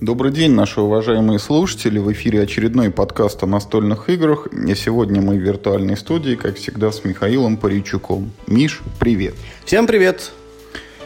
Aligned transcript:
Добрый 0.00 0.32
день, 0.32 0.50
наши 0.50 0.80
уважаемые 0.80 1.38
слушатели. 1.38 2.00
В 2.00 2.12
эфире 2.12 2.42
очередной 2.42 2.90
подкаст 2.90 3.44
о 3.44 3.46
настольных 3.46 4.10
играх. 4.10 4.48
И 4.48 4.74
сегодня 4.74 5.22
мы 5.22 5.36
в 5.36 5.40
виртуальной 5.40 5.96
студии, 5.96 6.34
как 6.34 6.56
всегда, 6.56 6.90
с 6.90 7.04
Михаилом 7.04 7.56
Паричуком. 7.56 8.32
Миш, 8.48 8.82
привет. 8.98 9.34
Всем 9.64 9.86
привет. 9.86 10.32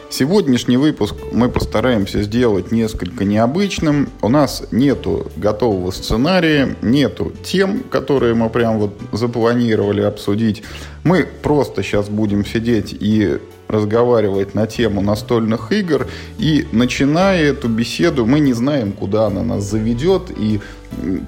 Сегодняшний 0.09 0.77
выпуск 0.77 1.15
мы 1.31 1.49
постараемся 1.49 2.23
сделать 2.23 2.71
несколько 2.71 3.25
необычным. 3.25 4.09
У 4.23 4.27
нас 4.27 4.63
нету 4.71 5.31
готового 5.37 5.91
сценария, 5.91 6.75
нету 6.81 7.31
тем, 7.43 7.83
которые 7.83 8.33
мы 8.33 8.49
прям 8.49 8.79
вот 8.79 8.99
запланировали 9.11 10.01
обсудить. 10.01 10.63
Мы 11.03 11.27
просто 11.43 11.83
сейчас 11.83 12.09
будем 12.09 12.43
сидеть 12.43 12.97
и 12.99 13.37
разговаривать 13.69 14.55
на 14.55 14.67
тему 14.67 15.01
настольных 15.01 15.71
игр. 15.71 16.07
И 16.37 16.67
начиная 16.71 17.43
эту 17.43 17.69
беседу, 17.69 18.25
мы 18.25 18.39
не 18.39 18.53
знаем, 18.53 18.91
куда 18.91 19.27
она 19.27 19.43
нас 19.43 19.63
заведет 19.63 20.31
и 20.35 20.59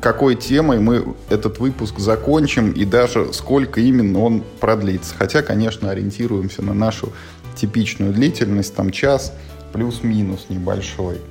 какой 0.02 0.36
темой 0.36 0.80
мы 0.80 1.16
этот 1.30 1.60
выпуск 1.60 2.00
закончим 2.00 2.72
и 2.72 2.84
даже 2.84 3.32
сколько 3.32 3.80
именно 3.80 4.20
он 4.20 4.44
продлится. 4.60 5.14
Хотя, 5.18 5.44
конечно, 5.44 5.92
ориентируемся 5.92 6.64
на 6.64 6.74
нашу 6.74 7.14
типичную 7.56 8.12
длительность, 8.12 8.76
там 8.76 8.90
час 8.90 9.34
плюс-минус 9.72 10.48
небольшой. 10.50 11.22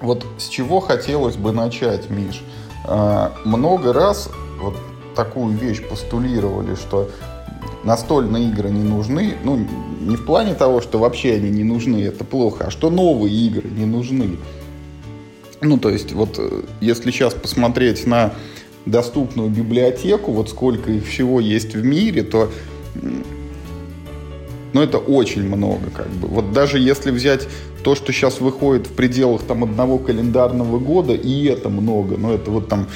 Вот 0.00 0.26
с 0.38 0.48
чего 0.48 0.80
хотелось 0.80 1.36
бы 1.36 1.52
начать, 1.52 2.10
Миш? 2.10 2.42
А, 2.84 3.32
много 3.44 3.92
раз 3.92 4.28
вот 4.60 4.76
такую 5.14 5.56
вещь 5.56 5.82
постулировали, 5.88 6.74
что 6.74 7.10
настольные 7.86 8.48
игры 8.50 8.68
не 8.68 8.82
нужны. 8.82 9.36
Ну, 9.44 9.64
не 10.00 10.16
в 10.16 10.26
плане 10.26 10.54
того, 10.54 10.80
что 10.82 10.98
вообще 10.98 11.34
они 11.34 11.50
не 11.50 11.64
нужны, 11.64 12.02
это 12.02 12.24
плохо, 12.24 12.64
а 12.66 12.70
что 12.70 12.90
новые 12.90 13.34
игры 13.34 13.68
не 13.68 13.86
нужны. 13.86 14.36
Ну, 15.62 15.78
то 15.78 15.88
есть, 15.88 16.12
вот 16.12 16.38
э, 16.38 16.62
если 16.80 17.10
сейчас 17.10 17.32
посмотреть 17.32 18.06
на 18.06 18.34
доступную 18.84 19.48
библиотеку, 19.48 20.32
вот 20.32 20.50
сколько 20.50 20.90
их 20.90 21.06
всего 21.06 21.40
есть 21.40 21.74
в 21.74 21.84
мире, 21.84 22.22
то 22.22 22.50
но 24.72 24.82
это 24.82 24.98
очень 24.98 25.42
много, 25.44 25.88
как 25.94 26.08
бы. 26.08 26.28
Вот 26.28 26.52
даже 26.52 26.78
если 26.78 27.10
взять 27.10 27.48
то, 27.82 27.94
что 27.94 28.12
сейчас 28.12 28.40
выходит 28.40 28.88
в 28.88 28.92
пределах 28.92 29.42
там 29.42 29.64
одного 29.64 29.98
календарного 29.98 30.78
года, 30.78 31.14
и 31.14 31.44
это 31.46 31.70
много, 31.70 32.18
но 32.18 32.34
это 32.34 32.50
вот 32.50 32.68
там 32.68 32.86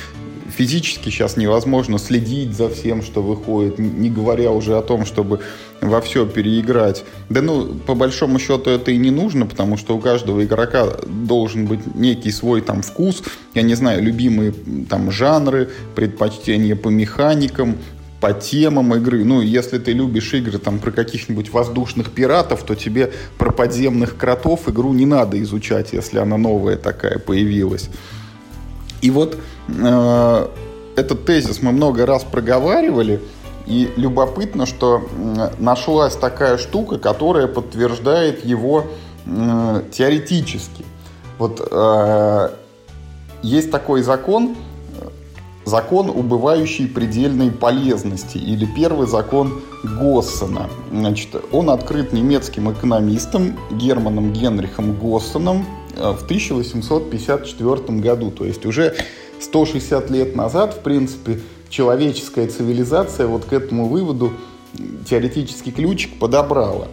физически 0.51 1.09
сейчас 1.09 1.37
невозможно 1.37 1.99
следить 1.99 2.55
за 2.55 2.69
всем, 2.69 3.03
что 3.03 3.23
выходит, 3.23 3.79
не 3.79 4.11
говоря 4.11 4.51
уже 4.51 4.77
о 4.77 4.83
том, 4.83 5.07
чтобы 5.07 5.41
во 5.81 6.01
все 6.01 6.27
переиграть. 6.27 7.05
Да 7.29 7.43
ну, 7.43 7.75
по 7.87 7.95
большому 7.95 8.39
счету 8.39 8.71
это 8.71 8.91
и 8.91 8.99
не 8.99 9.11
нужно, 9.11 9.47
потому 9.47 9.77
что 9.77 9.97
у 9.97 10.01
каждого 10.01 10.45
игрока 10.45 10.87
должен 11.07 11.67
быть 11.67 11.95
некий 11.95 12.31
свой 12.31 12.61
там 12.61 12.83
вкус, 12.83 13.23
я 13.55 13.63
не 13.63 13.75
знаю, 13.75 14.03
любимые 14.03 14.53
там 14.89 15.11
жанры, 15.11 15.71
предпочтения 15.95 16.77
по 16.77 16.89
механикам, 16.89 17.77
по 18.21 18.33
темам 18.33 18.95
игры. 18.95 19.25
Ну, 19.25 19.41
если 19.41 19.79
ты 19.79 19.93
любишь 19.93 20.33
игры 20.35 20.59
там 20.59 20.79
про 20.79 20.91
каких-нибудь 20.91 21.51
воздушных 21.51 22.11
пиратов, 22.11 22.63
то 22.65 22.75
тебе 22.75 23.13
про 23.39 23.51
подземных 23.51 24.17
кротов 24.17 24.69
игру 24.69 24.93
не 24.93 25.07
надо 25.07 25.41
изучать, 25.43 25.93
если 25.93 26.19
она 26.19 26.37
новая 26.37 26.77
такая 26.77 27.19
появилась. 27.19 27.89
И 29.01 29.11
вот 29.11 29.37
э, 29.69 30.49
этот 30.97 31.25
тезис 31.25 31.63
мы 31.63 31.73
много 31.73 32.07
раз 32.07 32.25
проговаривали, 32.25 33.21
и 33.67 33.89
любопытно, 33.97 34.67
что 34.67 35.01
э, 35.01 35.51
нашлась 35.59 36.17
такая 36.17 36.59
штука, 36.59 36.99
которая 36.99 37.47
подтверждает 37.47 38.45
его 38.45 38.87
э, 39.27 39.83
теоретически. 39.93 40.85
Вот 41.39 41.67
э, 41.71 42.51
есть 43.43 43.71
такой 43.71 44.03
закон, 44.03 44.57
закон 45.65 46.11
убывающей 46.11 46.89
предельной 46.89 47.51
полезности 47.51 48.39
или 48.39 48.67
первый 48.67 49.07
закон 49.07 49.63
Госсена. 49.85 50.69
Значит, 50.91 51.37
он 51.53 51.71
открыт 51.71 52.13
немецким 52.13 52.73
экономистом 52.73 53.57
Германом 53.71 54.33
Генрихом 54.33 54.95
Госсеном 54.97 55.65
в 55.97 56.25
1854 56.25 57.99
году. 57.99 58.31
То 58.31 58.45
есть 58.45 58.65
уже 58.67 58.95
160 59.41 60.11
лет 60.11 60.37
назад, 60.37 60.75
в 60.75 60.81
принципе, 60.81 61.41
человеческая 61.69 62.49
цивилизация 62.49 63.27
вот 63.27 63.45
к 63.45 63.53
этому 63.53 63.89
выводу 63.89 64.33
теоретический 65.09 65.73
ключик 65.73 66.19
подобрала. 66.19 66.89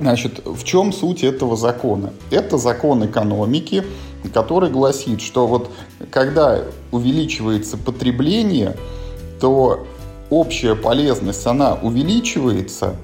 Значит, 0.00 0.42
в 0.44 0.62
чем 0.62 0.92
суть 0.92 1.24
этого 1.24 1.56
закона? 1.56 2.12
Это 2.30 2.56
закон 2.56 3.04
экономики, 3.04 3.84
который 4.32 4.70
гласит, 4.70 5.20
что 5.20 5.46
вот 5.46 5.70
когда 6.10 6.62
увеличивается 6.92 7.76
потребление, 7.76 8.76
то 9.40 9.86
общая 10.30 10.76
полезность, 10.76 11.44
она 11.46 11.74
увеличивается, 11.74 12.96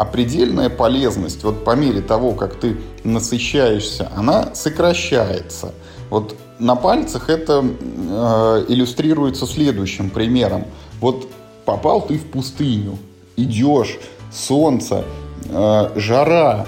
а 0.00 0.06
предельная 0.06 0.70
полезность, 0.70 1.44
вот 1.44 1.62
по 1.62 1.76
мере 1.76 2.00
того, 2.00 2.32
как 2.32 2.54
ты 2.54 2.78
насыщаешься, 3.04 4.10
она 4.16 4.54
сокращается. 4.54 5.74
Вот 6.08 6.34
на 6.58 6.74
пальцах 6.74 7.28
это 7.28 7.62
э, 7.62 8.64
иллюстрируется 8.68 9.44
следующим 9.44 10.08
примером. 10.08 10.64
Вот 11.02 11.28
попал 11.66 12.00
ты 12.00 12.16
в 12.16 12.24
пустыню, 12.30 12.96
идешь, 13.36 13.98
солнце, 14.32 15.04
э, 15.44 15.90
жара, 15.96 16.66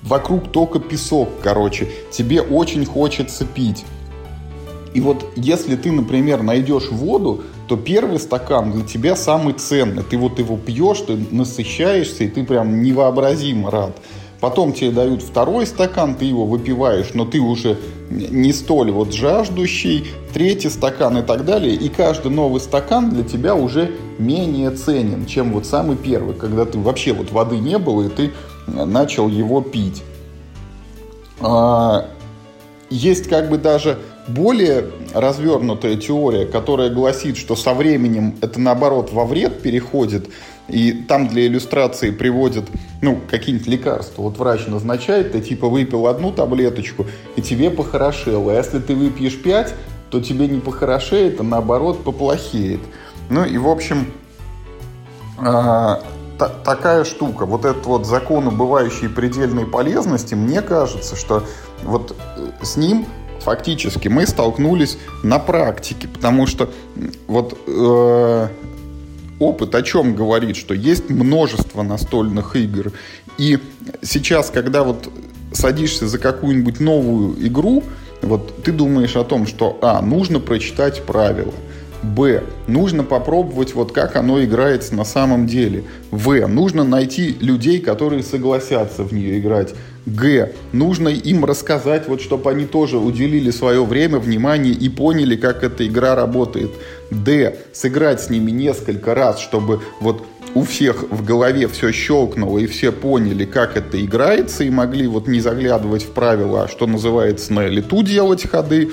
вокруг 0.00 0.52
только 0.52 0.78
песок, 0.78 1.28
короче. 1.42 1.90
Тебе 2.10 2.40
очень 2.40 2.86
хочется 2.86 3.44
пить. 3.44 3.84
И 4.94 5.02
вот 5.02 5.26
если 5.36 5.76
ты, 5.76 5.92
например, 5.92 6.42
найдешь 6.42 6.88
воду, 6.90 7.42
то 7.68 7.76
первый 7.76 8.18
стакан 8.18 8.72
для 8.72 8.84
тебя 8.84 9.16
самый 9.16 9.54
ценный. 9.54 10.02
Ты 10.02 10.18
вот 10.18 10.38
его 10.38 10.56
пьешь, 10.56 11.00
ты 11.00 11.16
насыщаешься, 11.30 12.24
и 12.24 12.28
ты 12.28 12.44
прям 12.44 12.82
невообразимо 12.82 13.70
рад. 13.70 13.96
Потом 14.40 14.74
тебе 14.74 14.90
дают 14.90 15.22
второй 15.22 15.66
стакан, 15.66 16.16
ты 16.16 16.26
его 16.26 16.44
выпиваешь, 16.44 17.14
но 17.14 17.24
ты 17.24 17.40
уже 17.40 17.78
не 18.10 18.52
столь 18.52 18.90
вот 18.90 19.14
жаждущий, 19.14 20.06
третий 20.34 20.68
стакан 20.68 21.16
и 21.16 21.22
так 21.22 21.46
далее. 21.46 21.74
И 21.74 21.88
каждый 21.88 22.30
новый 22.30 22.60
стакан 22.60 23.08
для 23.08 23.24
тебя 23.24 23.54
уже 23.54 23.92
менее 24.18 24.70
ценен, 24.70 25.24
чем 25.24 25.52
вот 25.52 25.64
самый 25.64 25.96
первый, 25.96 26.34
когда 26.34 26.66
ты 26.66 26.78
вообще 26.78 27.14
вот 27.14 27.32
воды 27.32 27.56
не 27.56 27.78
было, 27.78 28.02
и 28.02 28.08
ты 28.10 28.32
начал 28.66 29.28
его 29.28 29.62
пить. 29.62 30.02
А, 31.40 32.06
есть 32.90 33.28
как 33.28 33.48
бы 33.48 33.56
даже 33.56 33.98
более 34.28 34.90
развернутая 35.12 35.96
теория, 35.96 36.46
которая 36.46 36.90
гласит, 36.90 37.36
что 37.36 37.56
со 37.56 37.74
временем 37.74 38.36
это 38.40 38.60
наоборот 38.60 39.12
во 39.12 39.24
вред 39.24 39.62
переходит, 39.62 40.28
и 40.68 40.92
там 40.92 41.28
для 41.28 41.46
иллюстрации 41.46 42.10
приводят 42.10 42.64
ну, 43.02 43.20
какие-нибудь 43.30 43.66
лекарства. 43.66 44.22
Вот 44.22 44.38
врач 44.38 44.66
назначает, 44.66 45.32
ты 45.32 45.40
типа 45.40 45.68
выпил 45.68 46.06
одну 46.06 46.32
таблеточку, 46.32 47.06
и 47.36 47.42
тебе 47.42 47.70
похорошело. 47.70 48.52
А 48.52 48.56
если 48.56 48.78
ты 48.78 48.94
выпьешь 48.94 49.40
пять, 49.40 49.74
то 50.10 50.20
тебе 50.20 50.48
не 50.48 50.60
похорошеет, 50.60 51.40
а 51.40 51.42
наоборот 51.42 52.02
поплохеет. 52.02 52.80
Ну 53.28 53.44
и 53.44 53.58
в 53.58 53.68
общем, 53.68 54.06
а, 55.38 56.02
та, 56.38 56.48
такая 56.48 57.04
штука, 57.04 57.46
вот 57.46 57.64
этот 57.64 57.84
вот 57.86 58.06
закон 58.06 58.46
убывающей 58.46 59.08
предельной 59.08 59.66
полезности, 59.66 60.34
мне 60.34 60.62
кажется, 60.62 61.16
что 61.16 61.44
вот 61.82 62.16
э, 62.36 62.50
с 62.62 62.76
ним 62.76 63.06
фактически 63.44 64.08
мы 64.08 64.26
столкнулись 64.26 64.98
на 65.22 65.38
практике, 65.38 66.08
потому 66.08 66.46
что 66.46 66.70
вот 67.26 67.58
э, 67.66 68.48
опыт 69.38 69.74
о 69.74 69.82
чем 69.82 70.14
говорит, 70.14 70.56
что 70.56 70.74
есть 70.74 71.10
множество 71.10 71.82
настольных 71.82 72.56
игр, 72.56 72.92
и 73.38 73.58
сейчас, 74.02 74.50
когда 74.50 74.82
вот 74.82 75.08
садишься 75.52 76.08
за 76.08 76.18
какую-нибудь 76.18 76.80
новую 76.80 77.46
игру, 77.46 77.84
вот 78.22 78.62
ты 78.64 78.72
думаешь 78.72 79.16
о 79.16 79.24
том, 79.24 79.46
что 79.46 79.78
а, 79.82 80.00
нужно 80.00 80.40
прочитать 80.40 81.02
правила– 81.02 81.54
Б. 82.04 82.42
Нужно 82.66 83.02
попробовать, 83.02 83.74
вот 83.74 83.92
как 83.92 84.16
оно 84.16 84.42
играется 84.44 84.94
на 84.94 85.04
самом 85.04 85.46
деле. 85.46 85.84
В. 86.10 86.46
Нужно 86.46 86.84
найти 86.84 87.36
людей, 87.40 87.80
которые 87.80 88.22
согласятся 88.22 89.02
в 89.02 89.12
нее 89.12 89.38
играть. 89.38 89.74
Г. 90.06 90.52
Нужно 90.72 91.08
им 91.08 91.44
рассказать, 91.44 92.08
вот, 92.08 92.20
чтобы 92.20 92.50
они 92.50 92.66
тоже 92.66 92.98
уделили 92.98 93.50
свое 93.50 93.84
время, 93.84 94.18
внимание 94.18 94.74
и 94.74 94.88
поняли, 94.88 95.36
как 95.36 95.64
эта 95.64 95.86
игра 95.86 96.14
работает. 96.14 96.70
Д. 97.10 97.56
Сыграть 97.72 98.20
с 98.20 98.30
ними 98.30 98.50
несколько 98.50 99.14
раз, 99.14 99.40
чтобы 99.40 99.80
вот 100.00 100.24
у 100.54 100.62
всех 100.62 101.04
в 101.10 101.24
голове 101.24 101.66
все 101.68 101.90
щелкнуло 101.90 102.58
и 102.58 102.66
все 102.66 102.92
поняли, 102.92 103.44
как 103.44 103.76
это 103.76 104.02
играется, 104.02 104.62
и 104.64 104.70
могли 104.70 105.06
вот 105.06 105.26
не 105.26 105.40
заглядывать 105.40 106.04
в 106.04 106.10
правила, 106.10 106.64
а 106.64 106.68
что 106.68 106.86
называется 106.86 107.52
на 107.52 107.66
лету 107.66 108.02
делать 108.02 108.48
ходы. 108.48 108.90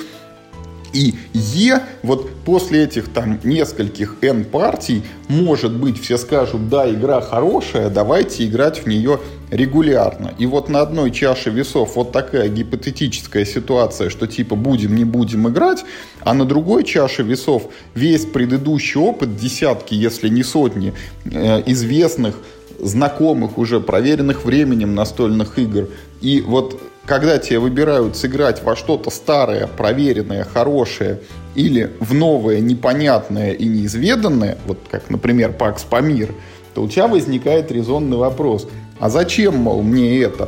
И 0.93 1.15
Е, 1.33 1.81
вот 2.03 2.29
после 2.43 2.83
этих 2.83 3.09
там 3.09 3.39
нескольких 3.43 4.15
N 4.21 4.43
партий, 4.43 5.03
может 5.29 5.71
быть, 5.71 6.01
все 6.01 6.17
скажут, 6.17 6.67
да, 6.69 6.89
игра 6.89 7.21
хорошая, 7.21 7.89
давайте 7.89 8.45
играть 8.45 8.83
в 8.83 8.87
нее 8.87 9.19
регулярно. 9.51 10.33
И 10.37 10.45
вот 10.45 10.69
на 10.69 10.81
одной 10.81 11.11
чаше 11.11 11.49
весов 11.49 11.95
вот 11.95 12.11
такая 12.11 12.47
гипотетическая 12.47 13.45
ситуация, 13.45 14.09
что 14.09 14.25
типа 14.25 14.55
будем, 14.55 14.95
не 14.95 15.05
будем 15.05 15.47
играть, 15.49 15.83
а 16.21 16.33
на 16.33 16.45
другой 16.45 16.83
чаше 16.83 17.21
весов 17.21 17.67
весь 17.93 18.25
предыдущий 18.25 18.99
опыт, 18.99 19.35
десятки, 19.35 19.93
если 19.93 20.29
не 20.29 20.43
сотни 20.43 20.93
э, 21.25 21.63
известных, 21.65 22.37
знакомых 22.79 23.57
уже, 23.57 23.79
проверенных 23.79 24.45
временем 24.45 24.95
настольных 24.95 25.59
игр. 25.59 25.89
И 26.21 26.41
вот 26.41 26.81
когда 27.05 27.37
тебе 27.37 27.59
выбирают 27.59 28.15
сыграть 28.15 28.63
во 28.63 28.75
что-то 28.75 29.09
старое, 29.09 29.67
проверенное, 29.67 30.45
хорошее, 30.45 31.19
или 31.55 31.91
в 31.99 32.13
новое, 32.13 32.59
непонятное 32.61 33.51
и 33.51 33.65
неизведанное, 33.65 34.57
вот 34.65 34.77
как, 34.89 35.09
например, 35.09 35.51
Пакс 35.51 35.83
Памир, 35.83 36.33
то 36.73 36.83
у 36.83 36.87
тебя 36.87 37.07
возникает 37.07 37.71
резонный 37.71 38.17
вопрос. 38.17 38.67
А 39.01 39.09
зачем, 39.09 39.57
мол, 39.57 39.81
мне 39.81 40.21
это? 40.21 40.47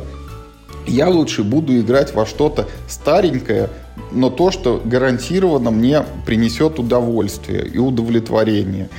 Я 0.86 1.08
лучше 1.08 1.42
буду 1.42 1.76
играть 1.76 2.14
во 2.14 2.24
что-то 2.24 2.68
старенькое, 2.88 3.68
но 4.12 4.30
то, 4.30 4.52
что 4.52 4.80
гарантированно 4.84 5.72
мне 5.72 6.04
принесет 6.24 6.78
удовольствие 6.78 7.66
и 7.66 7.78
удовлетворение. 7.78 8.90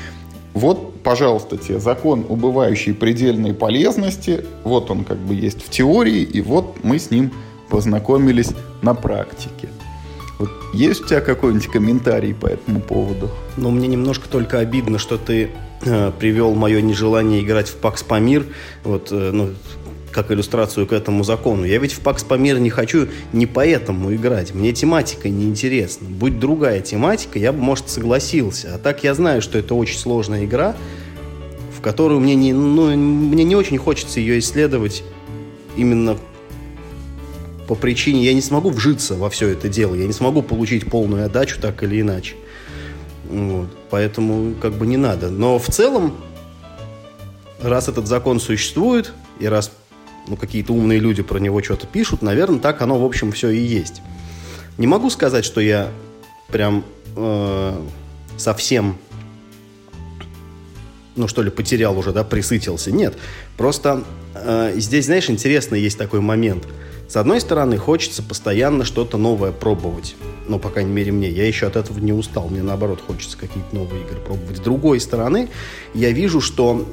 Вот, 0.54 1.02
пожалуйста, 1.04 1.57
тебе 1.57 1.80
закон 1.80 2.25
убывающей 2.28 2.94
предельной 2.94 3.54
полезности. 3.54 4.44
Вот 4.66 4.92
он 4.92 5.06
как 5.06 5.18
бы 5.19 5.34
есть 5.34 5.66
в 5.66 5.69
теории, 5.69 6.22
и 6.22 6.42
вот 6.42 6.84
мы 6.84 7.00
с 7.00 7.10
ним 7.10 7.31
познакомились 7.69 8.51
на 8.81 8.94
практике. 8.94 9.69
Вот 10.38 10.50
есть 10.74 11.06
у 11.06 11.08
тебя 11.08 11.22
какой-нибудь 11.22 11.68
комментарий 11.68 12.34
по 12.34 12.48
этому 12.48 12.81
поводу? 12.81 13.30
Ну, 13.56 13.72
мне 13.72 13.88
немножко 13.88 14.28
только 14.28 14.60
обидно, 14.60 15.00
что 15.00 15.18
ты 15.18 15.51
привел 15.81 16.56
мое 16.56 16.81
нежелание 16.81 17.42
играть 17.42 17.68
в 17.68 17.75
Пакс 17.75 18.04
Памир, 18.04 18.45
вот, 18.83 19.10
э, 19.12 19.31
ну, 19.31 19.51
как 20.12 20.31
иллюстрацию 20.31 20.88
к 20.88 20.94
этому 20.94 21.24
закону. 21.25 21.66
Я 21.66 21.77
ведь 21.77 21.92
в 21.92 22.00
Пакс 22.00 22.24
Памир 22.24 22.57
не 22.60 22.69
хочу 22.69 23.10
не 23.33 23.45
поэтому 23.45 24.16
играть. 24.16 24.54
Мне 24.54 24.72
тематика 24.72 25.30
неинтересна. 25.30 26.07
Будь 26.10 26.39
другая 26.39 26.80
тематика, 26.80 27.38
я 27.38 27.51
бы, 27.51 27.60
может, 27.60 27.89
согласился. 27.89 28.75
А 28.75 28.77
так 28.77 29.04
я 29.04 29.13
знаю, 29.13 29.42
что 29.42 29.57
это 29.57 29.75
очень 29.75 29.98
сложная 29.98 30.45
игра, 30.45 30.75
в 31.77 31.81
которую 31.81 32.22
мне 32.22 32.36
не, 32.36 32.54
ну, 32.54 32.95
мне 32.95 33.44
не 33.44 33.57
очень 33.57 33.77
хочется 33.77 34.22
ее 34.22 34.39
исследовать 34.39 35.04
именно 35.75 36.18
по 37.68 37.75
причине, 37.75 38.24
я 38.24 38.33
не 38.33 38.42
смогу 38.42 38.69
вжиться 38.69 39.16
во 39.16 39.30
все 39.30 39.50
это 39.50 39.68
дело, 39.69 39.95
я 39.95 40.06
не 40.06 40.13
смогу 40.13 40.42
получить 40.42 40.89
полную 40.89 41.25
отдачу 41.25 41.60
так 41.60 41.83
или 41.83 42.00
иначе. 42.00 42.36
Вот. 43.36 43.68
Поэтому 43.90 44.56
как 44.62 44.74
бы 44.74 44.88
не 44.88 44.98
надо. 44.98 45.30
Но 45.30 45.60
в 45.60 45.68
целом, 45.68 46.16
раз 47.62 47.90
этот 47.90 48.08
закон 48.08 48.40
существует, 48.40 49.14
и 49.40 49.48
раз 49.48 49.72
ну, 50.28 50.38
какие-то 50.38 50.74
умные 50.74 51.00
люди 51.00 51.22
про 51.22 51.40
него 51.40 51.62
что-то 51.62 51.86
пишут, 51.86 52.22
наверное, 52.22 52.60
так 52.60 52.82
оно, 52.82 53.00
в 53.00 53.06
общем, 53.06 53.32
все 53.32 53.50
и 53.50 53.60
есть. 53.60 54.02
Не 54.78 54.88
могу 54.88 55.10
сказать, 55.10 55.46
что 55.46 55.62
я 55.62 55.90
прям 56.48 56.84
э, 57.16 57.82
совсем, 58.38 58.98
ну 61.15 61.27
что 61.27 61.41
ли, 61.41 61.50
потерял 61.50 61.97
уже, 61.97 62.12
да, 62.12 62.23
присытился. 62.23 62.91
Нет, 62.91 63.15
просто 63.57 64.03
э, 64.33 64.73
здесь, 64.75 65.06
знаешь, 65.06 65.29
интересный 65.29 65.81
есть 65.81 65.97
такой 65.97 66.21
момент– 66.21 66.63
с 67.07 67.17
одной 67.17 67.39
стороны, 67.39 67.77
хочется 67.77 68.23
постоянно 68.23 68.83
что-то 68.83 69.17
новое 69.17 69.51
пробовать. 69.51 70.15
Ну, 70.47 70.57
по 70.57 70.69
крайней 70.69 70.91
мере, 70.91 71.12
мне. 71.12 71.29
Я 71.29 71.47
еще 71.47 71.67
от 71.67 71.75
этого 71.75 72.00
не 72.00 72.13
устал. 72.13 72.50
Мне, 72.50 72.63
наоборот, 72.63 73.00
хочется 73.06 73.38
какие-то 73.38 73.75
новые 73.75 74.03
игры 74.03 74.17
пробовать. 74.17 74.57
С 74.57 74.59
другой 74.59 75.00
стороны, 75.00 75.50
я 75.94 76.12
вижу, 76.12 76.41
что 76.41 76.83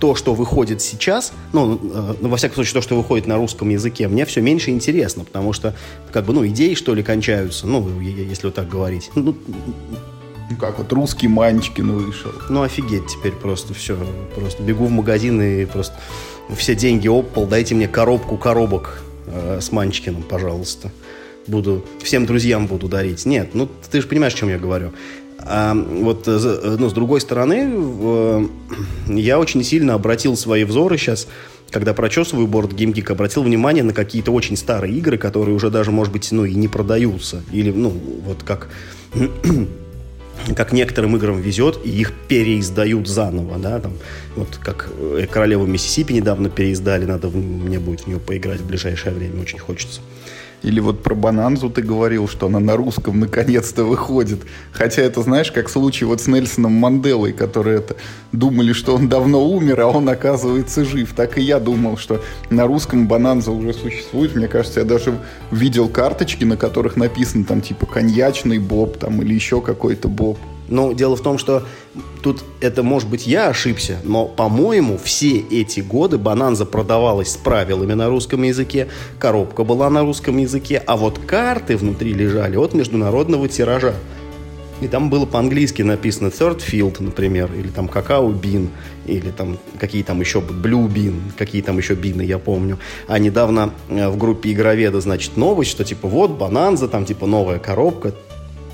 то, 0.00 0.14
что 0.14 0.34
выходит 0.34 0.80
сейчас, 0.80 1.32
ну, 1.52 1.78
э, 1.80 2.14
ну, 2.20 2.28
во 2.28 2.36
всяком 2.36 2.56
случае, 2.56 2.74
то, 2.74 2.80
что 2.80 2.96
выходит 2.96 3.26
на 3.26 3.36
русском 3.36 3.68
языке, 3.68 4.08
мне 4.08 4.24
все 4.24 4.40
меньше 4.40 4.70
интересно, 4.70 5.24
потому 5.24 5.52
что, 5.52 5.76
как 6.10 6.24
бы, 6.24 6.32
ну, 6.32 6.44
идеи, 6.48 6.74
что 6.74 6.94
ли, 6.94 7.04
кончаются, 7.04 7.68
ну, 7.68 8.00
если 8.00 8.46
вот 8.46 8.54
так 8.54 8.68
говорить. 8.68 9.10
Ну, 9.14 9.36
ну 10.52 10.58
как 10.58 10.78
вот 10.78 10.92
русский 10.92 11.28
Манчкин 11.28 11.90
вышел. 11.92 12.32
Ну, 12.48 12.62
офигеть 12.62 13.06
теперь 13.06 13.32
просто 13.32 13.74
все. 13.74 13.96
Просто 14.34 14.62
бегу 14.62 14.86
в 14.86 14.90
магазин 14.90 15.40
и 15.40 15.64
просто 15.64 15.94
все 16.54 16.74
деньги 16.74 17.08
опал, 17.08 17.46
дайте 17.46 17.74
мне 17.74 17.88
коробку 17.88 18.36
коробок 18.36 19.02
э, 19.26 19.60
с 19.60 19.72
Манчкиным, 19.72 20.22
пожалуйста. 20.22 20.90
Буду, 21.46 21.84
всем 22.02 22.26
друзьям 22.26 22.66
буду 22.66 22.88
дарить. 22.88 23.24
Нет, 23.24 23.54
ну 23.54 23.68
ты 23.90 24.00
же 24.00 24.06
понимаешь, 24.06 24.34
о 24.34 24.36
чем 24.36 24.48
я 24.48 24.58
говорю. 24.58 24.92
А 25.38 25.74
вот, 25.74 26.28
э, 26.28 26.38
э, 26.38 26.76
ну, 26.78 26.88
с 26.88 26.92
другой 26.92 27.20
стороны, 27.20 27.72
э, 27.72 28.46
я 29.08 29.40
очень 29.40 29.64
сильно 29.64 29.94
обратил 29.94 30.36
свои 30.36 30.64
взоры 30.64 30.98
сейчас, 30.98 31.26
когда 31.70 31.94
прочесываю 31.94 32.46
борт 32.46 32.72
GameGeek, 32.72 33.10
обратил 33.10 33.42
внимание 33.42 33.82
на 33.82 33.92
какие-то 33.92 34.30
очень 34.30 34.56
старые 34.56 34.94
игры, 34.94 35.18
которые 35.18 35.56
уже 35.56 35.70
даже, 35.70 35.90
может 35.90 36.12
быть, 36.12 36.30
ну, 36.30 36.44
и 36.44 36.54
не 36.54 36.68
продаются. 36.68 37.42
Или, 37.50 37.70
ну, 37.70 37.90
вот 37.90 38.42
как 38.44 38.68
как 40.56 40.72
некоторым 40.72 41.16
играм 41.16 41.40
везет, 41.40 41.80
и 41.84 41.90
их 41.90 42.12
переиздают 42.28 43.08
заново, 43.08 43.58
да, 43.58 43.80
там, 43.80 43.92
вот 44.36 44.58
как 44.62 44.88
э, 44.98 45.26
«Королеву 45.30 45.66
Миссисипи» 45.66 46.12
недавно 46.12 46.48
переиздали, 46.48 47.04
надо 47.04 47.28
мне 47.28 47.78
будет 47.78 48.02
в 48.02 48.06
нее 48.06 48.18
поиграть 48.18 48.60
в 48.60 48.66
ближайшее 48.66 49.14
время, 49.14 49.40
очень 49.40 49.58
хочется. 49.58 50.00
Или 50.62 50.80
вот 50.80 51.02
про 51.02 51.14
Бананзу 51.14 51.70
ты 51.70 51.82
говорил, 51.82 52.28
что 52.28 52.46
она 52.46 52.60
на 52.60 52.76
русском 52.76 53.18
наконец-то 53.18 53.84
выходит. 53.84 54.42
Хотя 54.72 55.02
это, 55.02 55.22
знаешь, 55.22 55.50
как 55.50 55.68
случай 55.68 56.04
вот 56.04 56.20
с 56.20 56.26
Нельсоном 56.26 56.72
Манделой, 56.72 57.32
которые 57.32 57.78
это 57.78 57.96
думали, 58.30 58.72
что 58.72 58.94
он 58.94 59.08
давно 59.08 59.44
умер, 59.44 59.80
а 59.80 59.86
он 59.88 60.08
оказывается 60.08 60.84
жив. 60.84 61.12
Так 61.14 61.38
и 61.38 61.42
я 61.42 61.58
думал, 61.58 61.96
что 61.96 62.22
на 62.50 62.66
русском 62.66 63.08
Бананза 63.08 63.50
уже 63.50 63.72
существует. 63.72 64.34
Мне 64.36 64.48
кажется, 64.48 64.80
я 64.80 64.86
даже 64.86 65.18
видел 65.50 65.88
карточки, 65.88 66.44
на 66.44 66.56
которых 66.56 66.96
написано 66.96 67.44
там 67.44 67.60
типа 67.60 67.86
коньячный 67.86 68.58
Боб 68.58 68.98
там 68.98 69.20
или 69.20 69.34
еще 69.34 69.60
какой-то 69.60 70.08
Боб. 70.08 70.38
Но 70.72 70.92
дело 70.94 71.16
в 71.16 71.20
том, 71.20 71.36
что 71.36 71.64
тут 72.22 72.42
это, 72.60 72.82
может 72.82 73.06
быть, 73.10 73.26
я 73.26 73.48
ошибся, 73.48 73.98
но, 74.04 74.24
по-моему, 74.24 74.96
все 74.96 75.36
эти 75.36 75.80
годы 75.80 76.16
Бананза 76.16 76.64
продавалась 76.64 77.32
с 77.32 77.36
правилами 77.36 77.92
на 77.92 78.08
русском 78.08 78.42
языке, 78.42 78.88
коробка 79.18 79.64
была 79.64 79.90
на 79.90 80.00
русском 80.00 80.38
языке, 80.38 80.82
а 80.86 80.96
вот 80.96 81.18
карты 81.18 81.76
внутри 81.76 82.14
лежали 82.14 82.56
от 82.56 82.72
международного 82.72 83.48
тиража. 83.48 83.94
И 84.80 84.88
там 84.88 85.10
было 85.10 85.26
по-английски 85.26 85.82
написано 85.82 86.28
Third 86.28 86.60
Field, 86.66 87.02
например, 87.02 87.50
или 87.54 87.68
там 87.68 87.86
Какао 87.86 88.32
Бин, 88.32 88.70
или 89.04 89.30
там 89.30 89.58
какие 89.78 90.02
там 90.02 90.20
еще 90.20 90.40
Blue 90.40 90.88
Bean, 90.88 91.20
какие 91.36 91.60
там 91.60 91.76
еще 91.76 91.94
бины, 91.94 92.22
я 92.22 92.38
помню. 92.38 92.78
А 93.06 93.18
недавно 93.18 93.74
э, 93.88 94.08
в 94.08 94.16
группе 94.16 94.50
Игроведа, 94.52 95.00
значит, 95.00 95.36
новость, 95.36 95.70
что 95.70 95.84
типа 95.84 96.08
вот 96.08 96.32
Бананза, 96.32 96.88
там 96.88 97.04
типа 97.04 97.26
новая 97.26 97.60
коробка, 97.60 98.14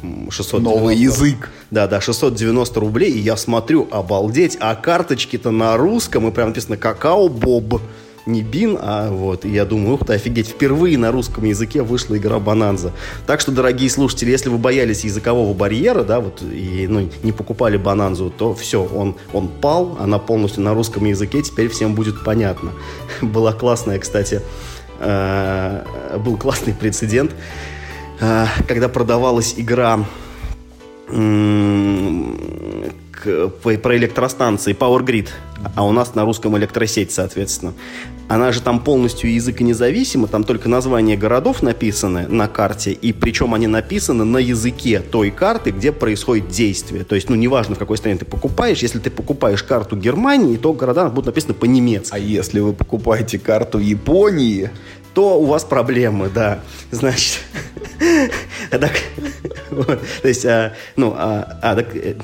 690... 0.02 0.58
Новый 0.60 0.96
язык. 0.96 1.50
Да, 1.70 1.86
да, 1.86 2.00
690 2.00 2.80
рублей. 2.80 3.12
И 3.12 3.18
я 3.18 3.36
смотрю, 3.36 3.88
обалдеть, 3.90 4.56
а 4.60 4.74
карточки-то 4.74 5.50
на 5.50 5.76
русском, 5.76 6.28
и 6.28 6.30
прям 6.30 6.48
написано 6.48 6.76
«Какао 6.76 7.28
Боб». 7.28 7.80
Не 8.26 8.42
Бин, 8.42 8.78
а 8.78 9.10
вот. 9.10 9.46
И 9.46 9.48
я 9.48 9.64
думаю, 9.64 9.94
ух 9.94 10.04
ты, 10.04 10.12
офигеть, 10.12 10.48
впервые 10.48 10.98
на 10.98 11.10
русском 11.10 11.44
языке 11.44 11.80
вышла 11.80 12.18
игра 12.18 12.38
Бананза. 12.38 12.92
Так 13.26 13.40
что, 13.40 13.52
дорогие 13.52 13.88
слушатели, 13.88 14.30
если 14.30 14.50
вы 14.50 14.58
боялись 14.58 15.02
языкового 15.02 15.54
барьера, 15.54 16.04
да, 16.04 16.20
вот, 16.20 16.42
и 16.42 16.86
ну, 16.86 17.08
не 17.22 17.32
покупали 17.32 17.78
Бананзу, 17.78 18.30
то 18.36 18.54
все, 18.54 18.84
он, 18.84 19.16
он 19.32 19.48
пал, 19.48 19.96
она 19.98 20.18
полностью 20.18 20.62
на 20.62 20.74
русском 20.74 21.06
языке, 21.06 21.42
теперь 21.42 21.70
всем 21.70 21.94
будет 21.94 22.22
понятно. 22.22 22.72
Была 23.22 23.54
классная, 23.54 23.98
кстати, 23.98 24.42
э, 25.00 25.84
был 26.18 26.36
классный 26.36 26.74
прецедент. 26.74 27.32
Э, 28.20 28.46
когда 28.66 28.88
продавалась 28.88 29.54
игра 29.56 30.04
про 33.82 33.96
электростанции 33.96 34.74
Power 34.74 35.04
Grid, 35.04 35.28
а 35.74 35.84
у 35.86 35.92
нас 35.92 36.14
на 36.14 36.24
русском 36.24 36.56
электросеть, 36.58 37.12
соответственно. 37.12 37.72
Она 38.28 38.52
же 38.52 38.60
там 38.60 38.80
полностью 38.80 39.32
языка 39.32 39.64
независима, 39.64 40.28
там 40.28 40.44
только 40.44 40.68
названия 40.68 41.16
городов 41.16 41.62
написаны 41.62 42.28
на 42.28 42.46
карте, 42.46 42.92
и 42.92 43.12
причем 43.14 43.54
они 43.54 43.66
написаны 43.66 44.24
на 44.24 44.36
языке 44.36 45.00
той 45.00 45.30
карты, 45.30 45.70
где 45.70 45.92
происходит 45.92 46.48
действие. 46.48 47.04
То 47.04 47.14
есть, 47.14 47.30
ну, 47.30 47.36
неважно, 47.36 47.74
в 47.74 47.78
какой 47.78 47.96
стране 47.96 48.18
ты 48.18 48.26
покупаешь, 48.26 48.80
если 48.80 48.98
ты 48.98 49.10
покупаешь 49.10 49.62
карту 49.62 49.96
Германии, 49.96 50.56
то 50.58 50.74
города 50.74 51.08
будут 51.08 51.26
написаны 51.26 51.54
по-немецки. 51.54 52.14
А 52.14 52.18
если 52.18 52.60
вы 52.60 52.74
покупаете 52.74 53.38
карту 53.38 53.78
Японии, 53.78 54.70
то 55.18 55.36
у 55.36 55.46
вас 55.46 55.64
проблемы, 55.64 56.30
да. 56.32 56.60
Значит, 56.92 57.40
так, 58.70 58.92
вот, 59.72 60.00
то 60.22 60.28
есть, 60.28 60.46
а, 60.46 60.74
ну, 60.94 61.12
а, 61.16 61.58
а, 61.60 61.74
так, 61.74 61.96
э, 61.96 62.14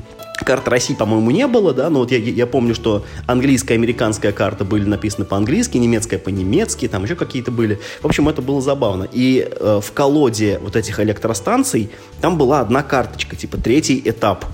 карт 0.46 0.68
России, 0.68 0.94
по-моему, 0.94 1.32
не 1.32 1.48
было, 1.48 1.74
да, 1.74 1.90
но 1.90 1.98
вот 1.98 2.12
я, 2.12 2.18
я 2.18 2.46
помню, 2.46 2.72
что 2.72 3.04
английская 3.26 3.74
и 3.74 3.78
американская 3.78 4.30
карта 4.30 4.64
были 4.64 4.84
написаны 4.84 5.24
по-английски, 5.24 5.76
немецкая 5.76 6.18
по-немецки, 6.18 6.86
там 6.86 7.02
еще 7.02 7.16
какие-то 7.16 7.50
были. 7.50 7.80
В 8.00 8.06
общем, 8.06 8.28
это 8.28 8.42
было 8.42 8.60
забавно. 8.60 9.08
И 9.10 9.44
э, 9.44 9.80
в 9.82 9.90
колоде 9.90 10.60
вот 10.62 10.76
этих 10.76 11.00
электростанций 11.00 11.90
там 12.20 12.38
была 12.38 12.60
одна 12.60 12.84
карточка, 12.84 13.34
типа 13.34 13.56
третий 13.56 14.00
этап. 14.04 14.44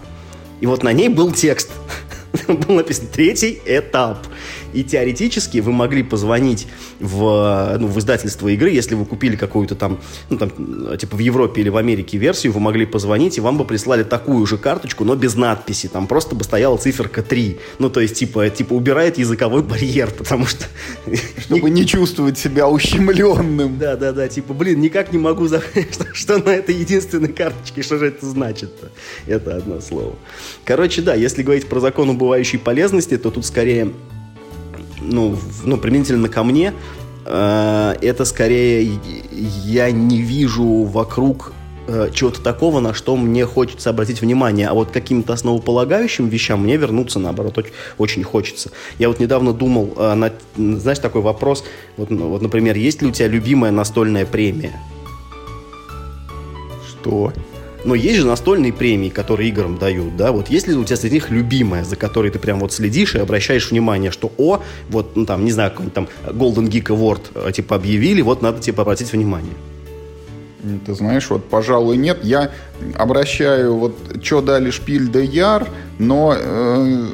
И 0.63 0.67
вот 0.67 0.83
на 0.83 0.95
ней 0.95 1.11
был 1.11 1.31
текст. 1.31 1.71
Был 2.47 2.77
написан 2.77 3.07
третий 3.13 3.61
этап. 3.67 4.27
И 4.73 4.85
теоретически 4.85 5.59
вы 5.59 5.73
могли 5.73 6.03
позвонить 6.03 6.67
в, 6.99 7.77
ну, 7.79 7.87
в 7.89 7.99
издательство 7.99 8.49
игры, 8.49 8.71
если 8.71 8.95
вы 8.95 9.05
купили 9.05 9.37
какую-то 9.37 9.75
там, 9.75 9.99
ну, 10.29 10.39
там, 10.39 10.51
типа 10.97 11.17
в 11.17 11.21
Европе 11.21 11.61
или 11.61 11.69
в 11.69 11.77
Америке 11.77 12.19
версию, 12.19 12.53
вы 12.53 12.61
могли 12.61 12.87
позвонить, 12.87 13.39
и 13.39 13.41
вам 13.41 13.59
бы 13.59 13.65
прислали 13.65 14.03
такую 14.03 14.45
же 14.47 14.59
карточку, 14.59 15.05
но 15.05 15.17
без 15.17 15.35
надписи. 15.35 15.89
Там 15.89 16.07
просто 16.07 16.35
бы 16.35 16.45
стояла 16.45 16.77
циферка 16.77 17.23
3. 17.23 17.59
Ну, 17.79 17.91
то 17.91 18.01
есть, 18.01 18.17
типа, 18.17 18.49
типа 18.51 18.75
убирает 18.75 19.19
языковой 19.19 19.63
барьер, 19.63 20.11
потому 20.11 20.47
что... 20.47 20.65
Чтобы 21.39 21.71
не 21.71 21.87
чувствовать 21.87 22.39
себя 22.39 22.69
ущемленным. 22.69 23.79
Да, 23.79 23.97
да, 23.97 24.13
да, 24.13 24.29
типа, 24.29 24.55
блин, 24.55 24.81
никак 24.81 25.13
не 25.13 25.19
могу... 25.19 25.49
Что 26.13 26.39
на 26.39 26.51
этой 26.51 26.75
единственной 26.75 27.33
карточке, 27.33 27.83
что 27.83 27.99
же 27.99 28.07
это 28.07 28.27
значит-то? 28.27 28.91
Это 29.27 29.57
одно 29.57 29.81
слово. 29.81 30.17
Короче, 30.65 31.03
да, 31.03 31.15
если 31.15 31.43
говорить 31.43 31.69
про 31.69 31.81
закон 31.81 32.11
убывающей 32.11 32.59
полезности, 32.59 33.17
то 33.17 33.31
тут 33.31 33.47
скорее, 33.47 33.93
ну, 35.01 35.37
ну 35.65 35.77
применительно 35.77 36.29
ко 36.29 36.43
мне, 36.43 36.73
э, 37.25 37.95
это 38.01 38.25
скорее 38.25 38.99
я 39.65 39.91
не 39.91 40.21
вижу 40.21 40.85
вокруг 40.85 41.53
э, 41.87 42.11
чего-то 42.13 42.41
такого, 42.43 42.81
на 42.81 42.95
что 42.95 43.17
мне 43.17 43.47
хочется 43.47 43.91
обратить 43.91 44.21
внимание. 44.21 44.69
А 44.69 44.75
вот 44.75 44.91
каким-то 44.91 45.33
основополагающим 45.33 46.29
вещам 46.29 46.63
мне 46.63 46.77
вернуться, 46.77 47.19
наоборот, 47.19 47.59
очень, 47.99 48.23
хочется. 48.23 48.71
Я 48.99 49.09
вот 49.09 49.21
недавно 49.21 49.53
думал, 49.53 49.93
э, 49.97 50.15
на, 50.15 50.33
знаешь, 50.57 50.99
такой 50.99 51.23
вопрос, 51.23 51.65
вот, 51.97 52.11
ну, 52.11 52.29
вот, 52.29 52.43
например, 52.43 52.77
есть 52.77 53.03
ли 53.03 53.09
у 53.09 53.13
тебя 53.13 53.29
любимая 53.29 53.73
настольная 53.73 54.27
премия? 54.27 54.73
Что? 56.89 57.33
Но 57.85 57.95
есть 57.95 58.19
же 58.19 58.27
настольные 58.27 58.73
премии, 58.73 59.09
которые 59.09 59.49
играм 59.49 59.79
дают, 59.79 60.17
да, 60.17 60.33
вот 60.33 60.49
есть 60.49 60.69
ли 60.69 60.75
у 60.75 60.85
тебя 60.85 60.97
среди 60.97 61.15
них 61.15 61.31
любимая, 61.31 61.85
за 61.85 61.97
которой 61.97 62.31
ты 62.31 62.39
прям 62.39 62.61
вот 62.61 62.73
следишь 62.73 63.15
и 63.15 63.19
обращаешь 63.19 63.71
внимание, 63.71 64.11
что, 64.11 64.31
о, 64.37 64.63
вот, 64.89 65.17
ну 65.17 65.25
там, 65.25 65.45
не 65.45 65.53
знаю, 65.53 65.71
какой-нибудь 65.71 65.95
там 65.95 66.09
Golden 66.27 66.69
Geek 66.69 66.87
Award, 66.87 67.21
э, 67.35 67.53
типа, 67.53 67.77
объявили, 67.77 68.21
вот 68.21 68.43
надо, 68.43 68.61
типа, 68.61 68.83
обратить 68.83 69.13
внимание. 69.13 69.55
Ты 70.85 70.95
знаешь, 70.95 71.31
вот, 71.31 71.49
пожалуй, 71.49 71.97
нет. 71.97 72.19
Я 72.23 72.51
обращаю, 72.97 73.77
вот, 73.77 73.97
что 74.23 74.43
дали 74.43 74.71
Шпиль 74.71 75.11
де 75.11 75.25
Яр, 75.25 75.67
но 75.99 76.35
э, 76.37 77.07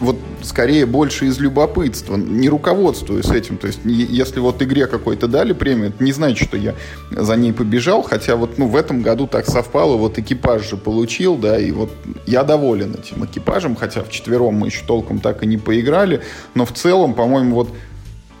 вот 0.00 0.16
скорее 0.42 0.86
больше 0.86 1.26
из 1.26 1.38
любопытства, 1.38 2.16
не 2.16 2.48
руководствуюсь 2.48 3.30
этим. 3.30 3.58
То 3.58 3.66
есть, 3.66 3.80
если 3.84 4.40
вот 4.40 4.62
игре 4.62 4.86
какой-то 4.86 5.28
дали 5.28 5.52
премию, 5.52 5.90
это 5.90 6.02
не 6.02 6.12
значит, 6.12 6.48
что 6.48 6.56
я 6.56 6.74
за 7.10 7.36
ней 7.36 7.52
побежал, 7.52 8.02
хотя 8.02 8.36
вот 8.36 8.58
ну, 8.58 8.66
в 8.66 8.76
этом 8.76 9.02
году 9.02 9.26
так 9.26 9.46
совпало, 9.46 9.96
вот 9.96 10.18
экипаж 10.18 10.68
же 10.68 10.76
получил, 10.76 11.36
да, 11.36 11.58
и 11.58 11.70
вот 11.70 11.90
я 12.26 12.42
доволен 12.42 12.94
этим 12.94 13.24
экипажем, 13.24 13.76
хотя 13.76 14.02
в 14.02 14.10
четвером 14.10 14.54
мы 14.54 14.68
еще 14.68 14.84
толком 14.86 15.20
так 15.20 15.42
и 15.42 15.46
не 15.46 15.58
поиграли, 15.58 16.22
но 16.54 16.64
в 16.64 16.72
целом, 16.72 17.14
по-моему, 17.14 17.54
вот, 17.54 17.70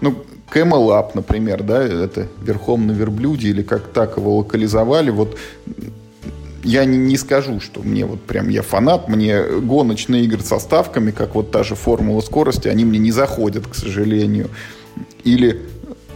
ну, 0.00 0.24
Camel 0.52 0.88
Up, 0.88 1.10
например, 1.14 1.62
да, 1.62 1.82
это 1.82 2.26
верхом 2.42 2.86
на 2.86 2.92
верблюде, 2.92 3.48
или 3.48 3.62
как 3.62 3.88
так 3.88 4.16
его 4.16 4.38
локализовали, 4.38 5.10
вот 5.10 5.36
я 6.62 6.84
не, 6.84 6.98
не 6.98 7.16
скажу, 7.16 7.60
что 7.60 7.82
мне 7.82 8.04
вот 8.04 8.20
прям 8.22 8.48
я 8.48 8.62
фанат, 8.62 9.08
мне 9.08 9.42
гоночные 9.42 10.24
игры 10.24 10.42
со 10.42 10.58
ставками, 10.58 11.10
как 11.10 11.34
вот 11.34 11.50
та 11.50 11.62
же 11.62 11.74
формула 11.74 12.20
скорости, 12.20 12.68
они 12.68 12.84
мне 12.84 12.98
не 12.98 13.12
заходят, 13.12 13.66
к 13.66 13.74
сожалению. 13.74 14.50
Или 15.24 15.62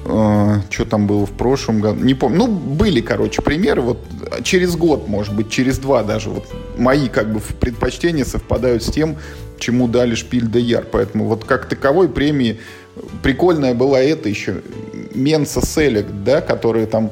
э, 0.04 0.54
что 0.70 0.84
там 0.84 1.06
было 1.06 1.26
в 1.26 1.32
прошлом 1.32 1.80
году, 1.80 2.04
не 2.04 2.14
помню. 2.14 2.38
Ну, 2.38 2.46
были, 2.48 3.00
короче, 3.00 3.42
примеры, 3.42 3.80
вот 3.80 3.98
через 4.42 4.76
год, 4.76 5.08
может 5.08 5.34
быть, 5.34 5.50
через 5.50 5.78
два 5.78 6.02
даже, 6.02 6.30
вот 6.30 6.44
мои 6.76 7.08
как 7.08 7.32
бы 7.32 7.40
предпочтения 7.60 8.24
совпадают 8.24 8.82
с 8.82 8.90
тем, 8.90 9.16
чему 9.58 9.88
дали 9.88 10.14
Шпиль 10.14 10.50
де 10.50 10.60
Яр. 10.60 10.84
Поэтому 10.90 11.26
вот 11.26 11.44
как 11.44 11.68
таковой 11.68 12.08
премии 12.08 12.60
прикольная 13.22 13.74
была 13.74 14.00
это 14.00 14.28
еще 14.28 14.62
Менса 15.14 15.64
Селек, 15.64 16.06
да, 16.24 16.40
которые 16.40 16.86
там 16.86 17.10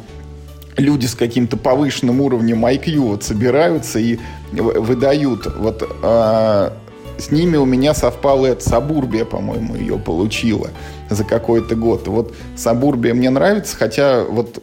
люди 0.76 1.06
с 1.06 1.14
каким-то 1.14 1.56
повышенным 1.56 2.20
уровнем 2.20 2.64
IQ 2.64 2.98
вот 3.00 3.24
собираются 3.24 3.98
и 3.98 4.18
выдают. 4.52 5.46
Вот 5.56 5.88
а, 6.02 6.72
с 7.18 7.30
ними 7.30 7.56
у 7.56 7.64
меня 7.64 7.94
совпало 7.94 8.46
это 8.46 8.68
Сабурбия, 8.68 9.24
по-моему, 9.24 9.76
ее 9.76 9.98
получила 9.98 10.70
за 11.10 11.24
какой-то 11.24 11.74
год. 11.74 12.08
Вот 12.08 12.34
Сабурбия 12.56 13.14
мне 13.14 13.30
нравится, 13.30 13.76
хотя 13.76 14.24
вот 14.24 14.62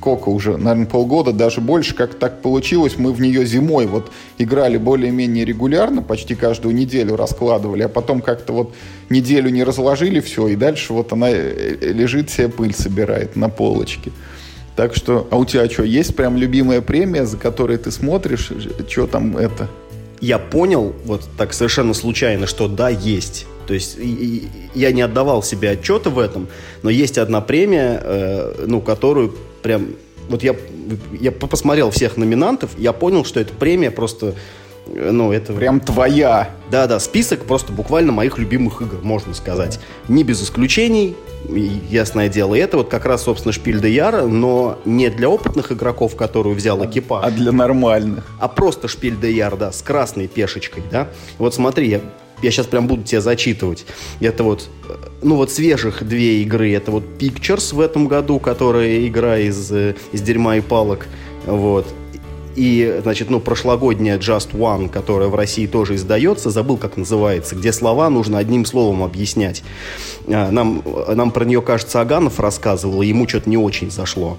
сколько 0.00 0.30
уже, 0.30 0.56
наверное, 0.56 0.86
полгода, 0.86 1.32
даже 1.32 1.60
больше, 1.60 1.94
как 1.94 2.14
так 2.14 2.40
получилось, 2.40 2.94
мы 2.96 3.12
в 3.12 3.20
нее 3.20 3.44
зимой 3.44 3.86
вот 3.86 4.10
играли 4.38 4.78
более-менее 4.78 5.44
регулярно, 5.44 6.00
почти 6.00 6.34
каждую 6.34 6.74
неделю 6.74 7.16
раскладывали, 7.16 7.82
а 7.82 7.88
потом 7.88 8.22
как-то 8.22 8.54
вот 8.54 8.74
неделю 9.10 9.50
не 9.50 9.62
разложили 9.62 10.20
все, 10.20 10.48
и 10.48 10.56
дальше 10.56 10.94
вот 10.94 11.12
она 11.12 11.28
э, 11.28 11.76
э, 11.80 11.92
лежит 11.92 12.30
себе 12.30 12.48
пыль 12.48 12.74
собирает 12.74 13.36
на 13.36 13.50
полочке. 13.50 14.10
Так 14.80 14.96
что, 14.96 15.28
а 15.30 15.36
у 15.36 15.44
тебя 15.44 15.68
что, 15.68 15.82
есть 15.82 16.16
прям 16.16 16.38
любимая 16.38 16.80
премия, 16.80 17.26
за 17.26 17.36
которой 17.36 17.76
ты 17.76 17.90
смотришь, 17.90 18.50
что 18.88 19.06
там 19.06 19.36
это? 19.36 19.68
Я 20.22 20.38
понял, 20.38 20.94
вот 21.04 21.20
так 21.36 21.52
совершенно 21.52 21.92
случайно, 21.92 22.46
что 22.46 22.66
да, 22.66 22.88
есть. 22.88 23.44
То 23.66 23.74
есть 23.74 23.98
я 24.74 24.92
не 24.92 25.02
отдавал 25.02 25.42
себе 25.42 25.72
отчета 25.72 26.08
в 26.08 26.18
этом, 26.18 26.48
но 26.82 26.88
есть 26.88 27.18
одна 27.18 27.42
премия, 27.42 28.00
э, 28.02 28.64
ну, 28.68 28.80
которую 28.80 29.34
прям... 29.60 29.88
Вот 30.30 30.42
я, 30.42 30.56
я 31.20 31.30
посмотрел 31.30 31.90
всех 31.90 32.16
номинантов, 32.16 32.70
я 32.78 32.94
понял, 32.94 33.26
что 33.26 33.38
эта 33.38 33.52
премия 33.52 33.90
просто 33.90 34.34
ну, 34.94 35.32
это... 35.32 35.52
Прям 35.52 35.80
твоя. 35.80 36.50
Да-да, 36.70 37.00
список 37.00 37.44
просто 37.44 37.72
буквально 37.72 38.12
моих 38.12 38.38
любимых 38.38 38.82
игр, 38.82 38.98
можно 39.02 39.34
сказать. 39.34 39.80
Не 40.08 40.24
без 40.24 40.42
исключений, 40.42 41.16
ясное 41.48 42.28
дело. 42.28 42.54
И 42.54 42.58
это 42.58 42.76
вот 42.76 42.88
как 42.88 43.06
раз, 43.06 43.24
собственно, 43.24 43.52
Шпиль 43.52 43.80
де 43.80 43.90
Яра, 43.90 44.22
но 44.22 44.78
не 44.84 45.10
для 45.10 45.28
опытных 45.28 45.72
игроков, 45.72 46.16
которую 46.16 46.54
взял 46.54 46.84
экипаж. 46.84 47.24
А 47.24 47.30
для 47.30 47.52
нормальных. 47.52 48.24
А 48.38 48.48
просто 48.48 48.88
Шпиль 48.88 49.18
де 49.18 49.32
Яр, 49.32 49.56
да, 49.56 49.72
с 49.72 49.82
красной 49.82 50.28
пешечкой, 50.28 50.82
да. 50.90 51.08
Вот 51.38 51.54
смотри, 51.54 51.88
я, 51.88 52.00
я 52.42 52.50
сейчас 52.50 52.66
прям 52.66 52.86
буду 52.86 53.02
тебе 53.02 53.20
зачитывать. 53.20 53.86
Это 54.20 54.42
вот, 54.44 54.68
ну 55.22 55.36
вот 55.36 55.50
свежих 55.50 56.06
две 56.06 56.42
игры. 56.42 56.72
Это 56.72 56.90
вот 56.90 57.04
Pictures 57.18 57.74
в 57.74 57.80
этом 57.80 58.08
году, 58.08 58.38
которая 58.38 59.06
игра 59.06 59.38
из, 59.38 59.70
э, 59.72 59.94
из 60.12 60.20
дерьма 60.22 60.56
и 60.56 60.60
палок. 60.60 61.06
Вот. 61.46 61.86
И, 62.56 63.00
значит, 63.02 63.30
ну, 63.30 63.40
прошлогодняя 63.40 64.18
Just 64.18 64.52
One, 64.52 64.88
которая 64.88 65.28
в 65.28 65.34
России 65.34 65.66
тоже 65.66 65.94
издается, 65.94 66.50
забыл, 66.50 66.76
как 66.76 66.96
называется, 66.96 67.54
где 67.54 67.72
слова 67.72 68.10
нужно 68.10 68.38
одним 68.38 68.64
словом 68.64 69.02
объяснять. 69.02 69.62
А, 70.26 70.50
нам, 70.50 70.82
нам 71.08 71.30
про 71.30 71.44
нее, 71.44 71.62
кажется, 71.62 72.00
Аганов 72.00 72.40
рассказывал, 72.40 73.02
ему 73.02 73.28
что-то 73.28 73.48
не 73.48 73.56
очень 73.56 73.90
зашло. 73.90 74.36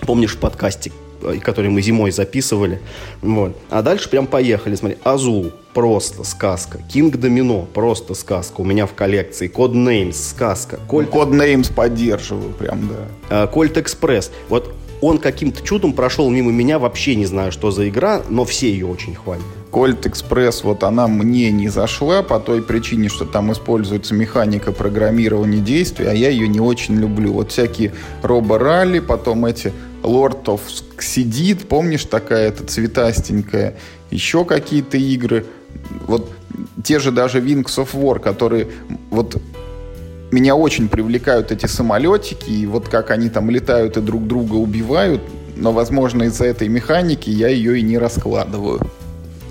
Помнишь 0.00 0.34
в 0.34 0.38
подкасте, 0.38 0.92
э, 1.22 1.36
который 1.42 1.70
мы 1.70 1.82
зимой 1.82 2.10
записывали? 2.10 2.80
Вот. 3.20 3.54
А 3.68 3.82
дальше 3.82 4.08
прям 4.08 4.26
поехали. 4.26 4.74
Смотри, 4.74 4.96
Азул, 5.04 5.52
просто 5.74 6.24
сказка. 6.24 6.78
Кинг 6.90 7.18
Домино, 7.18 7.68
просто 7.74 8.14
сказка. 8.14 8.62
У 8.62 8.64
меня 8.64 8.86
в 8.86 8.94
коллекции. 8.94 9.46
Код 9.48 9.72
Names, 9.72 10.14
сказка. 10.14 10.80
Кольт... 10.88 11.10
Код 11.10 11.28
Names 11.28 11.72
поддерживаю 11.72 12.52
прям, 12.54 12.88
да. 13.28 13.46
Кольт 13.46 13.76
Экспресс. 13.76 14.32
Вот 14.48 14.74
он 15.00 15.18
каким-то 15.18 15.62
чудом 15.62 15.92
прошел 15.92 16.28
мимо 16.30 16.52
меня, 16.52 16.78
вообще 16.78 17.14
не 17.14 17.26
знаю, 17.26 17.52
что 17.52 17.70
за 17.70 17.88
игра, 17.88 18.22
но 18.28 18.44
все 18.44 18.70
ее 18.70 18.86
очень 18.86 19.14
хвалят. 19.14 19.44
Кольт 19.70 20.06
Экспресс, 20.06 20.64
вот 20.64 20.82
она 20.82 21.06
мне 21.06 21.50
не 21.52 21.68
зашла 21.68 22.22
по 22.22 22.40
той 22.40 22.62
причине, 22.62 23.08
что 23.08 23.24
там 23.24 23.52
используется 23.52 24.14
механика 24.14 24.72
программирования 24.72 25.60
действий, 25.60 26.06
а 26.06 26.12
я 26.12 26.28
ее 26.28 26.48
не 26.48 26.60
очень 26.60 26.96
люблю. 26.96 27.32
Вот 27.32 27.52
всякие 27.52 27.92
робо-ралли, 28.22 28.98
потом 28.98 29.46
эти 29.46 29.72
Lord 30.02 30.44
of 30.44 30.60
Xidid, 30.98 31.66
помнишь, 31.66 32.04
такая 32.04 32.48
эта 32.48 32.64
цветастенькая, 32.64 33.76
еще 34.10 34.44
какие-то 34.44 34.96
игры. 34.96 35.46
Вот 36.06 36.30
те 36.82 36.98
же 36.98 37.12
даже 37.12 37.40
Wings 37.40 37.76
of 37.76 37.90
War, 37.94 38.18
которые 38.18 38.68
вот 39.10 39.40
меня 40.30 40.54
очень 40.54 40.88
привлекают 40.88 41.50
эти 41.50 41.66
самолетики, 41.66 42.50
и 42.50 42.66
вот 42.66 42.88
как 42.88 43.10
они 43.10 43.28
там 43.28 43.50
летают 43.50 43.96
и 43.96 44.00
друг 44.00 44.26
друга 44.26 44.54
убивают, 44.54 45.22
но, 45.56 45.72
возможно, 45.72 46.24
из-за 46.24 46.46
этой 46.46 46.68
механики 46.68 47.30
я 47.30 47.48
ее 47.48 47.78
и 47.78 47.82
не 47.82 47.98
раскладываю. 47.98 48.80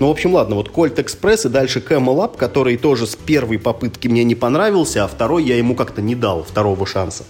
Ну, 0.00 0.08
в 0.08 0.10
общем, 0.10 0.32
ладно, 0.32 0.56
вот 0.56 0.70
Colt 0.70 0.94
Express 0.96 1.46
и 1.46 1.50
дальше 1.50 1.84
Camel 1.86 2.16
Up, 2.24 2.38
который 2.38 2.78
тоже 2.78 3.06
с 3.06 3.16
первой 3.16 3.58
попытки 3.58 4.08
мне 4.08 4.24
не 4.24 4.34
понравился, 4.34 5.04
а 5.04 5.08
второй 5.08 5.44
я 5.44 5.56
ему 5.56 5.74
как-то 5.74 6.00
не 6.00 6.14
дал 6.14 6.42
второго 6.42 6.86
шанса. 6.86 7.24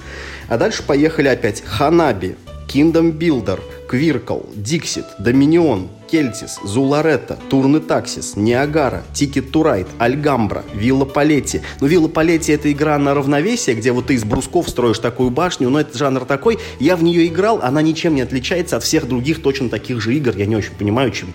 А 0.49 0.57
дальше 0.57 0.85
поехали 0.85 1.27
опять 1.27 1.65
Hanabi, 1.79 2.37
Kingdom 2.69 3.19
Builder, 3.19 3.59
Quirkle, 3.91 4.47
Dixit, 4.55 5.05
Dominion, 5.19 5.89
Keltis, 6.09 6.61
Zooloretto, 6.63 7.37
Thurn 7.49 7.81
und 7.81 7.99
Taxis, 7.99 8.37
Ниагара, 8.37 9.03
Ticket 9.13 9.51
to 9.51 9.62
Ride, 9.62 9.89
Альгамбра, 9.99 10.63
Villa 10.73 11.05
Paletti. 11.05 11.61
Ну, 11.81 11.89
Villa 11.89 12.07
Paletti 12.07 12.53
это 12.53 12.71
игра 12.71 12.97
на 12.99 13.15
равновесие, 13.15 13.75
где 13.75 13.91
вот 13.91 14.07
ты 14.07 14.15
из 14.15 14.23
брусков 14.23 14.69
строишь 14.69 15.01
такую 15.01 15.31
башню, 15.31 15.71
но 15.71 15.81
это 15.81 15.99
жанр 15.99 16.25
такой. 16.25 16.61
Я 16.79 16.97
в 16.97 17.03
нее 17.03 17.27
играл, 17.27 17.61
она 17.63 17.83
ничем 17.83 18.15
не 18.15 18.21
отличается 18.21 18.77
от 18.77 18.85
всех 18.85 19.09
других 19.09 19.43
точно 19.43 19.69
таких 19.69 20.01
же 20.01 20.15
игр. 20.15 20.37
Я 20.37 20.47
не 20.47 20.55
очень 20.55 20.75
понимаю, 20.75 21.11
чем, 21.11 21.35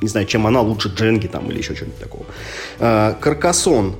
не 0.00 0.08
знаю, 0.08 0.26
чем 0.26 0.44
она 0.48 0.60
лучше 0.60 0.88
Дженги 0.88 1.28
там 1.28 1.48
или 1.52 1.58
еще 1.58 1.76
что-нибудь 1.76 2.00
такого. 2.00 2.24
А, 2.80 3.16
Каркасон, 3.20 3.94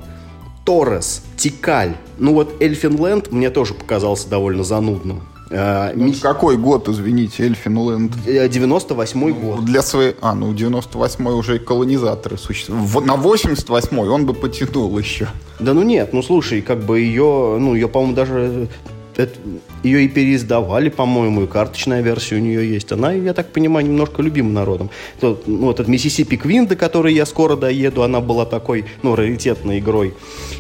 Торрес, 0.65 1.23
Тикаль. 1.37 1.95
Ну 2.19 2.35
вот 2.35 2.61
Эльфинленд 2.61 3.31
мне 3.31 3.51
тоже 3.51 3.75
показался 3.75 4.29
довольно 4.29 4.65
занудным. 4.65 5.23
А, 5.55 5.93
ну, 5.95 6.13
Какой 6.21 6.57
год, 6.57 6.89
извините, 6.89 7.45
Эльфинленд? 7.45 8.13
98-й 8.27 9.31
э, 9.31 9.35
год. 9.35 9.65
Для 9.65 9.83
своей... 9.83 10.15
А, 10.21 10.35
ну 10.35 10.53
98-й 10.53 11.33
уже 11.39 11.57
и 11.57 11.59
колонизаторы 11.59 12.39
существуют. 12.39 13.07
На 13.07 13.15
88-й 13.15 14.09
он 14.09 14.27
бы 14.27 14.35
потянул 14.35 14.99
еще. 14.99 15.29
Да 15.61 15.75
ну 15.75 15.83
нет, 15.83 16.13
ну 16.13 16.23
слушай, 16.23 16.63
как 16.63 16.83
бы 16.83 17.01
ее, 17.01 17.59
ну 17.61 17.75
ее, 17.75 17.89
по-моему, 17.89 18.15
даже 18.15 18.69
это, 19.17 19.39
ее 19.83 20.05
и 20.05 20.09
переиздавали, 20.09 20.89
по-моему, 20.89 21.43
и 21.43 21.47
карточная 21.47 22.03
версия 22.03 22.37
у 22.37 22.39
нее 22.39 22.69
есть. 22.69 22.93
Она, 22.93 23.13
я 23.13 23.33
так 23.33 23.49
понимаю, 23.53 23.87
немножко 23.87 24.23
любима 24.23 24.51
народом. 24.51 24.91
То, 25.21 25.41
ну, 25.47 25.67
вот 25.67 25.81
этот 25.81 25.89
Миссисипи 25.89 26.37
Квин, 26.37 26.67
до 26.67 26.77
которой 26.77 27.15
я 27.15 27.27
скоро 27.27 27.57
доеду, 27.57 28.03
она 28.03 28.21
была 28.21 28.45
такой, 28.45 28.85
ну, 29.03 29.17
раритетной 29.17 29.81
игрой. 29.81 30.15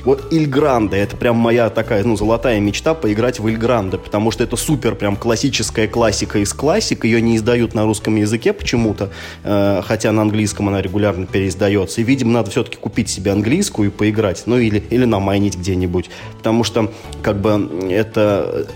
Вот 0.04 0.32
Иль 0.32 0.46
Гранде, 0.46 0.96
это 0.96 1.16
прям 1.16 1.36
моя 1.36 1.70
такая, 1.70 2.02
ну, 2.04 2.16
золотая 2.16 2.58
мечта 2.60 2.94
поиграть 2.94 3.38
в 3.38 3.48
Иль 3.48 3.56
Гранде, 3.56 3.98
потому 3.98 4.30
что 4.30 4.42
это 4.44 4.56
супер 4.56 4.94
прям 4.94 5.16
классическая 5.16 5.86
классика 5.86 6.38
из 6.38 6.52
классик. 6.52 7.04
Ее 7.04 7.20
не 7.20 7.36
издают 7.36 7.74
на 7.74 7.84
русском 7.84 8.16
языке 8.16 8.52
почему-то, 8.52 9.10
э, 9.44 9.82
хотя 9.84 10.12
на 10.12 10.22
английском 10.22 10.68
она 10.68 10.82
регулярно 10.82 11.26
переиздается. 11.26 12.00
И, 12.00 12.04
видимо, 12.04 12.32
надо 12.32 12.50
все-таки 12.50 12.76
купить 12.76 13.08
себе 13.08 13.30
английскую 13.30 13.88
и 13.88 13.92
поиграть. 13.92 14.42
Ну, 14.46 14.58
или, 14.58 14.82
или 14.90 15.04
намайнить 15.04 15.56
где-нибудь. 15.56 16.10
Потому 16.38 16.64
что, 16.64 16.92
как 17.22 17.40
бы, 17.40 17.70
это 17.90 18.66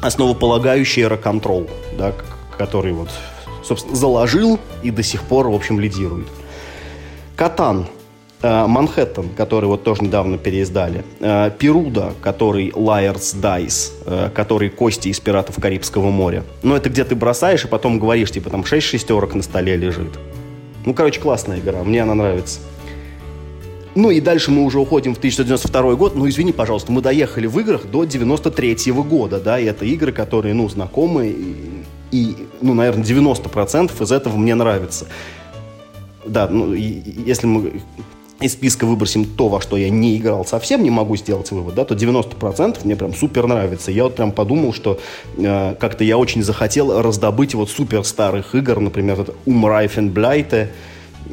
основополагающий 0.00 1.02
аэроконтрол, 1.04 1.68
да, 1.96 2.12
который 2.56 2.92
вот, 2.92 3.10
собственно, 3.64 3.96
заложил 3.96 4.58
и 4.82 4.90
до 4.90 5.02
сих 5.02 5.22
пор, 5.22 5.48
в 5.48 5.54
общем, 5.54 5.80
лидирует. 5.80 6.26
Катан, 7.36 7.86
э, 8.42 8.66
Манхэттен, 8.66 9.30
который 9.36 9.66
вот 9.66 9.84
тоже 9.84 10.02
недавно 10.02 10.38
переиздали, 10.38 11.04
э, 11.20 11.50
Перуда, 11.58 12.14
который 12.20 12.70
Liar's 12.70 13.40
Dice, 13.40 13.92
э, 14.06 14.30
который 14.34 14.70
кости 14.70 15.08
из 15.08 15.20
пиратов 15.20 15.56
Карибского 15.60 16.10
моря. 16.10 16.44
Ну, 16.62 16.74
это 16.74 16.88
где 16.88 17.04
ты 17.04 17.14
бросаешь 17.14 17.64
и 17.64 17.68
потом 17.68 17.98
говоришь, 17.98 18.30
типа, 18.30 18.50
там 18.50 18.64
6 18.64 18.86
шестерок 18.86 19.34
на 19.34 19.42
столе 19.42 19.76
лежит. 19.76 20.18
Ну, 20.84 20.94
короче, 20.94 21.20
классная 21.20 21.58
игра, 21.58 21.82
мне 21.82 22.02
она 22.02 22.14
нравится. 22.14 22.60
Ну 23.94 24.10
и 24.10 24.20
дальше 24.20 24.50
мы 24.50 24.64
уже 24.64 24.78
уходим 24.78 25.14
в 25.14 25.18
1992 25.18 25.94
год. 25.94 26.14
Ну, 26.14 26.28
извини, 26.28 26.52
пожалуйста, 26.52 26.92
мы 26.92 27.00
доехали 27.00 27.46
в 27.46 27.58
играх 27.58 27.86
до 27.86 28.04
93 28.04 28.92
-го 28.92 29.02
года, 29.02 29.40
да, 29.40 29.58
и 29.58 29.64
это 29.64 29.84
игры, 29.84 30.12
которые, 30.12 30.54
ну, 30.54 30.68
знакомы, 30.68 31.28
и, 31.28 31.84
и 32.10 32.36
ну, 32.60 32.74
наверное, 32.74 33.04
90% 33.04 34.02
из 34.02 34.12
этого 34.12 34.36
мне 34.36 34.54
нравится. 34.54 35.06
Да, 36.24 36.48
ну, 36.48 36.74
и, 36.74 37.02
если 37.26 37.46
мы 37.46 37.82
из 38.40 38.52
списка 38.52 38.86
выбросим 38.86 39.24
то, 39.24 39.48
во 39.48 39.60
что 39.60 39.76
я 39.76 39.90
не 39.90 40.16
играл 40.16 40.44
совсем, 40.44 40.82
не 40.82 40.90
могу 40.90 41.16
сделать 41.16 41.50
вывод, 41.50 41.74
да, 41.74 41.84
то 41.84 41.94
90% 41.94 42.84
мне 42.84 42.94
прям 42.94 43.14
супер 43.14 43.46
нравится. 43.46 43.90
Я 43.90 44.04
вот 44.04 44.14
прям 44.14 44.30
подумал, 44.30 44.72
что 44.72 45.00
э, 45.36 45.74
как-то 45.74 46.04
я 46.04 46.16
очень 46.18 46.42
захотел 46.42 47.02
раздобыть 47.02 47.54
вот 47.54 47.68
супер 47.68 48.04
старых 48.04 48.54
игр, 48.54 48.78
например, 48.78 49.20
это 49.20 49.34
Умрайфен 49.44 50.10
Бляйте. 50.10 50.70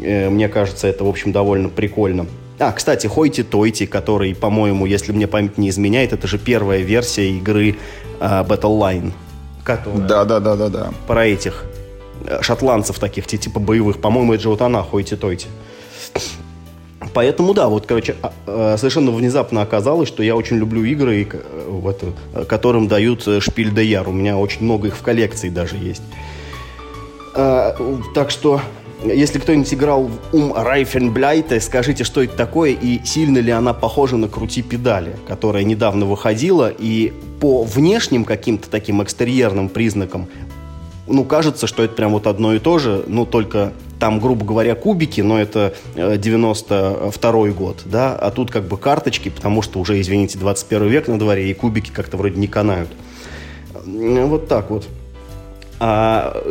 Э, 0.02 0.30
мне 0.30 0.50
кажется, 0.50 0.88
это, 0.88 1.04
в 1.04 1.08
общем, 1.08 1.32
довольно 1.32 1.70
прикольно. 1.70 2.26
А, 2.58 2.72
кстати, 2.72 3.08
Хойти 3.08 3.44
Тойти, 3.44 3.86
который, 3.86 4.34
по-моему, 4.34 4.86
если 4.86 5.12
мне 5.12 5.28
память 5.28 5.58
не 5.58 5.70
изменяет, 5.70 6.14
это 6.14 6.28
же 6.28 6.38
первая 6.38 6.80
версия 6.80 7.30
игры 7.30 7.76
э, 8.20 8.44
Battle 8.44 8.80
Line. 8.80 9.12
Да, 10.08 10.24
да, 10.24 10.40
да, 10.40 10.56
да, 10.56 10.70
да. 10.70 10.94
Про 11.08 11.26
этих 11.26 11.66
э, 12.26 12.42
шотландцев 12.42 12.98
таких, 13.00 13.28
типа 13.28 13.60
боевых. 13.60 14.00
По-моему, 14.00 14.34
это 14.34 14.44
же 14.44 14.50
вот 14.50 14.62
она, 14.62 14.84
Хойти 14.84 15.16
Тойти. 15.16 15.48
Поэтому 17.14 17.54
да, 17.54 17.68
вот, 17.68 17.86
короче, 17.86 18.16
а, 18.22 18.34
а, 18.46 18.78
совершенно 18.78 19.12
внезапно 19.12 19.62
оказалось, 19.62 20.08
что 20.08 20.24
я 20.24 20.36
очень 20.36 20.58
люблю 20.58 20.84
игры, 20.84 21.28
вот, 21.68 22.04
которым 22.48 22.88
дают 22.88 23.28
э, 23.28 23.40
шпиль 23.40 23.74
де 23.74 23.84
яр. 23.86 24.08
У 24.10 24.12
меня 24.12 24.38
очень 24.38 24.64
много 24.64 24.88
их 24.88 24.98
в 24.98 25.02
коллекции 25.02 25.50
даже 25.50 25.76
есть. 25.76 26.04
А, 27.34 27.76
так 28.14 28.32
что 28.32 28.62
если 29.14 29.40
кто-нибудь 29.40 29.74
играл 29.74 30.04
в 30.04 30.36
Ум 30.36 30.54
Райфенбляйте, 30.56 31.60
скажите, 31.60 32.04
что 32.04 32.24
это 32.24 32.36
такое 32.36 32.72
и 32.72 33.04
сильно 33.06 33.38
ли 33.38 33.52
она 33.52 33.74
похожа 33.74 34.18
на 34.18 34.28
Крути 34.28 34.62
педали, 34.62 35.16
которая 35.28 35.64
недавно 35.64 36.06
выходила, 36.06 36.72
и 36.78 37.14
по 37.40 37.64
внешним 37.64 38.26
каким-то 38.26 38.70
таким 38.70 39.04
экстерьерным 39.04 39.70
признакам, 39.70 40.28
ну, 41.08 41.24
кажется, 41.24 41.68
что 41.68 41.84
это 41.84 41.94
прям 41.94 42.14
вот 42.14 42.26
одно 42.26 42.54
и 42.54 42.60
то 42.60 42.80
же, 42.80 43.04
ну, 43.08 43.26
только 43.26 43.74
там, 44.00 44.20
грубо 44.20 44.46
говоря, 44.46 44.76
кубики, 44.76 45.22
но 45.22 45.40
это 45.40 45.74
92 45.96 47.48
э, 47.48 47.52
год, 47.52 47.82
да, 47.86 48.16
а 48.16 48.32
тут 48.32 48.52
как 48.52 48.64
бы 48.64 48.78
карточки, 48.78 49.30
потому 49.30 49.62
что 49.62 49.80
уже, 49.80 50.00
извините, 50.02 50.38
21 50.38 50.88
век 50.88 51.08
на 51.08 51.20
дворе, 51.20 51.50
и 51.50 51.54
кубики 51.54 51.92
как-то 51.92 52.18
вроде 52.18 52.40
не 52.40 52.48
канают. 52.48 52.90
Вот 53.86 54.48
так 54.48 54.72
вот. 54.72 54.88
А, 55.80 56.42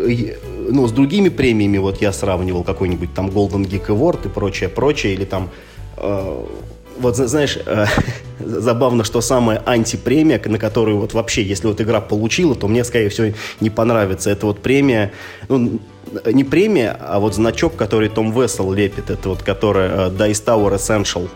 ну, 0.70 0.86
с 0.86 0.92
другими 0.92 1.28
премиями 1.28 1.78
вот 1.78 2.00
я 2.00 2.12
сравнивал 2.12 2.64
какой-нибудь 2.64 3.14
там 3.14 3.28
Golden 3.28 3.68
Geek 3.68 3.86
Award 3.86 4.26
и 4.26 4.28
прочее, 4.28 4.68
прочее, 4.68 5.14
или 5.14 5.24
там 5.24 5.50
э, 5.96 6.44
вот 6.98 7.16
знаешь, 7.16 7.58
э, 7.64 7.86
забавно, 8.40 9.04
что 9.04 9.20
самая 9.20 9.62
антипремия, 9.64 10.40
на 10.44 10.58
которую 10.58 10.98
вот 10.98 11.14
вообще, 11.14 11.42
если 11.42 11.66
вот 11.66 11.80
игра 11.80 12.00
получила, 12.00 12.54
то 12.54 12.68
мне, 12.68 12.84
скорее 12.84 13.08
всего, 13.08 13.34
не 13.60 13.70
понравится. 13.70 14.30
Это 14.30 14.46
вот 14.46 14.60
премия, 14.60 15.12
ну, 15.48 15.80
не 16.26 16.44
премия, 16.44 16.96
а 17.00 17.18
вот 17.18 17.34
значок, 17.34 17.76
который 17.76 18.08
Том 18.08 18.32
Вессел 18.32 18.72
лепит, 18.72 19.10
это 19.10 19.28
вот 19.28 19.42
которая 19.42 20.08
э, 20.08 20.10
Dice 20.10 20.44
Tower 20.44 20.74
Essential. 20.74 21.28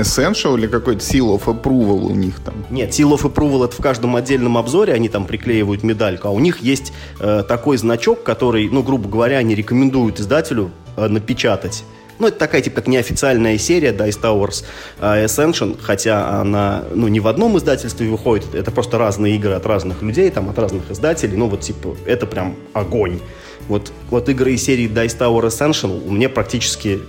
Essential 0.00 0.58
или 0.58 0.66
какой-то 0.66 1.00
Seal 1.00 1.38
of 1.38 1.44
Approval 1.44 2.06
у 2.10 2.14
них 2.14 2.40
там? 2.40 2.54
Нет, 2.70 2.90
Seal 2.90 3.12
of 3.14 3.22
Approval 3.22 3.64
это 3.64 3.76
в 3.76 3.82
каждом 3.82 4.16
отдельном 4.16 4.56
обзоре, 4.56 4.92
они 4.92 5.08
там 5.08 5.26
приклеивают 5.26 5.82
медальку, 5.82 6.28
а 6.28 6.30
у 6.30 6.40
них 6.40 6.58
есть 6.60 6.92
э, 7.18 7.42
такой 7.46 7.76
значок, 7.76 8.22
который, 8.22 8.68
ну, 8.68 8.82
грубо 8.82 9.08
говоря, 9.08 9.38
они 9.38 9.54
рекомендуют 9.54 10.20
издателю 10.20 10.70
э, 10.96 11.08
напечатать. 11.08 11.84
Ну, 12.20 12.26
это 12.26 12.38
такая, 12.38 12.60
типа, 12.60 12.76
как 12.76 12.86
неофициальная 12.86 13.56
серия 13.56 13.92
Dice 13.92 14.20
Towers 14.20 14.64
э, 15.00 15.24
Ascension, 15.24 15.78
хотя 15.80 16.40
она, 16.40 16.84
ну, 16.94 17.08
не 17.08 17.18
в 17.18 17.26
одном 17.26 17.56
издательстве 17.56 18.08
выходит, 18.08 18.54
это 18.54 18.70
просто 18.70 18.98
разные 18.98 19.36
игры 19.36 19.52
от 19.52 19.64
разных 19.64 20.02
людей, 20.02 20.30
там, 20.30 20.50
от 20.50 20.58
разных 20.58 20.90
издателей, 20.90 21.36
ну, 21.38 21.48
вот, 21.48 21.62
типа, 21.62 21.96
это 22.04 22.26
прям 22.26 22.56
огонь. 22.74 23.20
Вот, 23.68 23.90
вот 24.10 24.28
игры 24.28 24.52
из 24.52 24.62
серии 24.62 24.86
Dice 24.86 25.16
Tower 25.16 25.46
Essential 25.46 26.10
мне 26.10 26.28
практически 26.28 27.00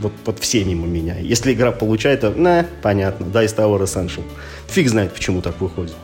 вот, 0.00 0.12
вот 0.24 0.38
все 0.38 0.64
мимо 0.64 0.86
меня. 0.86 1.18
Если 1.18 1.52
игра 1.52 1.72
получает, 1.72 2.20
то, 2.20 2.30
на, 2.30 2.66
понятно, 2.82 3.24
Dice 3.24 3.56
Tower 3.56 3.82
Essential. 3.82 4.22
Фиг 4.68 4.88
знает, 4.88 5.12
почему 5.12 5.42
так 5.42 5.60
выходит. 5.60 5.94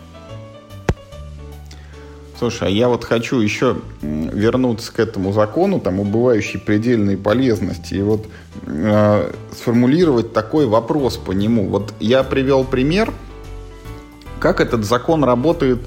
Слушай, 2.38 2.68
а 2.68 2.70
я 2.70 2.88
вот 2.88 3.04
хочу 3.04 3.38
еще 3.38 3.76
вернуться 4.00 4.92
к 4.92 4.98
этому 4.98 5.32
закону, 5.32 5.78
там, 5.78 6.00
убывающей 6.00 6.58
предельной 6.58 7.16
полезности, 7.16 7.94
и 7.94 8.02
вот 8.02 8.26
э, 8.66 9.32
сформулировать 9.56 10.32
такой 10.32 10.66
вопрос 10.66 11.18
по 11.18 11.30
нему. 11.30 11.68
Вот 11.68 11.94
я 12.00 12.24
привел 12.24 12.64
пример, 12.64 13.12
как 14.40 14.60
этот 14.60 14.84
закон 14.84 15.22
работает 15.22 15.78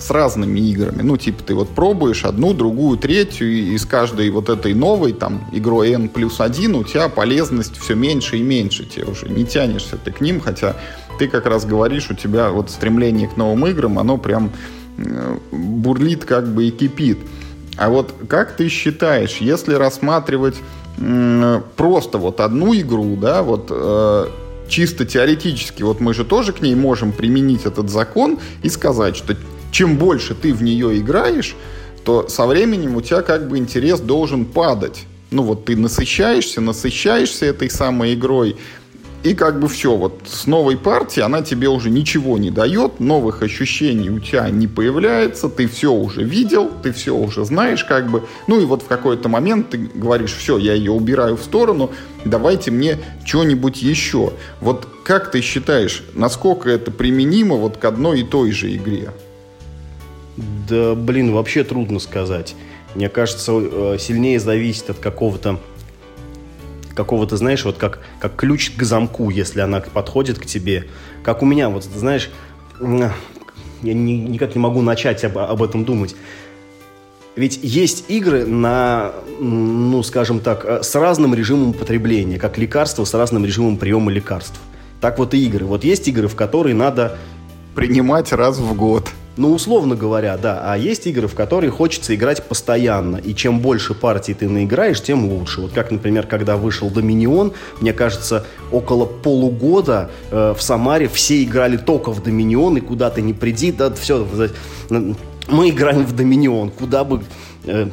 с 0.00 0.10
разными 0.10 0.60
играми. 0.60 1.02
Ну, 1.02 1.16
типа, 1.16 1.42
ты 1.42 1.54
вот 1.54 1.68
пробуешь 1.70 2.24
одну, 2.24 2.54
другую, 2.54 2.98
третью, 2.98 3.52
и 3.52 3.74
из 3.74 3.84
каждой 3.84 4.30
вот 4.30 4.48
этой 4.48 4.74
новой, 4.74 5.12
там, 5.12 5.48
игрой 5.52 5.92
N 5.92 6.08
плюс 6.08 6.40
один, 6.40 6.74
у 6.74 6.84
тебя 6.84 7.08
полезность 7.08 7.76
все 7.78 7.94
меньше 7.94 8.38
и 8.38 8.42
меньше. 8.42 8.84
Тебе 8.84 9.04
уже 9.04 9.28
не 9.28 9.44
тянешься 9.44 9.96
ты 9.96 10.12
к 10.12 10.20
ним, 10.20 10.40
хотя 10.40 10.76
ты 11.18 11.28
как 11.28 11.46
раз 11.46 11.64
говоришь, 11.64 12.10
у 12.10 12.14
тебя 12.14 12.50
вот 12.50 12.70
стремление 12.70 13.28
к 13.28 13.36
новым 13.36 13.66
играм, 13.66 13.98
оно 13.98 14.16
прям 14.16 14.50
э, 14.96 15.36
бурлит 15.52 16.24
как 16.24 16.48
бы 16.48 16.64
и 16.64 16.70
кипит. 16.70 17.18
А 17.76 17.88
вот 17.88 18.14
как 18.28 18.56
ты 18.56 18.68
считаешь, 18.68 19.36
если 19.36 19.74
рассматривать 19.74 20.56
просто 21.76 22.18
вот 22.18 22.40
одну 22.40 22.74
игру, 22.74 23.16
да, 23.16 23.42
вот 23.42 23.68
э, 23.70 24.26
чисто 24.68 25.06
теоретически, 25.06 25.82
вот 25.82 26.00
мы 26.00 26.12
же 26.12 26.24
тоже 26.24 26.52
к 26.52 26.60
ней 26.60 26.74
можем 26.74 27.12
применить 27.12 27.64
этот 27.64 27.88
закон 27.88 28.38
и 28.62 28.68
сказать, 28.68 29.16
что 29.16 29.34
чем 29.70 29.96
больше 29.96 30.34
ты 30.34 30.52
в 30.52 30.62
нее 30.62 30.98
играешь, 30.98 31.54
то 32.04 32.28
со 32.28 32.46
временем 32.46 32.96
у 32.96 33.00
тебя 33.00 33.22
как 33.22 33.48
бы 33.48 33.58
интерес 33.58 34.00
должен 34.00 34.44
падать. 34.44 35.04
Ну 35.30 35.42
вот 35.42 35.64
ты 35.64 35.76
насыщаешься, 35.76 36.60
насыщаешься 36.60 37.46
этой 37.46 37.70
самой 37.70 38.14
игрой, 38.14 38.56
и 39.22 39.34
как 39.34 39.60
бы 39.60 39.68
все, 39.68 39.96
вот 39.96 40.22
с 40.26 40.46
новой 40.46 40.78
партией 40.78 41.26
она 41.26 41.42
тебе 41.42 41.68
уже 41.68 41.90
ничего 41.90 42.38
не 42.38 42.50
дает, 42.50 43.00
новых 43.00 43.42
ощущений 43.42 44.08
у 44.08 44.18
тебя 44.18 44.48
не 44.48 44.66
появляется, 44.66 45.50
ты 45.50 45.68
все 45.68 45.92
уже 45.92 46.22
видел, 46.22 46.70
ты 46.82 46.92
все 46.92 47.14
уже 47.14 47.44
знаешь, 47.44 47.84
как 47.84 48.10
бы. 48.10 48.24
Ну 48.46 48.60
и 48.60 48.64
вот 48.64 48.82
в 48.82 48.86
какой-то 48.86 49.28
момент 49.28 49.70
ты 49.70 49.90
говоришь, 49.94 50.32
все, 50.32 50.56
я 50.56 50.72
ее 50.72 50.92
убираю 50.92 51.36
в 51.36 51.42
сторону, 51.42 51.90
давайте 52.24 52.70
мне 52.70 52.98
что-нибудь 53.26 53.82
еще. 53.82 54.32
Вот 54.62 54.88
как 55.04 55.30
ты 55.30 55.42
считаешь, 55.42 56.02
насколько 56.14 56.70
это 56.70 56.90
применимо 56.90 57.56
вот 57.56 57.76
к 57.76 57.84
одной 57.84 58.20
и 58.20 58.24
той 58.24 58.52
же 58.52 58.74
игре? 58.74 59.10
Да, 60.68 60.94
блин, 60.94 61.32
вообще 61.32 61.64
трудно 61.64 61.98
сказать. 61.98 62.54
Мне 62.94 63.08
кажется, 63.08 63.52
э, 63.54 63.96
сильнее 63.98 64.40
зависит 64.40 64.90
от 64.90 64.98
какого-то 64.98 65.58
какого-то, 66.94 67.36
знаешь, 67.36 67.64
вот 67.64 67.78
как, 67.78 68.00
как 68.18 68.36
ключ 68.36 68.72
к 68.72 68.82
замку, 68.82 69.30
если 69.30 69.60
она 69.60 69.80
подходит 69.80 70.38
к 70.38 70.44
тебе. 70.44 70.86
Как 71.22 71.42
у 71.42 71.46
меня, 71.46 71.70
вот, 71.70 71.84
знаешь, 71.84 72.30
я 72.80 73.14
ни, 73.80 74.12
никак 74.12 74.54
не 74.54 74.60
могу 74.60 74.82
начать 74.82 75.24
об, 75.24 75.38
об 75.38 75.62
этом 75.62 75.84
думать. 75.84 76.14
Ведь 77.36 77.60
есть 77.62 78.04
игры 78.08 78.44
на, 78.44 79.12
ну, 79.38 80.02
скажем 80.02 80.40
так, 80.40 80.64
э, 80.64 80.82
с 80.82 80.94
разным 80.94 81.34
режимом 81.34 81.72
потребления, 81.72 82.38
как 82.38 82.58
лекарства 82.58 83.04
с 83.04 83.14
разным 83.14 83.46
режимом 83.46 83.76
приема 83.76 84.10
лекарств. 84.10 84.60
Так 85.00 85.18
вот 85.18 85.32
и 85.32 85.46
игры. 85.46 85.64
Вот 85.64 85.84
есть 85.84 86.06
игры, 86.08 86.28
в 86.28 86.34
которые 86.34 86.74
надо... 86.74 87.18
Принимать 87.72 88.32
раз 88.32 88.58
в 88.58 88.74
год. 88.74 89.08
Ну, 89.40 89.54
условно 89.54 89.96
говоря, 89.96 90.36
да. 90.36 90.60
А 90.62 90.76
есть 90.76 91.06
игры, 91.06 91.26
в 91.26 91.34
которые 91.34 91.70
хочется 91.70 92.14
играть 92.14 92.42
постоянно. 92.46 93.16
И 93.16 93.34
чем 93.34 93.60
больше 93.60 93.94
партий 93.94 94.34
ты 94.34 94.46
наиграешь, 94.46 95.00
тем 95.02 95.24
лучше. 95.24 95.62
Вот 95.62 95.72
как, 95.72 95.90
например, 95.90 96.26
когда 96.26 96.58
вышел 96.58 96.90
Доминион, 96.90 97.54
мне 97.80 97.94
кажется, 97.94 98.44
около 98.70 99.06
полугода 99.06 100.10
э, 100.30 100.54
в 100.54 100.60
Самаре 100.60 101.08
все 101.08 101.42
играли 101.42 101.78
только 101.78 102.12
в 102.12 102.22
Доминион, 102.22 102.76
и 102.76 102.80
куда 102.82 103.08
ты 103.08 103.22
не 103.22 103.32
приди, 103.32 103.72
да, 103.72 103.90
все, 103.94 104.26
мы 104.90 105.70
играем 105.70 106.04
в 106.04 106.14
Доминион, 106.14 106.68
куда 106.68 107.04
бы... 107.04 107.22
Э, 107.64 107.88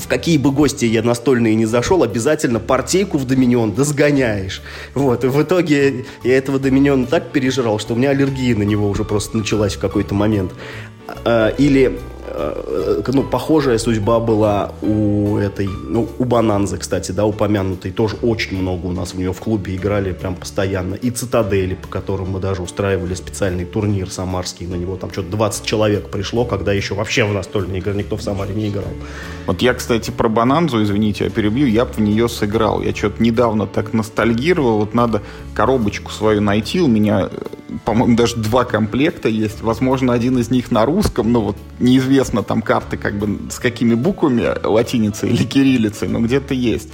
в 0.00 0.08
какие 0.08 0.38
бы 0.38 0.50
гости 0.50 0.86
я 0.86 1.02
настольные 1.02 1.54
не 1.54 1.66
зашел, 1.66 2.02
обязательно 2.02 2.58
партейку 2.58 3.18
в 3.18 3.26
Доминион 3.26 3.72
досгоняешь. 3.72 4.62
Вот, 4.94 5.24
и 5.24 5.28
в 5.28 5.40
итоге 5.42 6.06
я 6.24 6.36
этого 6.36 6.58
Доминиона 6.58 7.06
так 7.06 7.30
пережрал, 7.30 7.78
что 7.78 7.94
у 7.94 7.96
меня 7.96 8.10
аллергия 8.10 8.56
на 8.56 8.62
него 8.62 8.88
уже 8.88 9.04
просто 9.04 9.36
началась 9.36 9.74
в 9.74 9.78
какой-то 9.78 10.14
момент. 10.14 10.52
А, 11.24 11.48
или 11.48 11.98
Э, 12.32 13.02
ну, 13.08 13.22
похожая 13.24 13.78
судьба 13.78 14.20
была 14.20 14.72
у 14.82 15.36
этой, 15.36 15.68
ну, 15.68 16.08
у 16.18 16.24
Бананзы, 16.24 16.78
кстати, 16.78 17.10
да, 17.12 17.24
упомянутой, 17.24 17.90
тоже 17.90 18.16
очень 18.22 18.56
много 18.56 18.86
у 18.86 18.92
нас 18.92 19.14
в 19.14 19.18
нее 19.18 19.32
в 19.32 19.40
клубе 19.40 19.74
играли 19.74 20.12
прям 20.12 20.36
постоянно, 20.36 20.94
и 20.94 21.10
Цитадели, 21.10 21.74
по 21.74 21.88
которым 21.88 22.30
мы 22.30 22.40
даже 22.40 22.62
устраивали 22.62 23.14
специальный 23.14 23.64
турнир 23.64 24.10
самарский, 24.10 24.66
на 24.66 24.76
него 24.76 24.96
там 24.96 25.10
что-то 25.10 25.30
20 25.30 25.64
человек 25.64 26.10
пришло, 26.10 26.44
когда 26.44 26.72
еще 26.72 26.94
вообще 26.94 27.24
в 27.24 27.32
настольные 27.32 27.80
игры 27.80 27.94
никто 27.94 28.16
в 28.16 28.22
Самаре 28.22 28.54
не 28.54 28.68
играл. 28.68 28.92
Вот 29.46 29.60
я, 29.62 29.74
кстати, 29.74 30.10
про 30.10 30.28
Бананзу, 30.28 30.82
извините, 30.82 31.24
я 31.24 31.30
перебью, 31.30 31.66
я 31.66 31.84
в 31.84 31.98
нее 31.98 32.28
сыграл, 32.28 32.80
я 32.80 32.94
что-то 32.94 33.22
недавно 33.22 33.66
так 33.66 33.92
ностальгировал, 33.92 34.78
вот 34.78 34.94
надо 34.94 35.22
коробочку 35.54 36.12
свою 36.12 36.40
найти, 36.40 36.80
у 36.80 36.86
меня, 36.86 37.28
э, 37.30 37.46
по-моему, 37.84 38.16
даже 38.16 38.36
два 38.36 38.64
комплекта 38.64 39.28
есть, 39.28 39.60
возможно, 39.62 40.12
один 40.12 40.38
из 40.38 40.50
них 40.50 40.70
на 40.70 40.84
русском, 40.84 41.32
но 41.32 41.40
вот 41.40 41.56
неизвестно, 41.78 42.42
там 42.42 42.62
карты 42.62 42.96
как 42.96 43.18
бы 43.18 43.50
с 43.50 43.58
какими 43.58 43.94
буквами, 43.94 44.48
латиницей 44.64 45.30
или 45.30 45.44
кириллицей, 45.44 46.08
но 46.08 46.20
где-то 46.20 46.54
есть. 46.54 46.88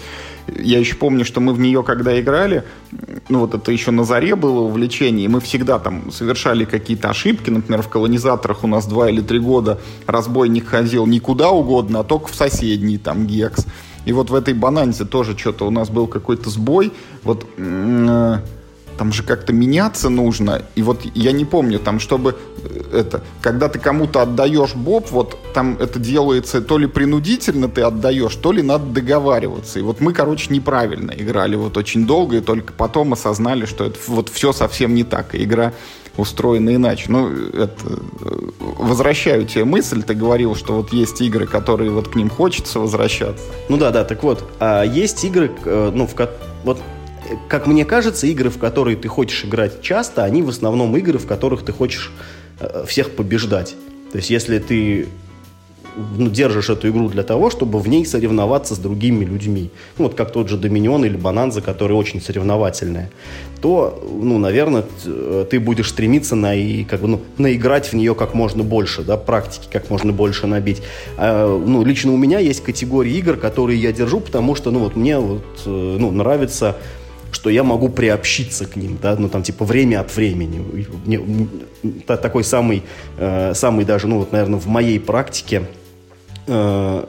Я 0.49 0.79
еще 0.79 0.95
помню, 0.95 1.25
что 1.25 1.41
мы 1.41 1.53
в 1.55 1.59
нее 1.59 1.83
когда 1.83 2.19
играли, 2.21 2.65
ну 3.29 3.41
вот 3.41 3.55
это 3.55 3.73
еще 3.73 3.91
на 3.91 4.05
заре 4.05 4.37
было 4.37 4.61
увлечение, 4.61 5.25
и 5.25 5.29
мы 5.29 5.41
всегда 5.41 5.79
там 5.79 6.12
совершали 6.12 6.65
какие-то 6.65 7.11
ошибки. 7.11 7.51
Например, 7.51 7.83
в 7.83 7.89
колонизаторах 7.89 8.62
у 8.62 8.69
нас 8.69 8.87
два 8.87 9.11
или 9.11 9.21
три 9.21 9.41
года 9.41 9.81
разбойник 10.07 10.69
ходил 10.69 11.07
никуда 11.07 11.51
угодно, 11.51 12.01
а 12.01 12.05
только 12.05 12.29
в 12.29 12.35
соседний 12.35 12.99
там 12.99 13.27
гекс. 13.27 13.67
И 14.05 14.12
вот 14.12 14.31
в 14.31 14.35
этой 14.35 14.55
бананзе 14.55 15.05
тоже 15.05 15.37
что-то 15.37 15.67
у 15.67 15.71
нас 15.71 15.91
был 15.91 16.07
какой-то 16.07 16.49
сбой. 16.49 16.93
Вот 17.25 17.45
там 18.97 19.13
же 19.13 19.23
как-то 19.23 19.53
меняться 19.53 20.09
нужно. 20.09 20.63
И 20.75 20.83
вот 20.83 21.03
я 21.15 21.33
не 21.33 21.45
помню, 21.45 21.79
там, 21.79 22.01
чтобы 22.01 22.37
э, 22.63 23.01
это, 23.01 23.23
когда 23.41 23.69
ты 23.69 23.79
кому-то 23.79 24.23
отдаешь 24.23 24.75
боб, 24.75 25.11
вот 25.11 25.39
там 25.55 25.77
это 25.79 25.99
делается 25.99 26.61
то 26.61 26.79
ли 26.79 26.87
принудительно 26.87 27.69
ты 27.69 27.83
отдаешь, 27.83 28.35
то 28.37 28.53
ли 28.53 28.63
надо 28.63 28.87
договариваться. 28.87 29.79
И 29.79 29.83
вот 29.83 30.01
мы, 30.01 30.13
короче, 30.13 30.53
неправильно 30.53 31.13
играли 31.13 31.57
вот 31.57 31.77
очень 31.77 32.07
долго, 32.07 32.39
и 32.39 32.41
только 32.41 32.73
потом 32.73 33.13
осознали, 33.13 33.67
что 33.67 33.85
это 33.85 33.99
вот 34.07 34.29
все 34.29 34.53
совсем 34.53 34.95
не 34.95 35.05
так, 35.05 35.35
и 35.35 35.45
игра 35.45 35.73
устроена 36.17 36.75
иначе. 36.75 37.07
Ну, 37.09 37.29
это, 37.29 37.75
э, 37.87 38.39
возвращаю 38.79 39.47
тебе 39.47 39.65
мысль, 39.65 40.03
ты 40.03 40.15
говорил, 40.15 40.55
что 40.55 40.75
вот 40.75 40.93
есть 40.93 41.21
игры, 41.21 41.47
которые 41.47 41.91
вот 41.91 42.09
к 42.09 42.15
ним 42.15 42.31
хочется 42.31 42.81
возвращаться. 42.81 43.45
Ну 43.69 43.77
да, 43.77 43.91
да, 43.91 44.05
так 44.05 44.23
вот, 44.23 44.45
а 44.59 44.83
есть 44.83 45.25
игры, 45.25 45.51
э, 45.65 45.91
ну, 45.95 46.07
в 46.07 46.15
вот 46.65 46.81
как 47.49 47.67
мне 47.67 47.85
кажется, 47.85 48.27
игры, 48.27 48.51
в 48.51 48.59
которые 48.59 48.97
ты 48.97 49.09
хочешь 49.09 49.45
играть 49.45 49.83
часто, 49.83 50.25
они 50.25 50.43
в 50.43 50.49
основном 50.49 50.97
игры, 50.97 51.19
в 51.19 51.27
которых 51.27 51.65
ты 51.65 51.73
хочешь 51.73 52.12
э, 52.61 52.85
всех 52.87 53.11
побеждать. 53.12 53.75
То 54.12 54.19
есть, 54.19 54.31
если 54.31 54.59
ты 54.59 55.09
ну, 56.17 56.29
держишь 56.29 56.69
эту 56.69 56.89
игру 56.89 57.09
для 57.09 57.23
того, 57.23 57.51
чтобы 57.51 57.79
в 57.79 57.89
ней 57.89 58.05
соревноваться 58.05 58.75
с 58.75 58.79
другими 58.79 59.25
людьми, 59.25 59.71
ну, 59.99 60.05
вот 60.05 60.15
как 60.15 60.31
тот 60.31 60.49
же 60.49 60.57
Доминион 60.57 61.05
или 61.05 61.17
Бананза, 61.17 61.62
которые 61.62 61.97
очень 61.97 62.21
соревновательные, 62.21 63.11
то, 63.61 64.07
ну, 64.11 64.39
наверное, 64.39 64.85
ты 65.51 65.59
будешь 65.59 65.89
стремиться 65.89 66.37
на, 66.37 66.55
и, 66.55 66.85
как 66.85 67.01
бы, 67.01 67.09
ну, 67.09 67.21
наиграть 67.39 67.93
в 67.93 67.95
нее 67.95 68.15
как 68.15 68.35
можно 68.35 68.62
больше, 68.62 69.03
да, 69.03 69.17
практики 69.17 69.69
как 69.73 69.89
можно 69.91 70.12
больше 70.12 70.47
набить. 70.47 70.83
А, 71.17 71.59
ну, 71.59 71.85
лично 71.85 72.12
у 72.12 72.17
меня 72.17 72.39
есть 72.39 72.62
категории 72.62 73.15
игр, 73.15 73.37
которые 73.37 73.81
я 73.81 73.93
держу, 73.93 74.21
потому 74.21 74.55
что, 74.55 74.71
ну, 74.71 74.81
вот 74.81 74.97
мне 74.97 75.19
вот, 75.19 75.45
э, 75.65 75.97
ну, 75.99 76.11
нравится 76.11 76.77
что 77.37 77.51
я 77.51 77.62
могу 77.62 77.90
приобщиться 77.90 78.64
к 78.64 78.77
ним, 78.77 78.99
да, 79.01 79.14
ну 79.18 79.29
там 79.29 79.42
типа 79.42 79.66
время 79.66 80.01
от 80.01 80.16
времени. 80.16 80.87
Мне, 81.05 81.20
такой 82.07 82.44
самый, 82.44 82.83
э, 83.18 83.53
самый 83.55 83.85
даже, 83.85 84.07
ну 84.07 84.20
вот, 84.20 84.33
наверное, 84.33 84.59
в 84.59 84.66
моей 84.66 84.99
практике 84.99 85.64
э, 86.46 87.05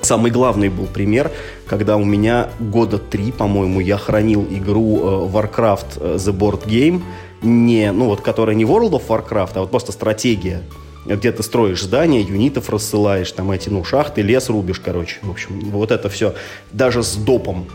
самый 0.00 0.30
главный 0.30 0.70
был 0.70 0.86
пример, 0.86 1.30
когда 1.66 1.98
у 1.98 2.04
меня 2.04 2.48
года 2.58 2.96
три, 2.96 3.30
по-моему, 3.30 3.80
я 3.80 3.98
хранил 3.98 4.42
игру 4.50 5.00
э, 5.00 5.28
Warcraft 5.30 5.86
э, 6.00 6.16
The 6.16 6.32
Board 6.32 6.66
Game, 6.66 7.02
не, 7.42 7.92
ну 7.92 8.06
вот, 8.06 8.22
которая 8.22 8.56
не 8.56 8.64
World 8.64 8.92
of 8.92 9.02
Warcraft, 9.06 9.50
а 9.56 9.60
вот 9.60 9.70
просто 9.70 9.92
стратегия 9.92 10.62
где 11.06 11.32
ты 11.32 11.42
строишь 11.42 11.82
здания, 11.82 12.22
юнитов 12.22 12.70
рассылаешь, 12.70 13.30
там 13.32 13.50
эти, 13.50 13.68
ну, 13.68 13.84
шахты, 13.84 14.22
лес 14.22 14.48
рубишь, 14.48 14.80
короче. 14.80 15.18
В 15.20 15.30
общем, 15.30 15.60
вот 15.70 15.90
это 15.90 16.08
все. 16.08 16.34
Даже 16.72 17.02
с 17.02 17.16
допом 17.16 17.66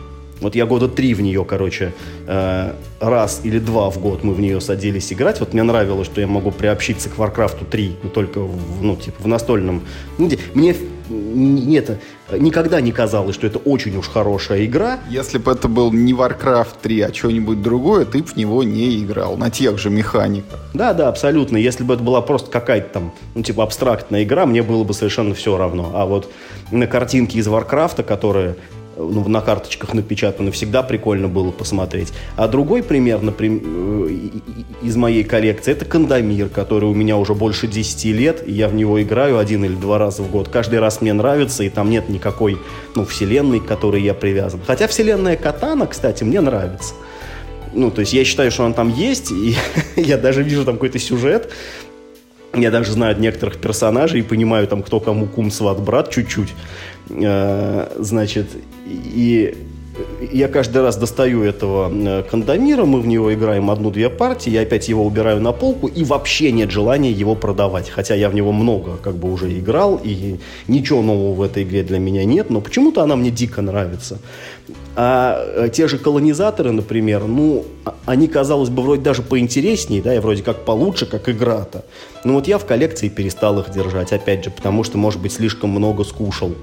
вот 0.41 0.55
я 0.55 0.65
года 0.65 0.87
три 0.87 1.13
в 1.13 1.21
нее, 1.21 1.43
короче, 1.45 1.93
э, 2.27 2.73
раз 2.99 3.41
или 3.43 3.59
два 3.59 3.89
в 3.89 3.99
год 3.99 4.23
мы 4.23 4.33
в 4.33 4.39
нее 4.39 4.61
садились 4.61 5.11
играть. 5.11 5.39
Вот 5.39 5.53
мне 5.53 5.63
нравилось, 5.63 6.07
что 6.07 6.21
я 6.21 6.27
могу 6.27 6.51
приобщиться 6.51 7.09
к 7.09 7.17
Warcraft 7.17 7.65
3, 7.69 7.97
но 8.03 8.09
только 8.09 8.39
в, 8.39 8.83
ну, 8.83 8.95
типа, 8.95 9.23
в 9.23 9.27
настольном. 9.27 9.83
Ну, 10.17 10.29
мне 10.53 10.75
нет, 11.09 11.99
никогда 12.31 12.81
не 12.81 12.91
казалось, 12.91 13.35
что 13.35 13.47
это 13.47 13.57
очень 13.59 13.95
уж 13.97 14.07
хорошая 14.07 14.65
игра. 14.65 14.99
Если 15.09 15.37
бы 15.37 15.51
это 15.51 15.67
был 15.67 15.91
не 15.91 16.13
Warcraft 16.13 16.75
3, 16.81 17.01
а 17.01 17.13
что-нибудь 17.13 17.61
другое, 17.61 18.05
ты 18.05 18.23
в 18.23 18.35
него 18.35 18.63
не 18.63 18.99
играл, 18.99 19.37
на 19.37 19.49
тех 19.49 19.77
же 19.77 19.89
механиках. 19.89 20.59
Да, 20.73 20.93
да, 20.93 21.09
абсолютно. 21.09 21.57
Если 21.57 21.83
бы 21.83 21.95
это 21.95 22.03
была 22.03 22.21
просто 22.21 22.51
какая-то 22.51 22.89
там, 22.93 23.13
ну, 23.35 23.43
типа, 23.43 23.63
абстрактная 23.63 24.23
игра, 24.23 24.45
мне 24.45 24.61
было 24.61 24.83
бы 24.83 24.93
совершенно 24.93 25.33
все 25.33 25.57
равно. 25.57 25.91
А 25.95 26.05
вот 26.05 26.31
на 26.71 26.87
картинки 26.87 27.37
из 27.37 27.47
Warcraft, 27.47 28.03
которые 28.03 28.55
ну, 28.99 29.27
на 29.27 29.41
карточках 29.41 29.93
напечатаны, 29.93 30.51
всегда 30.51 30.83
прикольно 30.83 31.27
было 31.27 31.51
посмотреть. 31.51 32.11
А 32.35 32.47
другой 32.47 32.83
пример, 32.83 33.21
например, 33.21 33.61
э, 33.63 34.29
из 34.81 34.95
моей 34.95 35.23
коллекции, 35.23 35.71
это 35.71 35.85
Кандамир, 35.85 36.49
который 36.49 36.89
у 36.89 36.93
меня 36.93 37.17
уже 37.17 37.33
больше 37.33 37.67
10 37.67 38.05
лет, 38.05 38.43
и 38.45 38.51
я 38.51 38.67
в 38.67 38.75
него 38.75 39.01
играю 39.01 39.37
один 39.37 39.63
или 39.63 39.75
два 39.75 39.97
раза 39.97 40.21
в 40.21 40.29
год. 40.29 40.49
Каждый 40.49 40.79
раз 40.79 41.01
мне 41.01 41.13
нравится, 41.13 41.63
и 41.63 41.69
там 41.69 41.89
нет 41.89 42.09
никакой, 42.09 42.57
ну, 42.95 43.05
вселенной, 43.05 43.59
к 43.59 43.65
которой 43.65 44.01
я 44.01 44.13
привязан. 44.13 44.59
Хотя 44.65 44.87
вселенная 44.87 45.37
Катана, 45.37 45.87
кстати, 45.87 46.23
мне 46.23 46.41
нравится. 46.41 46.93
Ну, 47.73 47.91
то 47.91 48.01
есть 48.01 48.13
я 48.13 48.25
считаю, 48.25 48.51
что 48.51 48.63
он 48.63 48.73
там 48.73 48.93
есть, 48.93 49.31
и 49.31 49.55
я 49.95 50.17
даже 50.17 50.43
вижу 50.43 50.65
там 50.65 50.75
какой-то 50.75 50.99
сюжет, 50.99 51.49
я 52.55 52.71
даже 52.71 52.91
знаю 52.91 53.19
некоторых 53.19 53.57
персонажей 53.57 54.21
и 54.21 54.23
понимаю, 54.23 54.67
там, 54.67 54.81
кто 54.81 54.99
кому 54.99 55.27
кум, 55.27 55.51
сват, 55.51 55.79
брат, 55.79 56.09
чуть-чуть. 56.09 56.49
Э, 57.09 57.87
значит, 57.97 58.47
и 58.87 59.55
я 60.31 60.47
каждый 60.47 60.81
раз 60.81 60.97
достаю 60.97 61.43
этого 61.43 61.91
э, 61.91 62.23
кондомира, 62.23 62.85
мы 62.85 63.01
в 63.01 63.07
него 63.07 63.33
играем 63.33 63.69
одну-две 63.69 64.09
партии, 64.09 64.49
я 64.49 64.61
опять 64.61 64.87
его 64.87 65.05
убираю 65.05 65.41
на 65.41 65.51
полку, 65.51 65.87
и 65.87 66.03
вообще 66.03 66.51
нет 66.51 66.71
желания 66.71 67.11
его 67.11 67.35
продавать. 67.35 67.89
Хотя 67.89 68.15
я 68.15 68.29
в 68.29 68.35
него 68.35 68.51
много 68.51 68.97
как 68.97 69.15
бы 69.15 69.31
уже 69.31 69.57
играл, 69.57 69.99
и 70.01 70.39
ничего 70.67 71.01
нового 71.01 71.33
в 71.33 71.41
этой 71.41 71.63
игре 71.63 71.83
для 71.83 71.99
меня 71.99 72.23
нет, 72.25 72.49
но 72.49 72.61
почему-то 72.61 73.01
она 73.01 73.15
мне 73.15 73.31
дико 73.31 73.61
нравится. 73.61 74.19
А 74.95 75.43
э, 75.55 75.69
те 75.69 75.87
же 75.87 75.97
колонизаторы, 75.97 76.71
например, 76.71 77.25
ну, 77.25 77.65
а, 77.85 77.95
они, 78.05 78.27
казалось 78.27 78.69
бы, 78.69 78.81
вроде 78.81 79.01
даже 79.01 79.21
поинтереснее, 79.21 80.01
да, 80.01 80.13
и 80.15 80.19
вроде 80.19 80.43
как 80.43 80.65
получше, 80.65 81.05
как 81.05 81.29
игра-то. 81.29 81.85
Но 82.23 82.33
вот 82.33 82.47
я 82.47 82.57
в 82.57 82.65
коллекции 82.65 83.09
перестал 83.09 83.59
их 83.59 83.71
держать, 83.71 84.13
опять 84.13 84.43
же, 84.43 84.51
потому 84.51 84.83
что, 84.83 84.97
может 84.97 85.21
быть, 85.21 85.33
слишком 85.33 85.71
много 85.71 86.03
скушал 86.03 86.53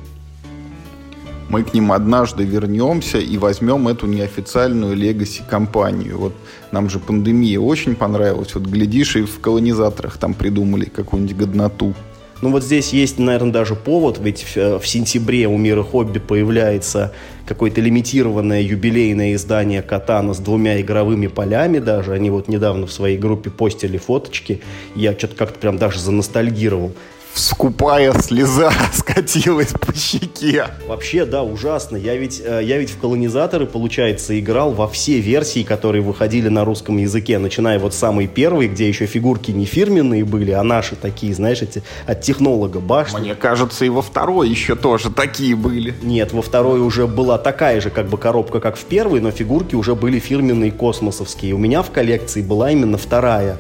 мы 1.49 1.63
к 1.63 1.75
ним 1.75 1.93
однажды 1.93 2.45
вернемся 2.45 3.19
и 3.19 3.39
возьмем 3.39 3.89
эту 3.89 4.07
неофициальную 4.07 4.97
легаси-компанию. 4.97 6.19
Вот 6.19 6.35
нам 6.73 6.91
же 6.91 6.99
пандемия 6.99 7.61
очень 7.61 7.95
понравилась. 7.95 8.55
Вот 8.55 8.65
глядишь, 8.65 9.17
и 9.17 9.23
в 9.23 9.41
колонизаторах 9.41 10.19
там 10.19 10.35
придумали 10.35 10.87
какую-нибудь 10.87 11.37
годноту. 11.37 11.95
Ну 12.43 12.51
вот 12.51 12.63
здесь 12.63 12.93
есть, 12.93 13.19
наверное, 13.19 13.53
даже 13.53 13.75
повод, 13.75 14.19
ведь 14.23 14.43
в, 14.43 14.57
э, 14.59 14.79
в 14.79 14.87
сентябре 14.87 15.49
у 15.49 15.57
Мира 15.57 15.83
Хобби 15.83 16.19
появляется 16.19 17.15
какое-то 17.47 17.81
лимитированное 17.81 18.61
юбилейное 18.61 19.35
издание 19.35 19.81
Катана 19.81 20.35
с 20.35 20.39
двумя 20.39 20.79
игровыми 20.81 21.29
полями 21.29 21.79
даже. 21.79 22.13
Они 22.13 22.29
вот 22.29 22.49
недавно 22.49 22.87
в 22.87 22.93
своей 22.93 23.17
группе 23.17 23.49
постили 23.49 23.97
фоточки. 23.97 24.61
Я 24.95 25.15
что-то 25.17 25.35
как-то 25.35 25.59
прям 25.59 25.79
даже 25.79 25.99
заностальгировал 25.99 26.93
скупая 27.39 28.13
слеза 28.21 28.73
скатилась 28.93 29.73
по 29.73 29.95
щеке. 29.95 30.67
Вообще, 30.87 31.25
да, 31.25 31.43
ужасно. 31.43 31.97
Я 31.97 32.17
ведь, 32.17 32.43
э, 32.45 32.61
я 32.63 32.79
ведь 32.79 32.91
в 32.91 32.99
колонизаторы, 32.99 33.67
получается, 33.67 34.39
играл 34.39 34.73
во 34.73 34.89
все 34.89 35.21
версии, 35.21 35.63
которые 35.63 36.03
выходили 36.03 36.49
на 36.49 36.65
русском 36.65 36.97
языке, 36.97 37.39
начиная 37.39 37.79
вот 37.79 37.95
с 37.95 37.99
самой 37.99 38.27
первой, 38.27 38.69
где 38.69 38.89
еще 38.89 39.07
фигурки 39.07 39.51
не 39.51 39.65
фирменные 39.65 40.25
были, 40.25 40.53
а 40.53 40.63
наши 40.63 40.97
такие, 40.97 41.35
знаешь, 41.35 41.63
эти 41.63 41.83
от 42.07 42.23
технолога 42.23 42.81
башни. 42.81 43.21
Мне 43.21 43.35
кажется, 43.35 43.85
и 43.85 43.89
во 43.89 44.03
второй 44.03 44.49
еще 44.49 44.75
тоже 44.75 45.11
такие 45.11 45.55
были. 45.55 45.95
Нет, 46.03 46.33
во 46.33 46.43
второй 46.43 46.81
уже 46.81 47.07
была 47.07 47.39
такая 47.39 47.81
же 47.81 47.91
как 47.91 48.09
бы 48.09 48.19
коробка, 48.19 48.61
как 48.61 48.77
в 48.77 48.85
первой, 48.85 49.21
но 49.21 49.31
фигурки 49.31 49.75
уже 49.75 49.95
были 49.95 50.19
фирменные 50.19 50.71
космосовские. 50.71 51.55
У 51.55 51.59
меня 51.59 51.83
в 51.83 51.91
коллекции 51.91 52.43
была 52.43 52.71
именно 52.71 52.99
вторая. 52.99 53.59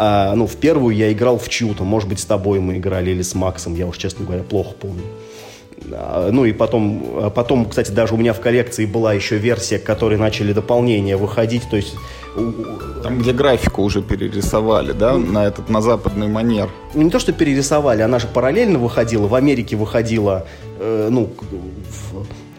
А, 0.00 0.32
ну, 0.36 0.46
в 0.46 0.54
первую 0.54 0.94
я 0.94 1.12
играл 1.12 1.38
в 1.38 1.48
чью-то, 1.48 1.82
может 1.82 2.08
быть, 2.08 2.20
с 2.20 2.24
тобой 2.24 2.60
мы 2.60 2.76
играли 2.76 3.10
или 3.10 3.22
с 3.22 3.34
Максом, 3.34 3.74
я 3.74 3.86
уж, 3.86 3.98
честно 3.98 4.24
говоря, 4.24 4.44
плохо 4.44 4.74
помню. 4.78 5.02
А, 5.92 6.30
ну 6.30 6.44
и 6.44 6.52
потом, 6.52 7.02
а 7.16 7.30
потом, 7.30 7.66
кстати, 7.66 7.90
даже 7.90 8.14
у 8.14 8.16
меня 8.16 8.32
в 8.32 8.40
коллекции 8.40 8.86
была 8.86 9.12
еще 9.12 9.38
версия, 9.38 9.80
к 9.80 9.84
которой 9.84 10.16
начали 10.16 10.52
дополнения 10.52 11.16
выходить, 11.16 11.68
то 11.68 11.76
есть... 11.76 11.94
Там, 13.02 13.18
где 13.18 13.32
графику 13.32 13.82
уже 13.82 14.00
перерисовали, 14.00 14.92
да, 14.92 15.16
на 15.16 15.46
этот, 15.46 15.68
на 15.68 15.80
западный 15.80 16.28
манер. 16.28 16.68
Ну, 16.94 17.02
не 17.02 17.10
то, 17.10 17.18
что 17.18 17.32
перерисовали, 17.32 18.02
она 18.02 18.20
же 18.20 18.28
параллельно 18.28 18.78
выходила, 18.78 19.26
в 19.26 19.34
Америке 19.34 19.74
выходила, 19.74 20.46
э, 20.78 21.08
ну, 21.10 21.30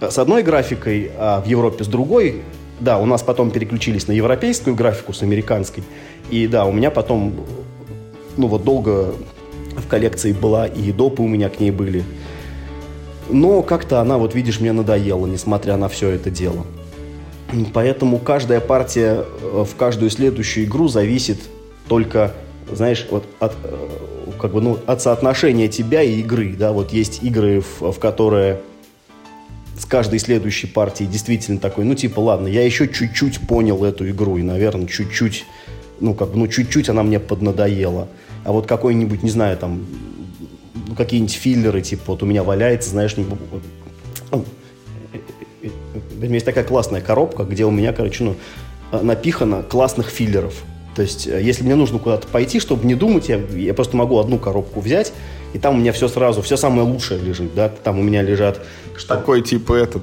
в, 0.02 0.12
с 0.12 0.18
одной 0.18 0.44
графикой, 0.44 1.12
а 1.18 1.40
в 1.40 1.48
Европе 1.48 1.86
с 1.86 1.88
другой. 1.88 2.42
Да, 2.80 2.98
у 2.98 3.06
нас 3.06 3.22
потом 3.22 3.52
переключились 3.52 4.08
на 4.08 4.14
европейскую 4.14 4.76
графику 4.76 5.14
с 5.14 5.22
американской. 5.22 5.84
И 6.30 6.48
да, 6.48 6.66
у 6.66 6.72
меня 6.72 6.92
потом, 6.92 7.34
ну 8.38 8.48
вот 8.48 8.64
долго 8.64 9.14
в 9.76 9.88
коллекции 9.88 10.32
была, 10.32 10.68
и 10.68 10.92
допы 10.92 11.24
у 11.24 11.28
меня 11.28 11.50
к 11.50 11.60
ней 11.60 11.72
были. 11.72 12.04
Но 13.30 13.62
как-то 13.62 14.00
она, 14.00 14.18
вот 14.18 14.34
видишь, 14.34 14.60
мне 14.60 14.72
надоела, 14.72 15.26
несмотря 15.26 15.78
на 15.78 15.88
все 15.90 16.10
это 16.10 16.30
дело. 16.30 16.66
Поэтому 17.74 18.20
каждая 18.20 18.60
партия 18.60 19.26
э, 19.42 19.66
в 19.68 19.76
каждую 19.76 20.12
следующую 20.12 20.66
игру 20.66 20.88
зависит 20.88 21.40
только, 21.88 22.34
знаешь, 22.72 23.08
вот 23.10 23.26
от, 23.40 23.54
э, 23.64 23.78
как 24.40 24.52
бы, 24.52 24.62
ну, 24.62 24.78
от 24.86 25.02
соотношения 25.02 25.68
тебя 25.68 26.02
и 26.04 26.20
игры. 26.20 26.56
Да? 26.58 26.72
Вот 26.72 26.92
есть 26.92 27.24
игры, 27.24 27.62
в, 27.62 27.92
в 27.92 28.00
которые 28.00 28.62
с 29.80 29.86
каждой 29.86 30.20
следующей 30.20 30.68
партией 30.68 31.10
действительно 31.10 31.60
такой, 31.60 31.86
ну, 31.86 31.96
типа, 31.96 32.20
ладно, 32.20 32.48
я 32.48 32.64
еще 32.64 32.88
чуть-чуть 32.88 33.40
понял 33.48 33.84
эту 33.84 34.10
игру, 34.10 34.38
и, 34.38 34.44
наверное, 34.44 34.88
чуть-чуть 34.88 35.46
ну, 36.00 36.14
как 36.14 36.30
бы, 36.30 36.38
ну, 36.38 36.48
чуть-чуть 36.48 36.90
она 36.90 37.04
мне 37.04 37.20
поднадоела. 37.20 38.08
А 38.44 38.52
вот 38.52 38.68
какой-нибудь, 38.68 39.24
не 39.24 39.30
знаю, 39.30 39.58
там, 39.58 39.86
ну, 40.88 40.96
какие-нибудь 40.96 41.34
филлеры, 41.34 41.82
типа, 41.82 42.04
вот 42.08 42.24
у 42.24 42.26
меня 42.26 42.44
валяется, 42.44 42.90
знаешь, 42.90 43.18
не... 43.18 43.26
Ну, 44.32 44.46
у 45.62 46.22
меня 46.22 46.36
есть 46.36 46.46
такая 46.46 46.64
классная 46.64 47.02
коробка, 47.02 47.44
где 47.44 47.66
у 47.66 47.72
меня, 47.72 47.94
короче, 47.94 48.24
ну, 48.24 48.36
напихано 48.92 49.64
классных 49.64 50.08
филлеров. 50.10 50.64
То 51.00 51.04
есть, 51.04 51.28
э, 51.28 51.42
если 51.42 51.64
мне 51.64 51.76
нужно 51.76 51.98
куда-то 51.98 52.28
пойти, 52.28 52.60
чтобы 52.60 52.86
не 52.86 52.94
думать, 52.94 53.30
я, 53.30 53.38
я 53.56 53.74
просто 53.74 53.96
могу 53.96 54.20
одну 54.20 54.38
коробку 54.38 54.82
взять, 54.82 55.14
и 55.54 55.58
там 55.58 55.76
у 55.76 55.78
меня 55.78 55.94
все 55.94 56.10
сразу, 56.10 56.42
все 56.42 56.58
самое 56.58 56.82
лучшее 56.82 57.22
лежит, 57.22 57.56
да, 57.56 57.70
там 57.70 58.00
у 58.00 58.04
меня 58.04 58.22
лежат... 58.22 58.60
Что... 58.98 59.16
Такой, 59.16 59.42
типа, 59.42 59.76
этот... 59.76 60.02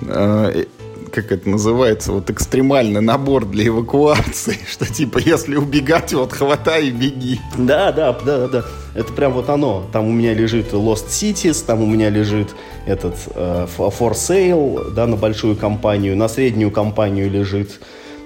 Э, 0.00 0.64
как 1.12 1.32
это 1.32 1.50
называется, 1.50 2.12
вот 2.12 2.30
экстремальный 2.30 3.02
набор 3.02 3.44
для 3.44 3.66
эвакуации, 3.66 4.58
что 4.66 4.86
типа 4.86 5.18
если 5.18 5.56
убегать, 5.56 6.14
вот 6.14 6.32
хватай 6.32 6.86
и 6.86 6.92
беги. 6.92 7.40
Да, 7.58 7.92
да, 7.92 8.14
да, 8.14 8.38
да, 8.38 8.48
да. 8.48 8.64
Это 8.94 9.12
прям 9.12 9.34
вот 9.34 9.50
оно. 9.50 9.86
Там 9.92 10.06
у 10.06 10.12
меня 10.12 10.32
лежит 10.32 10.72
Lost 10.72 11.08
Cities, 11.08 11.62
там 11.62 11.82
у 11.82 11.86
меня 11.86 12.08
лежит 12.08 12.54
этот 12.86 13.16
э, 13.34 13.66
For 13.76 14.12
Sale, 14.12 14.92
да, 14.92 15.06
на 15.06 15.16
большую 15.16 15.56
компанию, 15.56 16.16
на 16.16 16.26
среднюю 16.26 16.70
компанию 16.70 17.30
лежит, 17.30 17.80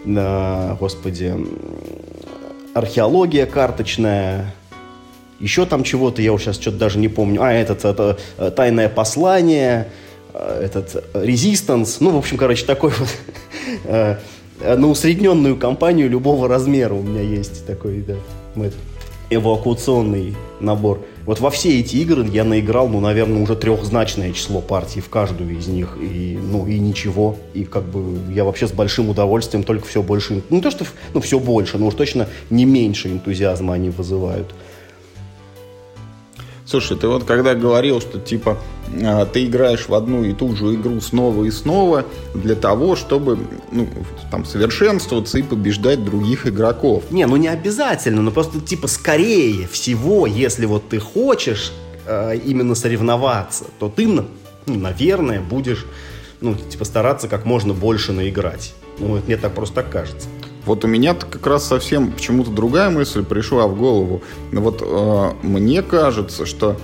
э, 0.05 0.77
господи, 0.79 1.35
археология 2.75 3.47
карточная, 3.47 4.55
еще 5.41 5.67
там 5.67 5.83
чего-то, 5.85 6.23
я 6.23 6.33
уже 6.33 6.45
сейчас 6.45 6.61
что-то 6.61 6.79
даже 6.79 6.99
не 6.99 7.09
помню. 7.09 7.43
А, 7.43 7.53
этот, 7.53 7.85
это 7.85 8.19
э, 8.39 8.51
тайное 8.51 8.89
послание, 8.89 9.89
Э, 10.33 10.63
этот 10.65 11.05
резистанс, 11.15 12.01
ну, 12.01 12.11
в 12.11 12.17
общем, 12.17 12.37
короче, 12.37 12.65
такой 12.65 12.93
вот 12.99 13.09
э, 13.85 14.17
на 14.61 14.89
усредненную 14.89 15.57
компанию 15.57 16.09
любого 16.09 16.49
размера 16.49 16.95
у 16.95 17.03
меня 17.03 17.23
есть 17.23 17.67
такой, 17.67 18.03
да, 18.03 18.15
эвакуационный 19.31 20.35
набор. 20.61 21.05
Вот 21.25 21.39
во 21.39 21.51
все 21.51 21.79
эти 21.79 21.97
игры 21.97 22.27
я 22.27 22.45
наиграл, 22.45 22.89
ну, 22.89 22.99
наверное, 23.01 23.41
уже 23.41 23.55
трехзначное 23.55 24.33
число 24.33 24.61
партий 24.61 25.01
в 25.01 25.09
каждую 25.09 25.57
из 25.57 25.69
них, 25.69 25.97
и, 26.01 26.39
ну, 26.41 26.67
и 26.67 26.79
ничего, 26.79 27.37
и 27.55 27.65
как 27.65 27.85
бы 27.85 28.19
я 28.33 28.45
вообще 28.45 28.67
с 28.67 28.73
большим 28.73 29.09
удовольствием 29.09 29.63
только 29.63 29.87
все 29.87 30.03
больше, 30.03 30.43
ну, 30.51 30.57
не 30.57 30.63
то, 30.63 30.71
что, 30.71 30.85
ну, 31.15 31.21
все 31.21 31.39
больше, 31.39 31.79
но 31.79 31.87
уж 31.87 31.95
точно 31.95 32.29
не 32.51 32.65
меньше 32.65 33.09
энтузиазма 33.09 33.75
они 33.75 33.91
вызывают. 33.91 34.53
Слушай, 36.65 36.97
ты 36.97 37.09
вот 37.09 37.25
когда 37.25 37.55
говорил, 37.55 38.01
что 38.01 38.19
типа 38.19 38.59
а, 39.03 39.27
ты 39.27 39.47
играешь 39.47 39.89
в 39.89 39.95
одну 39.95 40.23
и 40.23 40.33
ту 40.33 40.55
же 40.55 40.75
игру 40.75 41.01
снова 41.01 41.45
и 41.45 41.51
снова 41.51 42.05
для 42.35 42.55
того, 42.55 42.95
чтобы 42.95 43.39
ну, 43.71 43.89
там 44.31 44.45
совершенствоваться 44.45 45.39
и 45.39 45.43
побеждать 45.43 46.05
других 46.05 46.47
игроков. 46.47 47.05
Не, 47.11 47.27
ну 47.27 47.37
не 47.37 47.49
обязательно, 47.49 48.23
но 48.23 48.31
просто 48.31 48.61
типа 48.61 48.87
скорее 48.87 49.67
всего, 49.67 50.27
если 50.27 50.67
вот 50.67 50.89
ты 50.89 50.99
хочешь 50.99 51.73
э, 52.07 52.37
именно 52.45 52.75
соревноваться, 52.75 53.65
то 53.79 53.89
ты, 53.89 54.07
ну, 54.07 54.27
наверное, 54.67 55.41
будешь 55.41 55.87
ну, 56.41 56.55
типа 56.55 56.85
стараться 56.85 57.29
как 57.29 57.45
можно 57.45 57.73
больше 57.73 58.13
наиграть. 58.13 58.75
Ну, 58.99 59.21
мне 59.27 59.37
так 59.37 59.55
просто 59.55 59.77
так 59.77 59.91
кажется. 59.91 60.29
Вот 60.65 60.85
у 60.85 60.89
меня 60.89 61.15
как 61.15 61.47
раз 61.47 61.67
совсем 61.67 62.13
почему-то 62.13 62.51
другая 62.51 62.91
мысль 62.91 63.25
пришла 63.25 63.67
в 63.67 63.77
голову. 63.77 64.23
Вот 64.53 64.83
э, 64.83 65.31
мне 65.43 65.83
кажется, 65.83 66.47
что 66.47 66.77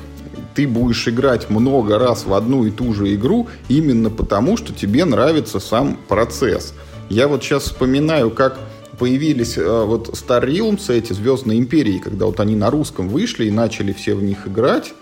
ты 0.54 0.66
будешь 0.66 1.06
играть 1.06 1.50
много 1.50 1.98
раз 1.98 2.26
в 2.26 2.34
одну 2.34 2.64
и 2.64 2.70
ту 2.70 2.92
же 2.92 3.14
игру 3.14 3.48
именно 3.68 4.10
потому, 4.10 4.56
что 4.56 4.72
тебе 4.72 5.04
нравится 5.04 5.60
сам 5.60 5.96
процесс. 6.08 6.74
Я 7.08 7.28
вот 7.28 7.44
сейчас 7.44 7.64
вспоминаю, 7.64 8.30
как 8.30 8.58
появились 8.98 9.56
э, 9.56 9.84
вот 9.84 10.08
Star 10.08 10.44
Realms, 10.44 10.92
эти 10.92 11.12
Звездные 11.12 11.60
Империи, 11.60 11.98
когда 11.98 12.26
вот 12.26 12.40
они 12.40 12.56
на 12.56 12.70
русском 12.70 13.08
вышли 13.08 13.46
и 13.46 13.50
начали 13.52 13.92
все 13.92 14.14
в 14.14 14.22
них 14.22 14.48
играть. 14.48 14.92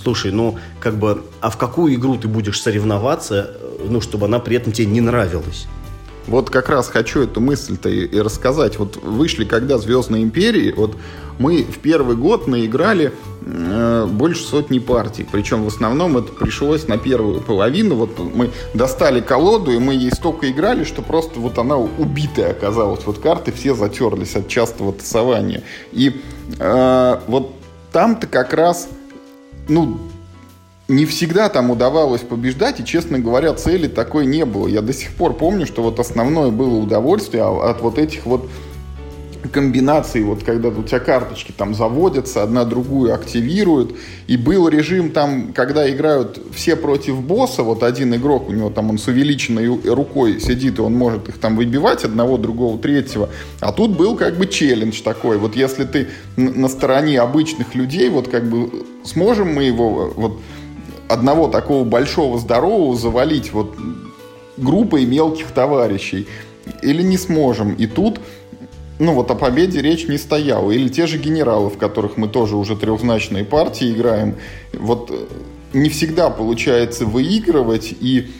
Слушай, 0.00 0.30
ну, 0.30 0.56
как 0.78 0.96
бы, 0.98 1.24
а 1.40 1.50
в 1.50 1.58
какую 1.58 1.94
игру 1.94 2.16
ты 2.16 2.28
будешь 2.28 2.60
соревноваться, 2.60 3.50
э, 3.52 3.86
ну, 3.88 4.00
чтобы 4.00 4.26
она 4.26 4.38
при 4.38 4.56
этом 4.56 4.72
тебе 4.72 4.86
не 4.86 5.00
нравилась? 5.00 5.66
Вот 6.26 6.50
как 6.50 6.68
раз 6.68 6.88
хочу 6.88 7.22
эту 7.22 7.40
мысль-то 7.40 7.88
и, 7.88 8.04
и 8.06 8.20
рассказать. 8.20 8.78
Вот 8.78 8.96
вышли 8.96 9.44
когда 9.44 9.78
«Звездные 9.78 10.22
империи», 10.22 10.72
вот 10.76 10.96
мы 11.38 11.62
в 11.62 11.78
первый 11.78 12.16
год 12.16 12.46
наиграли 12.46 13.12
э, 13.46 14.06
больше 14.06 14.42
сотни 14.42 14.78
партий. 14.78 15.26
Причем 15.30 15.64
в 15.64 15.68
основном 15.68 16.18
это 16.18 16.32
пришлось 16.32 16.86
на 16.86 16.98
первую 16.98 17.40
половину. 17.40 17.94
Вот 17.94 18.18
мы 18.18 18.50
достали 18.74 19.20
колоду, 19.20 19.72
и 19.72 19.78
мы 19.78 19.94
ей 19.94 20.12
столько 20.12 20.50
играли, 20.50 20.84
что 20.84 21.00
просто 21.00 21.40
вот 21.40 21.56
она 21.56 21.78
убитая 21.78 22.50
оказалась. 22.50 23.06
Вот 23.06 23.18
карты 23.18 23.52
все 23.52 23.74
затерлись 23.74 24.36
от 24.36 24.48
частого 24.48 24.92
тасования. 24.92 25.62
И 25.92 26.20
э, 26.58 27.20
вот 27.26 27.52
там-то 27.90 28.26
как 28.26 28.52
раз 28.52 28.88
ну, 29.70 29.98
не 30.90 31.06
всегда 31.06 31.48
там 31.48 31.70
удавалось 31.70 32.22
побеждать, 32.22 32.80
и, 32.80 32.84
честно 32.84 33.18
говоря, 33.18 33.54
цели 33.54 33.86
такой 33.86 34.26
не 34.26 34.44
было. 34.44 34.66
Я 34.66 34.82
до 34.82 34.92
сих 34.92 35.12
пор 35.14 35.34
помню, 35.34 35.64
что 35.64 35.82
вот 35.82 36.00
основное 36.00 36.50
было 36.50 36.74
удовольствие 36.74 37.44
от 37.44 37.80
вот 37.80 37.98
этих 37.98 38.26
вот 38.26 38.50
комбинаций, 39.52 40.22
вот 40.22 40.42
когда 40.42 40.68
у 40.68 40.82
тебя 40.82 41.00
карточки 41.00 41.52
там 41.56 41.74
заводятся, 41.74 42.42
одна 42.42 42.64
другую 42.64 43.14
активируют, 43.14 43.96
и 44.26 44.36
был 44.36 44.68
режим 44.68 45.12
там, 45.12 45.52
когда 45.54 45.90
играют 45.90 46.38
все 46.54 46.76
против 46.76 47.22
босса, 47.22 47.62
вот 47.62 47.82
один 47.82 48.14
игрок, 48.14 48.48
у 48.48 48.52
него 48.52 48.68
там 48.68 48.90
он 48.90 48.98
с 48.98 49.06
увеличенной 49.06 49.66
рукой 49.66 50.40
сидит, 50.40 50.78
и 50.78 50.82
он 50.82 50.94
может 50.94 51.28
их 51.28 51.38
там 51.38 51.56
выбивать, 51.56 52.04
одного, 52.04 52.36
другого, 52.36 52.78
третьего, 52.78 53.30
а 53.60 53.72
тут 53.72 53.96
был 53.96 54.14
как 54.16 54.36
бы 54.36 54.46
челлендж 54.46 55.00
такой, 55.00 55.38
вот 55.38 55.56
если 55.56 55.84
ты 55.84 56.08
на 56.36 56.68
стороне 56.68 57.20
обычных 57.20 57.74
людей, 57.74 58.10
вот 58.10 58.28
как 58.28 58.48
бы 58.48 58.84
сможем 59.04 59.54
мы 59.54 59.64
его 59.64 60.12
вот 60.14 60.40
одного 61.10 61.48
такого 61.48 61.84
большого, 61.84 62.38
здорового 62.38 62.96
завалить 62.96 63.52
вот 63.52 63.74
группой 64.56 65.04
мелких 65.04 65.50
товарищей 65.50 66.26
или 66.82 67.02
не 67.02 67.18
сможем. 67.18 67.74
И 67.74 67.86
тут 67.86 68.20
ну 69.00 69.14
вот 69.14 69.30
о 69.30 69.34
победе 69.34 69.80
речь 69.80 70.06
не 70.06 70.18
стояла. 70.18 70.70
Или 70.70 70.88
те 70.88 71.06
же 71.06 71.18
генералы, 71.18 71.70
в 71.70 71.78
которых 71.78 72.16
мы 72.16 72.28
тоже 72.28 72.56
уже 72.56 72.76
трехзначные 72.76 73.44
партии 73.44 73.90
играем. 73.90 74.36
Вот 74.74 75.10
э, 75.10 75.26
не 75.72 75.88
всегда 75.88 76.28
получается 76.28 77.06
выигрывать. 77.06 77.94
И, 77.98 78.30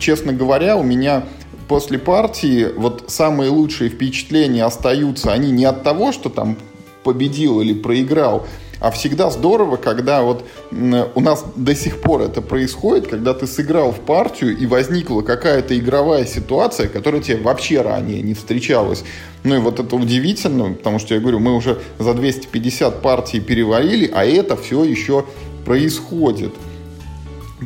честно 0.00 0.32
говоря, 0.32 0.76
у 0.76 0.82
меня 0.82 1.24
после 1.68 1.98
партии 1.98 2.68
вот 2.76 3.04
самые 3.06 3.50
лучшие 3.50 3.88
впечатления 3.88 4.64
остаются. 4.64 5.32
Они 5.32 5.52
не 5.52 5.64
от 5.64 5.84
того, 5.84 6.10
что 6.10 6.28
там 6.28 6.56
победил 7.04 7.60
или 7.60 7.72
проиграл, 7.72 8.46
а 8.80 8.90
всегда 8.90 9.30
здорово, 9.30 9.76
когда 9.76 10.22
вот 10.22 10.44
у 10.70 11.20
нас 11.20 11.44
до 11.56 11.74
сих 11.74 12.00
пор 12.00 12.22
это 12.22 12.42
происходит, 12.42 13.06
когда 13.06 13.34
ты 13.34 13.46
сыграл 13.46 13.92
в 13.92 14.00
партию 14.00 14.56
и 14.56 14.66
возникла 14.66 15.22
какая-то 15.22 15.78
игровая 15.78 16.26
ситуация, 16.26 16.88
которая 16.88 17.22
тебе 17.22 17.38
вообще 17.38 17.80
ранее 17.80 18.22
не 18.22 18.34
встречалась. 18.34 19.04
Ну 19.42 19.56
и 19.56 19.58
вот 19.58 19.80
это 19.80 19.96
удивительно, 19.96 20.72
потому 20.72 20.98
что 20.98 21.14
я 21.14 21.20
говорю, 21.20 21.38
мы 21.38 21.54
уже 21.54 21.78
за 21.98 22.14
250 22.14 23.02
партий 23.02 23.40
переварили, 23.40 24.10
а 24.12 24.24
это 24.24 24.56
все 24.56 24.84
еще 24.84 25.24
происходит. 25.64 26.52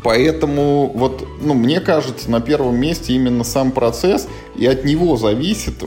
Поэтому 0.05 0.93
вот, 0.95 1.27
ну, 1.41 1.55
мне 1.55 1.81
кажется, 1.81 2.31
на 2.31 2.41
первом 2.41 2.77
месте 2.77 3.15
именно 3.15 3.43
сам 3.43 3.73
процесс, 3.73 4.29
и 4.57 4.65
от 4.67 4.85
него 4.85 5.17
зависит, 5.17 5.83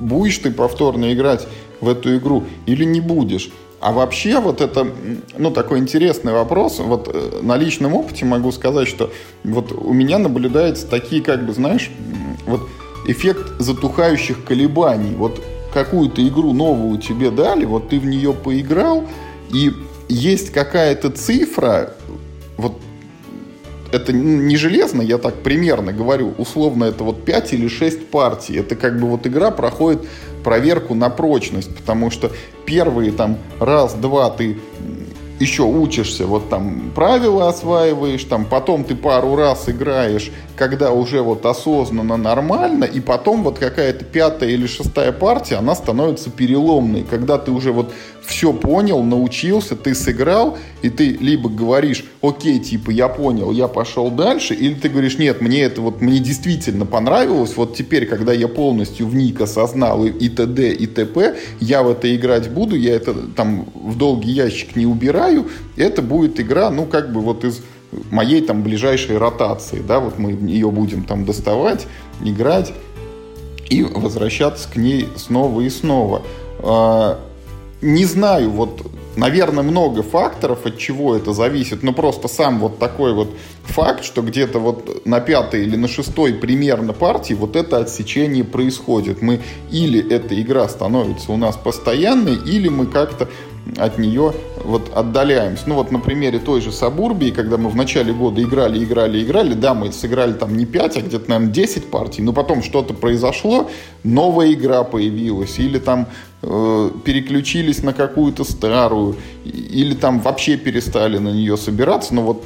будешь 0.00 0.38
ты 0.38 0.50
повторно 0.50 1.12
играть 1.12 1.46
в 1.80 1.88
эту 1.88 2.16
игру 2.16 2.44
или 2.64 2.84
не 2.84 3.00
будешь. 3.00 3.50
А 3.80 3.92
вообще 3.92 4.40
вот 4.40 4.60
это, 4.60 4.86
ну, 5.36 5.50
такой 5.50 5.78
интересный 5.78 6.32
вопрос. 6.32 6.78
Вот 6.78 7.10
э, 7.12 7.40
на 7.42 7.56
личном 7.56 7.94
опыте 7.94 8.24
могу 8.24 8.50
сказать, 8.52 8.88
что 8.88 9.10
вот 9.44 9.72
у 9.72 9.92
меня 9.92 10.18
наблюдаются 10.18 10.86
такие, 10.86 11.22
как 11.22 11.44
бы, 11.44 11.52
знаешь, 11.52 11.90
вот 12.46 12.62
эффект 13.06 13.58
затухающих 13.58 14.44
колебаний. 14.44 15.14
Вот 15.14 15.42
какую-то 15.72 16.26
игру 16.26 16.52
новую 16.52 16.98
тебе 16.98 17.30
дали, 17.30 17.64
вот 17.64 17.88
ты 17.88 17.98
в 17.98 18.06
нее 18.06 18.32
поиграл, 18.32 19.04
и 19.50 19.72
есть 20.08 20.50
какая-то 20.50 21.10
цифра, 21.10 21.94
вот 22.56 22.74
это 23.92 24.12
не 24.12 24.56
железно, 24.56 25.02
я 25.02 25.18
так 25.18 25.34
примерно 25.42 25.92
говорю, 25.92 26.34
условно 26.38 26.84
это 26.84 27.04
вот 27.04 27.24
5 27.24 27.52
или 27.54 27.68
6 27.68 28.08
партий. 28.08 28.56
Это 28.56 28.74
как 28.76 28.98
бы 28.98 29.08
вот 29.08 29.26
игра 29.26 29.50
проходит 29.50 30.02
проверку 30.44 30.94
на 30.94 31.10
прочность, 31.10 31.74
потому 31.76 32.10
что 32.10 32.30
первые 32.66 33.10
там 33.10 33.38
раз-два 33.58 34.30
ты 34.30 34.58
еще 35.40 35.62
учишься, 35.62 36.26
вот 36.26 36.48
там 36.48 36.92
правила 36.94 37.48
осваиваешь, 37.48 38.24
там 38.24 38.44
потом 38.44 38.84
ты 38.84 38.94
пару 38.94 39.36
раз 39.36 39.68
играешь, 39.68 40.30
когда 40.56 40.92
уже 40.92 41.22
вот 41.22 41.44
осознанно 41.44 42.16
нормально, 42.16 42.84
и 42.84 43.00
потом 43.00 43.42
вот 43.42 43.58
какая-то 43.58 44.04
пятая 44.04 44.50
или 44.50 44.66
шестая 44.66 45.12
партия, 45.12 45.56
она 45.56 45.74
становится 45.74 46.30
переломной, 46.30 47.02
когда 47.02 47.38
ты 47.38 47.50
уже 47.50 47.72
вот 47.72 47.92
все 48.24 48.52
понял, 48.52 49.02
научился, 49.02 49.76
ты 49.76 49.94
сыграл, 49.94 50.56
и 50.82 50.88
ты 50.88 51.08
либо 51.08 51.48
говоришь, 51.48 52.04
окей, 52.22 52.58
типа, 52.58 52.90
я 52.90 53.08
понял, 53.08 53.52
я 53.52 53.68
пошел 53.68 54.10
дальше, 54.10 54.54
или 54.54 54.74
ты 54.74 54.88
говоришь, 54.88 55.18
нет, 55.18 55.40
мне 55.40 55.62
это 55.62 55.80
вот, 55.80 56.00
мне 56.00 56.18
действительно 56.20 56.86
понравилось, 56.86 57.56
вот 57.56 57.76
теперь, 57.76 58.06
когда 58.06 58.32
я 58.32 58.48
полностью 58.48 59.06
вник, 59.08 59.40
осознал 59.40 60.04
и, 60.04 60.10
и 60.10 60.28
т.д. 60.28 60.72
и 60.72 60.86
т.п., 60.86 61.36
я 61.60 61.82
в 61.82 61.90
это 61.90 62.14
играть 62.14 62.50
буду, 62.50 62.76
я 62.76 62.94
это 62.94 63.14
там 63.14 63.66
в 63.74 63.98
долгий 63.98 64.30
ящик 64.30 64.76
не 64.76 64.86
убираю, 64.86 65.23
это 65.76 66.02
будет 66.02 66.40
игра, 66.40 66.70
ну, 66.70 66.86
как 66.86 67.12
бы 67.12 67.20
вот 67.20 67.44
из 67.44 67.62
моей 68.10 68.42
там 68.42 68.62
ближайшей 68.62 69.18
ротации, 69.18 69.82
да, 69.86 70.00
вот 70.00 70.18
мы 70.18 70.32
ее 70.32 70.70
будем 70.70 71.04
там 71.04 71.24
доставать, 71.24 71.86
играть 72.22 72.72
и 73.68 73.82
возвращаться 73.82 74.68
к 74.68 74.76
ней 74.76 75.08
снова 75.16 75.60
и 75.60 75.70
снова. 75.70 76.22
А, 76.60 77.20
не 77.82 78.04
знаю, 78.04 78.50
вот, 78.50 78.86
наверное, 79.16 79.62
много 79.62 80.02
факторов, 80.02 80.66
от 80.66 80.78
чего 80.78 81.14
это 81.14 81.32
зависит, 81.32 81.82
но 81.82 81.92
просто 81.92 82.28
сам 82.28 82.60
вот 82.60 82.78
такой 82.78 83.12
вот 83.12 83.30
факт, 83.64 84.04
что 84.04 84.22
где-то 84.22 84.58
вот 84.58 85.06
на 85.06 85.20
пятой 85.20 85.62
или 85.64 85.76
на 85.76 85.88
шестой 85.88 86.34
примерно 86.34 86.92
партии 86.92 87.34
вот 87.34 87.56
это 87.56 87.78
отсечение 87.78 88.44
происходит. 88.44 89.22
Мы 89.22 89.40
или 89.70 90.00
эта 90.10 90.40
игра 90.40 90.68
становится 90.68 91.32
у 91.32 91.36
нас 91.36 91.56
постоянной, 91.56 92.36
или 92.36 92.68
мы 92.68 92.86
как-то 92.86 93.28
от 93.76 93.98
нее 93.98 94.32
вот 94.62 94.90
отдаляемся. 94.94 95.64
Ну 95.66 95.74
вот 95.74 95.90
на 95.90 95.98
примере 95.98 96.38
той 96.38 96.60
же 96.60 96.72
Сабурбии, 96.72 97.30
когда 97.30 97.56
мы 97.56 97.70
в 97.70 97.76
начале 97.76 98.12
года 98.12 98.42
играли, 98.42 98.82
играли, 98.82 99.22
играли, 99.22 99.54
да, 99.54 99.74
мы 99.74 99.92
сыграли 99.92 100.32
там 100.32 100.56
не 100.56 100.66
5, 100.66 100.96
а 100.96 101.00
где-то, 101.00 101.30
наверное, 101.30 101.52
10 101.52 101.90
партий, 101.90 102.22
но 102.22 102.32
потом 102.32 102.62
что-то 102.62 102.94
произошло, 102.94 103.70
новая 104.02 104.52
игра 104.52 104.84
появилась, 104.84 105.58
или 105.58 105.78
там 105.78 106.08
э, 106.42 106.90
переключились 107.04 107.82
на 107.82 107.92
какую-то 107.92 108.44
старую, 108.44 109.16
или 109.44 109.94
там 109.94 110.20
вообще 110.20 110.56
перестали 110.56 111.18
на 111.18 111.30
нее 111.30 111.56
собираться, 111.56 112.14
но 112.14 112.22
вот 112.22 112.44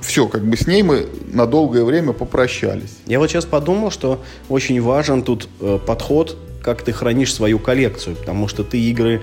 все, 0.00 0.26
как 0.26 0.44
бы 0.44 0.56
с 0.56 0.66
ней 0.66 0.82
мы 0.82 1.06
на 1.28 1.46
долгое 1.46 1.84
время 1.84 2.12
попрощались. 2.12 2.98
Я 3.06 3.18
вот 3.18 3.30
сейчас 3.30 3.44
подумал, 3.44 3.90
что 3.90 4.20
очень 4.48 4.80
важен 4.80 5.22
тут 5.22 5.48
э, 5.60 5.78
подход, 5.86 6.36
как 6.62 6.82
ты 6.82 6.92
хранишь 6.92 7.34
свою 7.34 7.58
коллекцию, 7.58 8.16
потому 8.16 8.48
что 8.48 8.64
ты 8.64 8.78
игры 8.78 9.22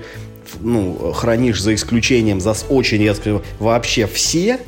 ну, 0.60 1.12
хранишь 1.12 1.62
за 1.62 1.74
исключением, 1.74 2.40
за 2.40 2.54
очень 2.68 2.98
редко 2.98 3.42
вообще 3.58 4.06
все, 4.06 4.60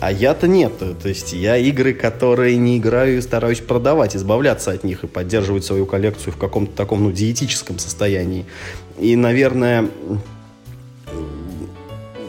а 0.00 0.10
я-то 0.10 0.48
нет. 0.48 0.72
То 0.78 1.08
есть 1.08 1.32
я 1.32 1.56
игры, 1.56 1.92
которые 1.92 2.56
не 2.56 2.78
играю, 2.78 3.20
стараюсь 3.22 3.60
продавать, 3.60 4.16
избавляться 4.16 4.70
от 4.70 4.84
них 4.84 5.04
и 5.04 5.06
поддерживать 5.06 5.64
свою 5.64 5.86
коллекцию 5.86 6.32
в 6.32 6.36
каком-то 6.36 6.74
таком, 6.74 7.04
ну, 7.04 7.12
диетическом 7.12 7.78
состоянии. 7.78 8.46
И, 8.98 9.16
наверное, 9.16 9.88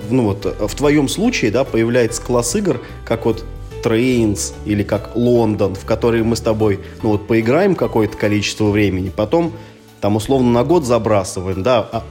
ну 0.10 0.26
вот 0.26 0.46
в 0.46 0.76
твоем 0.76 1.08
случае, 1.08 1.52
да, 1.52 1.64
появляется 1.64 2.22
класс 2.22 2.56
игр, 2.56 2.82
как 3.06 3.26
вот 3.26 3.46
Trains 3.84 4.54
или 4.66 4.84
как 4.84 5.16
Лондон, 5.16 5.76
в 5.76 5.86
которые 5.86 6.24
мы 6.24 6.36
с 6.36 6.42
тобой, 6.42 6.80
ну 7.02 7.10
вот, 7.10 7.28
поиграем 7.28 7.76
какое-то 7.76 8.18
количество 8.18 8.70
времени, 8.70 9.12
потом 9.16 9.54
там 10.02 10.16
условно 10.16 10.52
на 10.52 10.64
год 10.64 10.86
забрасываем, 10.86 11.64
да, 11.64 11.88
а 11.92 12.04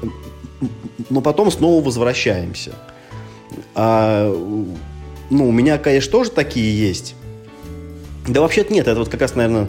но 1.08 1.20
потом 1.20 1.50
снова 1.50 1.82
возвращаемся. 1.84 2.72
А, 3.74 4.30
ну, 5.30 5.48
у 5.48 5.52
меня, 5.52 5.78
конечно, 5.78 6.10
тоже 6.12 6.30
такие 6.30 6.78
есть. 6.78 7.14
Да 8.28 8.40
вообще-то 8.40 8.72
нет, 8.72 8.86
это 8.86 8.98
вот 8.98 9.08
как 9.08 9.22
раз, 9.22 9.34
наверное... 9.34 9.68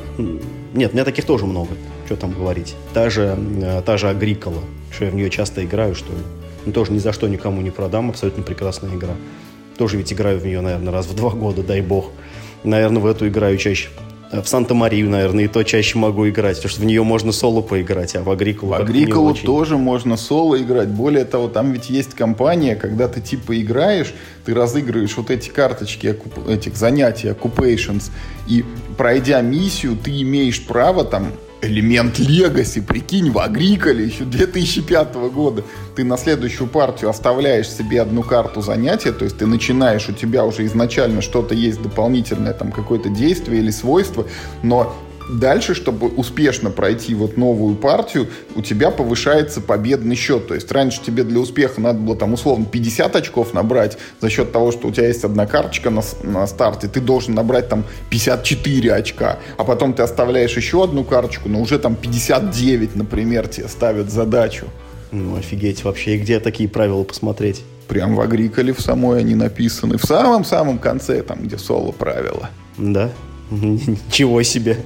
Нет, 0.73 0.91
у 0.91 0.93
меня 0.93 1.05
таких 1.05 1.25
тоже 1.25 1.45
много. 1.45 1.71
Что 2.05 2.15
там 2.15 2.31
говорить. 2.31 2.75
Та 2.93 3.09
же, 3.09 3.37
э, 3.61 3.81
та 3.85 3.97
же 3.97 4.09
Агрикола, 4.09 4.61
что 4.91 5.05
я 5.05 5.11
в 5.11 5.15
нее 5.15 5.29
часто 5.29 5.63
играю, 5.63 5.95
что 5.95 6.11
ли. 6.11 6.19
Ну, 6.65 6.73
тоже 6.73 6.91
ни 6.91 6.99
за 6.99 7.13
что 7.13 7.27
никому 7.27 7.61
не 7.61 7.71
продам, 7.71 8.09
абсолютно 8.09 8.43
прекрасная 8.43 8.93
игра. 8.95 9.15
Тоже 9.77 9.97
ведь 9.97 10.11
играю 10.13 10.39
в 10.39 10.45
нее, 10.45 10.61
наверное, 10.61 10.91
раз 10.91 11.07
в 11.07 11.15
два 11.15 11.29
года, 11.31 11.63
дай 11.63 11.81
бог. 11.81 12.11
Наверное, 12.63 13.01
в 13.01 13.05
эту 13.05 13.27
играю 13.27 13.57
чаще. 13.57 13.89
В 14.31 14.45
Санта-Марию, 14.45 15.09
наверное, 15.09 15.45
и 15.45 15.47
то 15.47 15.63
чаще 15.63 15.97
могу 15.97 16.27
играть, 16.29 16.55
потому 16.55 16.71
что 16.71 16.81
в 16.81 16.85
нее 16.85 17.03
можно 17.03 17.33
соло 17.33 17.61
поиграть, 17.61 18.15
а 18.15 18.23
в 18.23 18.29
Агриколу... 18.29 18.71
В 18.71 18.75
Агриколу 18.75 19.33
тоже 19.33 19.77
можно 19.77 20.15
соло 20.15 20.61
играть. 20.61 20.87
Более 20.87 21.25
того, 21.25 21.49
там 21.49 21.71
ведь 21.73 21.89
есть 21.89 22.13
компания, 22.13 22.75
когда 22.75 23.09
ты 23.09 23.19
типа 23.19 23.59
играешь, 23.59 24.13
ты 24.45 24.53
разыгрываешь 24.53 25.17
вот 25.17 25.29
эти 25.31 25.49
карточки 25.49 26.15
этих 26.47 26.77
занятий, 26.77 27.27
occupations, 27.27 28.09
и 28.47 28.63
пройдя 28.97 29.41
миссию, 29.41 29.97
ты 30.01 30.21
имеешь 30.21 30.65
право 30.65 31.03
там 31.03 31.33
элемент 31.61 32.19
Легаси, 32.19 32.81
прикинь, 32.81 33.31
в 33.31 33.39
Агриколе 33.39 34.05
еще 34.05 34.23
2005 34.23 35.13
года. 35.33 35.63
Ты 35.95 36.03
на 36.03 36.17
следующую 36.17 36.67
партию 36.67 37.09
оставляешь 37.09 37.69
себе 37.69 38.01
одну 38.01 38.23
карту 38.23 38.61
занятия, 38.61 39.11
то 39.11 39.23
есть 39.23 39.37
ты 39.37 39.45
начинаешь, 39.45 40.09
у 40.09 40.13
тебя 40.13 40.43
уже 40.45 40.65
изначально 40.65 41.21
что-то 41.21 41.53
есть 41.53 41.81
дополнительное, 41.81 42.53
там 42.53 42.71
какое-то 42.71 43.09
действие 43.09 43.61
или 43.61 43.71
свойство, 43.71 44.25
но 44.63 44.95
дальше, 45.29 45.73
чтобы 45.73 46.07
успешно 46.07 46.69
пройти 46.69 47.13
вот 47.15 47.37
новую 47.37 47.75
партию, 47.75 48.27
у 48.55 48.61
тебя 48.61 48.91
повышается 48.91 49.61
победный 49.61 50.15
счет. 50.15 50.47
То 50.47 50.55
есть 50.55 50.71
раньше 50.71 51.01
тебе 51.01 51.23
для 51.23 51.39
успеха 51.39 51.81
надо 51.81 51.99
было 51.99 52.15
там 52.15 52.33
условно 52.33 52.65
50 52.65 53.15
очков 53.15 53.53
набрать 53.53 53.97
за 54.19 54.29
счет 54.29 54.51
того, 54.51 54.71
что 54.71 54.87
у 54.87 54.91
тебя 54.91 55.07
есть 55.07 55.23
одна 55.23 55.45
карточка 55.45 55.89
на, 55.89 56.01
на 56.23 56.47
старте, 56.47 56.87
ты 56.87 57.01
должен 57.01 57.33
набрать 57.33 57.69
там 57.69 57.83
54 58.09 58.93
очка, 58.93 59.39
а 59.57 59.63
потом 59.63 59.93
ты 59.93 60.03
оставляешь 60.03 60.55
еще 60.55 60.83
одну 60.83 61.03
карточку, 61.03 61.49
но 61.49 61.61
уже 61.61 61.79
там 61.79 61.95
59, 61.95 62.95
например, 62.95 63.47
тебе 63.47 63.67
ставят 63.67 64.11
задачу. 64.11 64.67
Ну, 65.11 65.35
офигеть, 65.35 65.83
вообще, 65.83 66.15
и 66.15 66.19
где 66.19 66.39
такие 66.39 66.69
правила 66.69 67.03
посмотреть? 67.03 67.63
Прям 67.89 68.15
в 68.15 68.21
Агриколе 68.21 68.73
в 68.73 68.79
самой 68.79 69.19
они 69.19 69.35
написаны. 69.35 69.97
В 69.97 70.05
самом-самом 70.05 70.79
конце, 70.79 71.21
там, 71.21 71.43
где 71.43 71.57
соло 71.57 71.91
правила. 71.91 72.49
Да? 72.77 73.09
Ничего 73.51 74.41
себе. 74.43 74.77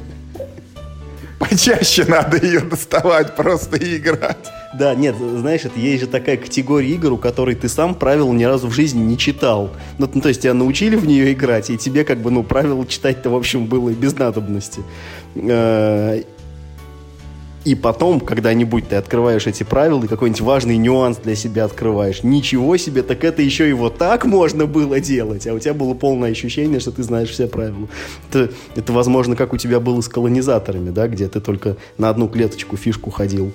Почаще 1.49 2.05
надо 2.05 2.37
ее 2.37 2.61
доставать, 2.61 3.35
просто 3.35 3.77
и 3.77 3.97
играть. 3.97 4.37
Да, 4.77 4.93
нет, 4.93 5.15
знаешь, 5.17 5.61
это 5.63 5.79
есть 5.79 6.03
же 6.03 6.07
такая 6.07 6.37
категория 6.37 6.89
игр, 6.89 7.13
у 7.13 7.17
которой 7.17 7.55
ты 7.55 7.69
сам 7.69 7.95
правил 7.95 8.33
ни 8.33 8.43
разу 8.43 8.67
в 8.67 8.73
жизни 8.73 9.01
не 9.01 9.17
читал. 9.17 9.71
Ну, 9.97 10.09
ну 10.13 10.21
то 10.21 10.29
есть 10.29 10.41
тебя 10.41 10.53
научили 10.53 10.95
в 10.95 11.05
нее 11.05 11.31
играть, 11.31 11.69
и 11.69 11.77
тебе 11.77 12.03
как 12.03 12.19
бы, 12.19 12.29
ну, 12.31 12.43
правила 12.43 12.85
читать-то, 12.85 13.29
в 13.29 13.35
общем, 13.35 13.67
было 13.67 13.89
и 13.89 13.93
без 13.93 14.17
надобности. 14.17 14.81
И 17.65 17.73
потом, 17.73 18.19
когда-нибудь 18.19 18.89
ты 18.89 18.95
открываешь 18.95 19.47
эти 19.47 19.63
правила 19.63 20.03
и 20.03 20.07
какой-нибудь 20.07 20.41
важный 20.41 20.77
нюанс 20.77 21.17
для 21.17 21.35
себя 21.35 21.65
открываешь. 21.65 22.21
Ничего 22.21 22.77
себе, 22.77 23.01
так 23.01 23.23
это 23.23 23.41
еще 23.41 23.67
и 23.67 23.73
вот 23.73 23.97
так 23.97 24.25
можно 24.25 24.67
было 24.67 24.99
делать. 24.99 25.47
А 25.47 25.53
у 25.53 25.57
тебя 25.57 25.73
было 25.73 25.95
полное 25.95 26.29
ощущение, 26.29 26.79
что 26.79 26.91
ты 26.91 27.01
знаешь 27.01 27.29
все 27.29 27.47
правила. 27.47 27.87
Это, 28.29 28.51
это 28.75 28.93
возможно, 28.93 29.35
как 29.35 29.51
у 29.51 29.57
тебя 29.57 29.79
было 29.79 29.99
с 30.01 30.07
колонизаторами, 30.07 30.91
да, 30.91 31.07
где 31.07 31.27
ты 31.27 31.41
только 31.41 31.75
на 31.97 32.09
одну 32.09 32.27
клеточку 32.27 32.77
фишку 32.77 33.09
ходил. 33.09 33.51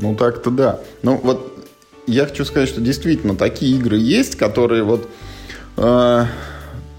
Ну 0.00 0.16
так-то 0.16 0.50
да. 0.50 0.80
Ну 1.02 1.20
вот 1.22 1.64
я 2.08 2.26
хочу 2.26 2.44
сказать, 2.44 2.68
что 2.68 2.80
действительно 2.80 3.36
такие 3.36 3.76
игры 3.76 3.98
есть, 3.98 4.34
которые 4.34 4.82
вот... 4.82 5.08
Э, 5.76 6.26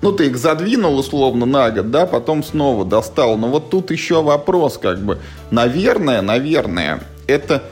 ну, 0.04 0.12
ты 0.12 0.28
их 0.28 0.38
задвинул 0.38 1.00
условно 1.00 1.46
на 1.46 1.72
год, 1.72 1.90
да, 1.90 2.06
потом 2.06 2.44
снова 2.44 2.84
достал. 2.84 3.38
Но 3.38 3.48
вот 3.48 3.70
тут 3.70 3.90
еще 3.90 4.22
вопрос, 4.22 4.78
как 4.78 5.00
бы, 5.00 5.20
наверное, 5.50 6.22
наверное, 6.22 7.04
это... 7.26 7.64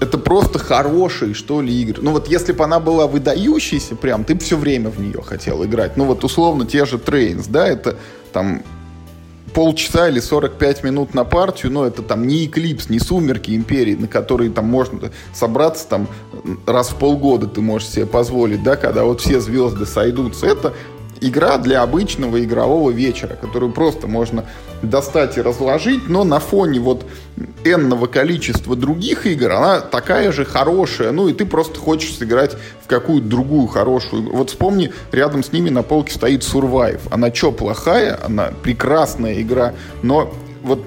Это 0.00 0.18
просто 0.18 0.58
хорошие, 0.58 1.32
что 1.32 1.62
ли, 1.62 1.72
игры. 1.80 2.02
Ну 2.02 2.10
вот 2.10 2.28
если 2.28 2.52
бы 2.52 2.64
она 2.64 2.80
была 2.80 3.06
выдающейся 3.06 3.96
прям, 3.96 4.24
ты 4.24 4.34
бы 4.34 4.40
все 4.40 4.56
время 4.58 4.90
в 4.90 5.00
нее 5.00 5.22
хотел 5.22 5.64
играть. 5.64 5.96
Ну 5.96 6.04
вот 6.04 6.22
условно 6.22 6.66
те 6.66 6.84
же 6.84 6.96
Trains, 6.96 7.46
да, 7.48 7.66
это 7.66 7.96
там 8.32 8.62
полчаса 9.52 10.08
или 10.08 10.20
45 10.20 10.84
минут 10.84 11.14
на 11.14 11.24
партию, 11.24 11.72
но 11.72 11.86
это 11.86 12.02
там 12.02 12.26
не 12.26 12.46
Эклипс, 12.46 12.88
не 12.88 12.98
Сумерки 12.98 13.52
Империи, 13.52 13.94
на 13.94 14.08
которые 14.08 14.50
там 14.50 14.66
можно 14.66 15.10
собраться 15.34 15.86
там 15.88 16.08
раз 16.66 16.90
в 16.90 16.96
полгода 16.96 17.46
ты 17.46 17.60
можешь 17.60 17.88
себе 17.88 18.06
позволить, 18.06 18.62
да, 18.62 18.76
когда 18.76 19.04
вот 19.04 19.20
все 19.20 19.40
звезды 19.40 19.86
сойдутся. 19.86 20.46
Это 20.46 20.72
игра 21.20 21.58
для 21.58 21.82
обычного 21.82 22.42
игрового 22.42 22.90
вечера, 22.90 23.36
которую 23.36 23.72
просто 23.72 24.06
можно 24.06 24.44
достать 24.82 25.38
и 25.38 25.40
разложить, 25.40 26.08
но 26.08 26.24
на 26.24 26.40
фоне 26.40 26.80
вот 26.80 27.04
энного 27.64 28.06
количества 28.06 28.76
других 28.76 29.26
игр 29.26 29.52
она 29.52 29.80
такая 29.80 30.32
же 30.32 30.44
хорошая, 30.44 31.12
ну 31.12 31.28
и 31.28 31.32
ты 31.32 31.46
просто 31.46 31.78
хочешь 31.78 32.16
сыграть 32.16 32.56
в 32.82 32.88
какую-то 32.88 33.26
другую 33.26 33.68
хорошую. 33.68 34.30
Вот 34.32 34.50
вспомни, 34.50 34.92
рядом 35.12 35.42
с 35.42 35.52
ними 35.52 35.70
на 35.70 35.82
полке 35.82 36.12
стоит 36.12 36.42
Survive. 36.42 37.00
Она 37.10 37.32
что, 37.32 37.52
плохая? 37.52 38.18
Она 38.24 38.52
прекрасная 38.62 39.40
игра, 39.40 39.74
но 40.02 40.32
вот 40.62 40.84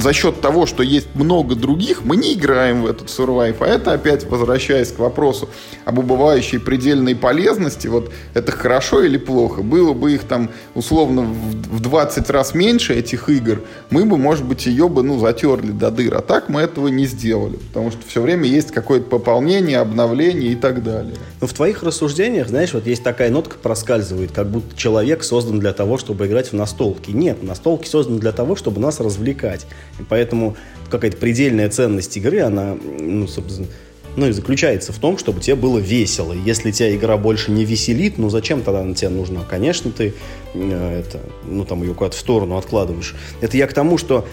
за 0.00 0.12
счет 0.12 0.40
того, 0.40 0.66
что 0.66 0.82
есть 0.82 1.14
много 1.14 1.54
других, 1.54 2.02
мы 2.04 2.16
не 2.16 2.34
играем 2.34 2.82
в 2.82 2.86
этот 2.86 3.08
Survive. 3.08 3.56
А 3.60 3.66
это 3.66 3.92
опять, 3.92 4.24
возвращаясь 4.24 4.92
к 4.92 4.98
вопросу 4.98 5.48
об 5.84 5.98
убывающей 5.98 6.58
предельной 6.58 7.14
полезности, 7.14 7.86
вот 7.86 8.10
это 8.34 8.52
хорошо 8.52 9.02
или 9.02 9.18
плохо? 9.18 9.62
Было 9.62 9.92
бы 9.92 10.12
их 10.12 10.24
там 10.24 10.50
условно 10.74 11.22
в 11.22 11.80
20 11.80 12.30
раз 12.30 12.54
меньше 12.54 12.94
этих 12.94 13.28
игр, 13.28 13.62
мы 13.90 14.04
бы, 14.04 14.16
может 14.16 14.44
быть, 14.44 14.66
ее 14.66 14.88
бы, 14.88 15.02
ну, 15.02 15.18
затерли 15.18 15.70
до 15.70 15.90
дыр. 15.90 16.14
А 16.16 16.20
так 16.20 16.48
мы 16.48 16.62
этого 16.62 16.88
не 16.88 17.06
сделали, 17.06 17.56
потому 17.56 17.90
что 17.90 18.00
все 18.06 18.22
время 18.22 18.46
есть 18.46 18.70
какое-то 18.70 19.08
пополнение, 19.08 19.78
обновление 19.78 20.52
и 20.52 20.56
так 20.56 20.82
далее. 20.82 21.14
Но 21.40 21.46
в 21.46 21.52
твоих 21.52 21.82
рассуждениях, 21.82 22.48
знаешь, 22.48 22.72
вот 22.72 22.86
есть 22.86 23.02
такая 23.02 23.30
нотка 23.30 23.56
проскальзывает, 23.58 24.32
как 24.32 24.48
будто 24.48 24.76
человек 24.76 25.22
создан 25.24 25.60
для 25.60 25.72
того, 25.72 25.98
чтобы 25.98 26.26
играть 26.26 26.52
в 26.52 26.54
настолки. 26.54 27.10
Нет, 27.10 27.42
настолки 27.42 27.88
созданы 27.88 28.18
для 28.18 28.32
того, 28.32 28.56
чтобы 28.56 28.80
нас 28.80 29.00
развлекать. 29.00 29.66
Поэтому 30.08 30.56
какая-то 30.90 31.16
предельная 31.16 31.68
ценность 31.68 32.16
игры, 32.16 32.40
она, 32.40 32.76
ну, 32.98 33.26
собственно, 33.26 33.68
ну 34.16 34.26
и 34.26 34.32
заключается 34.32 34.92
в 34.92 34.98
том, 34.98 35.18
чтобы 35.18 35.40
тебе 35.40 35.56
было 35.56 35.78
весело. 35.78 36.32
Если 36.32 36.70
тебя 36.72 36.94
игра 36.94 37.16
больше 37.16 37.52
не 37.52 37.64
веселит, 37.64 38.18
ну 38.18 38.28
зачем 38.28 38.62
тогда 38.62 38.80
она 38.80 38.94
тебе 38.94 39.10
нужна? 39.10 39.42
Конечно, 39.48 39.92
ты 39.92 40.14
э, 40.54 41.00
это, 41.00 41.20
ну 41.44 41.64
там 41.64 41.82
ее 41.82 41.94
куда-то 41.94 42.16
в 42.16 42.20
сторону 42.20 42.56
откладываешь. 42.56 43.14
Это 43.40 43.56
я 43.56 43.66
к 43.66 43.72
тому, 43.72 43.98
что 43.98 44.26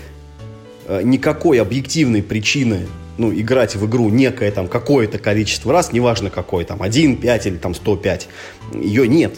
э, 0.88 1.02
никакой 1.04 1.62
объективной 1.62 2.24
причины 2.24 2.88
ну, 3.18 3.32
играть 3.34 3.76
в 3.76 3.86
игру 3.86 4.10
некое 4.10 4.52
там 4.52 4.68
какое-то 4.68 5.20
количество 5.20 5.74
раз, 5.74 5.92
неважно 5.92 6.30
какое, 6.30 6.66
там 6.66 6.82
1, 6.82 7.18
5 7.18 7.48
или 7.48 7.58
там 7.58 7.74
105, 7.74 8.28
ее 8.74 9.08
нет. 9.08 9.36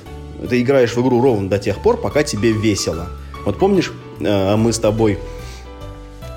Ты 0.49 0.61
играешь 0.61 0.95
в 0.95 1.01
игру 1.01 1.21
ровно 1.21 1.49
до 1.49 1.59
тех 1.59 1.81
пор, 1.81 1.97
пока 1.97 2.23
тебе 2.23 2.51
весело. 2.51 3.09
Вот 3.45 3.57
помнишь, 3.57 3.93
э, 4.19 4.55
мы 4.55 4.71
с 4.71 4.79
тобой 4.79 5.17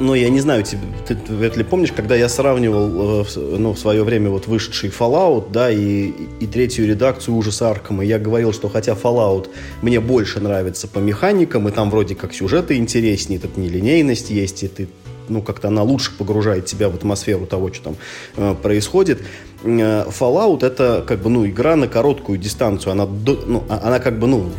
ну, 0.01 0.15
я 0.15 0.29
не 0.31 0.41
знаю, 0.41 0.65
ты, 0.65 1.15
ты 1.15 1.33
вряд 1.33 1.57
ли 1.57 1.65
помнишь, 1.65 1.93
когда 1.93 2.17
я 2.17 2.29
сравнивал, 2.29 3.23
э, 3.23 3.57
ну, 3.59 3.73
в 3.73 3.79
свое 3.79 4.03
время 4.03 4.31
вот 4.31 4.47
вышедший 4.47 4.91
Fallout, 4.91 5.51
да, 5.53 5.71
и, 5.71 6.13
и 6.41 6.47
третью 6.47 6.87
редакцию 6.87 7.37
ужаса 7.37 7.71
Аркома, 7.71 8.05
я 8.05 8.19
говорил, 8.19 8.53
что 8.53 8.69
хотя 8.69 8.93
Fallout 8.93 9.49
мне 9.83 10.01
больше 10.01 10.41
нравится 10.41 10.89
по 10.89 10.99
механикам, 10.99 11.69
и 11.69 11.73
там 11.73 11.91
вроде 11.91 12.15
как 12.15 12.35
сюжеты 12.35 12.77
интереснее, 12.77 13.39
тут 13.39 13.57
нелинейность 13.57 14.31
есть, 14.31 14.63
и 14.63 14.69
ты 14.69 14.89
ну, 15.29 15.43
как-то 15.43 15.69
она 15.69 15.83
лучше 15.83 16.13
погружает 16.17 16.67
тебя 16.67 16.89
в 16.89 16.95
атмосферу 16.95 17.47
того, 17.47 17.73
что 17.73 17.85
там 17.85 17.97
э, 18.37 18.55
происходит. 18.61 19.23
Э, 19.63 20.05
Fallout 20.09 20.65
это 20.65 21.05
как 21.07 21.21
бы, 21.21 21.31
ну, 21.31 21.47
игра 21.47 21.77
на 21.77 21.89
короткую 21.89 22.39
дистанцию, 22.39 22.93
она, 22.93 23.07
ну, 23.07 23.63
а, 23.69 23.81
она 23.85 23.99
как 23.99 24.19
бы, 24.19 24.27
ну, 24.27 24.51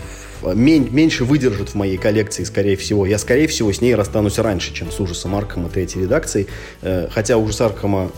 меньше 0.53 1.25
выдержит 1.25 1.69
в 1.69 1.75
моей 1.75 1.97
коллекции, 1.97 2.43
скорее 2.43 2.75
всего. 2.75 3.05
Я, 3.05 3.17
скорее 3.17 3.47
всего, 3.47 3.71
с 3.71 3.81
ней 3.81 3.95
расстанусь 3.95 4.39
раньше, 4.39 4.73
чем 4.73 4.91
с 4.91 4.99
ужасом 4.99 5.35
Аркома 5.35 5.69
третьей 5.69 6.03
редакции. 6.03 6.47
Э, 6.81 7.07
хотя 7.09 7.37
ужас 7.37 7.61
Аркома, 7.61 8.11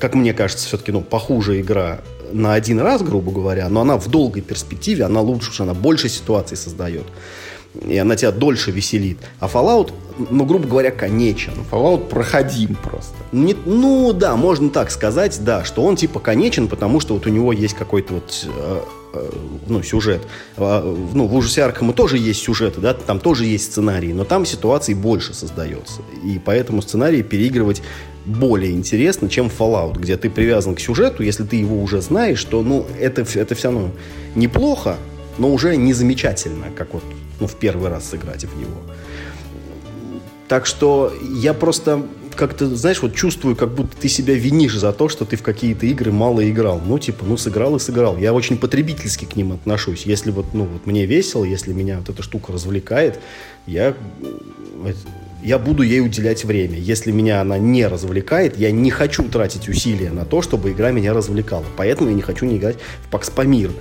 как 0.00 0.14
мне 0.14 0.32
кажется, 0.32 0.66
все-таки 0.66 0.92
ну, 0.92 1.00
похуже 1.00 1.60
игра 1.60 2.00
на 2.32 2.54
один 2.54 2.80
раз, 2.80 3.02
грубо 3.02 3.32
говоря, 3.32 3.68
но 3.68 3.82
она 3.82 3.98
в 3.98 4.08
долгой 4.08 4.42
перспективе, 4.42 5.04
она 5.04 5.20
лучше, 5.20 5.62
она 5.62 5.74
больше 5.74 6.08
ситуаций 6.08 6.56
создает. 6.56 7.04
И 7.86 7.96
она 7.98 8.16
тебя 8.16 8.32
дольше 8.32 8.70
веселит. 8.70 9.18
А 9.40 9.46
Fallout, 9.46 9.92
ну, 10.30 10.44
грубо 10.44 10.66
говоря, 10.66 10.90
конечен. 10.90 11.52
Fallout 11.70 12.08
проходим 12.08 12.76
просто. 12.76 13.14
Не, 13.32 13.54
ну, 13.64 14.12
да, 14.12 14.36
можно 14.36 14.70
так 14.70 14.90
сказать, 14.90 15.38
да, 15.42 15.64
что 15.64 15.82
он 15.82 15.96
типа 15.96 16.20
конечен, 16.20 16.68
потому 16.68 17.00
что 17.00 17.14
вот 17.14 17.26
у 17.26 17.30
него 17.30 17.52
есть 17.52 17.74
какой-то 17.74 18.14
вот 18.14 18.46
э, 18.46 18.80
Э, 19.16 19.30
ну, 19.66 19.82
сюжет. 19.82 20.22
А, 20.56 20.82
ну, 21.14 21.26
в 21.26 21.34
ужасе 21.34 21.62
Аркхема 21.64 21.92
тоже 21.92 22.18
есть 22.18 22.42
сюжеты, 22.42 22.80
да, 22.80 22.94
там 22.94 23.18
тоже 23.18 23.44
есть 23.44 23.64
сценарий, 23.72 24.12
но 24.12 24.24
там 24.24 24.46
ситуаций 24.46 24.94
больше 24.94 25.34
создается. 25.34 26.02
И 26.24 26.38
поэтому 26.38 26.82
сценарий 26.82 27.22
переигрывать 27.22 27.82
более 28.24 28.72
интересно, 28.72 29.28
чем 29.28 29.46
Fallout, 29.46 29.98
где 29.98 30.16
ты 30.16 30.30
привязан 30.30 30.74
к 30.74 30.80
сюжету, 30.80 31.22
если 31.22 31.44
ты 31.44 31.56
его 31.56 31.82
уже 31.82 32.00
знаешь, 32.00 32.42
то, 32.44 32.62
ну, 32.62 32.86
это, 33.00 33.22
это 33.34 33.54
все 33.54 33.68
равно 33.68 33.90
неплохо, 34.34 34.96
но 35.38 35.52
уже 35.52 35.76
не 35.76 35.92
замечательно, 35.92 36.66
как 36.76 36.94
вот 36.94 37.02
ну, 37.40 37.46
в 37.46 37.56
первый 37.56 37.90
раз 37.90 38.10
сыграть 38.10 38.44
в 38.44 38.56
него. 38.58 38.80
Так 40.48 40.66
что 40.66 41.12
я 41.22 41.54
просто 41.54 42.06
как-то, 42.36 42.74
знаешь, 42.76 43.02
вот 43.02 43.14
чувствую, 43.14 43.56
как 43.56 43.74
будто 43.74 43.96
ты 43.96 44.08
себя 44.08 44.34
винишь 44.34 44.76
за 44.76 44.92
то, 44.92 45.08
что 45.08 45.24
ты 45.24 45.36
в 45.36 45.42
какие-то 45.42 45.86
игры 45.86 46.12
мало 46.12 46.48
играл. 46.48 46.80
Ну, 46.84 46.98
типа, 46.98 47.24
ну, 47.24 47.36
сыграл 47.36 47.74
и 47.76 47.78
сыграл. 47.80 48.16
Я 48.18 48.32
очень 48.32 48.58
потребительски 48.58 49.24
к 49.24 49.34
ним 49.34 49.52
отношусь. 49.52 50.02
Если 50.02 50.30
вот, 50.30 50.52
ну, 50.52 50.64
вот 50.64 50.86
мне 50.86 51.06
весело, 51.06 51.44
если 51.44 51.72
меня 51.72 51.98
вот 51.98 52.08
эта 52.08 52.22
штука 52.22 52.52
развлекает, 52.52 53.18
я, 53.66 53.96
я 55.42 55.58
буду 55.58 55.82
ей 55.82 56.00
уделять 56.00 56.44
время. 56.44 56.78
Если 56.78 57.10
меня 57.10 57.40
она 57.40 57.58
не 57.58 57.86
развлекает, 57.86 58.56
я 58.56 58.70
не 58.70 58.90
хочу 58.90 59.24
тратить 59.24 59.68
усилия 59.68 60.10
на 60.10 60.24
то, 60.24 60.42
чтобы 60.42 60.70
игра 60.70 60.90
меня 60.92 61.12
развлекала. 61.14 61.64
Поэтому 61.76 62.10
я 62.10 62.14
не 62.14 62.22
хочу 62.22 62.44
не 62.44 62.58
играть 62.58 62.76
в 63.08 63.12
Pax 63.12 63.32
Pamir 63.34 63.72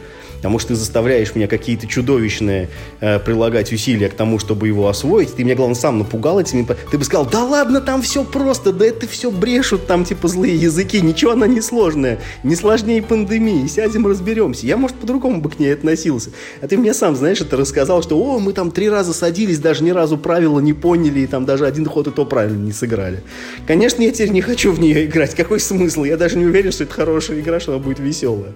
потому 0.45 0.59
что 0.59 0.67
ты 0.69 0.75
заставляешь 0.75 1.33
меня 1.33 1.47
какие-то 1.47 1.87
чудовищные 1.87 2.69
э, 2.99 3.17
прилагать 3.17 3.73
усилия 3.73 4.09
к 4.09 4.13
тому, 4.13 4.37
чтобы 4.37 4.67
его 4.67 4.87
освоить. 4.87 5.33
Ты 5.33 5.43
меня, 5.43 5.55
главное, 5.55 5.73
сам 5.73 5.97
напугал 5.97 6.39
этими... 6.39 6.67
Ты 6.91 6.99
бы 6.99 7.03
сказал, 7.03 7.25
да 7.25 7.43
ладно, 7.43 7.81
там 7.81 8.03
все 8.03 8.23
просто, 8.23 8.71
да 8.71 8.85
это 8.85 9.07
все 9.07 9.31
брешут, 9.31 9.87
там 9.87 10.05
типа 10.05 10.27
злые 10.27 10.55
языки, 10.55 11.01
ничего 11.01 11.31
она 11.31 11.47
не 11.47 11.61
сложная, 11.61 12.19
не 12.43 12.55
сложнее 12.55 13.01
пандемии, 13.01 13.65
сядем 13.65 14.05
разберемся. 14.05 14.67
Я, 14.67 14.77
может, 14.77 14.97
по-другому 14.97 15.41
бы 15.41 15.49
к 15.49 15.57
ней 15.57 15.73
относился. 15.73 16.29
А 16.61 16.67
ты 16.67 16.77
мне 16.77 16.93
сам, 16.93 17.15
знаешь, 17.15 17.41
это 17.41 17.57
рассказал, 17.57 18.03
что, 18.03 18.15
о, 18.15 18.37
мы 18.37 18.53
там 18.53 18.69
три 18.69 18.87
раза 18.87 19.13
садились, 19.13 19.57
даже 19.57 19.83
ни 19.83 19.89
разу 19.89 20.15
правила 20.15 20.59
не 20.59 20.73
поняли, 20.73 21.21
и 21.21 21.25
там 21.25 21.45
даже 21.45 21.65
один 21.65 21.87
ход 21.87 22.05
и 22.05 22.11
то 22.11 22.23
правильно 22.23 22.63
не 22.63 22.71
сыграли. 22.71 23.23
Конечно, 23.65 24.03
я 24.03 24.11
теперь 24.11 24.29
не 24.29 24.41
хочу 24.41 24.71
в 24.71 24.79
нее 24.79 25.05
играть. 25.05 25.33
Какой 25.33 25.59
смысл? 25.59 26.03
Я 26.03 26.17
даже 26.17 26.37
не 26.37 26.45
уверен, 26.45 26.71
что 26.71 26.83
это 26.83 26.93
хорошая 26.93 27.39
игра, 27.39 27.59
что 27.59 27.73
она 27.73 27.81
будет 27.81 27.97
веселая. 27.97 28.53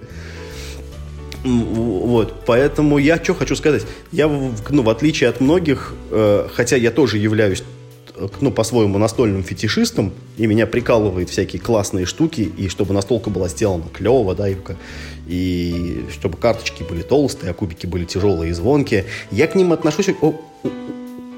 Вот, 1.44 2.44
поэтому 2.46 2.98
я 2.98 3.22
что 3.22 3.34
хочу 3.34 3.56
сказать. 3.56 3.86
Я, 4.12 4.28
ну, 4.28 4.82
в 4.82 4.90
отличие 4.90 5.30
от 5.30 5.40
многих, 5.40 5.94
э, 6.10 6.48
хотя 6.52 6.76
я 6.76 6.90
тоже 6.90 7.16
являюсь 7.16 7.62
э, 8.14 8.28
ну, 8.40 8.50
по-своему 8.50 8.98
настольным 8.98 9.42
фетишистом, 9.42 10.12
и 10.36 10.46
меня 10.46 10.66
прикалывает 10.66 11.30
всякие 11.30 11.60
классные 11.60 12.04
штуки, 12.04 12.42
и 12.42 12.68
чтобы 12.68 12.92
настолка 12.92 13.30
была 13.30 13.48
сделана 13.48 13.84
клево, 13.92 14.34
да, 14.34 14.50
и, 14.50 14.56
и 15.26 16.04
чтобы 16.12 16.36
карточки 16.36 16.82
были 16.82 17.02
толстые, 17.02 17.52
а 17.52 17.54
кубики 17.54 17.86
были 17.86 18.04
тяжелые 18.04 18.50
и 18.50 18.52
звонкие. 18.52 19.06
Я 19.30 19.46
к 19.46 19.54
ним 19.54 19.72
отношусь 19.72 20.10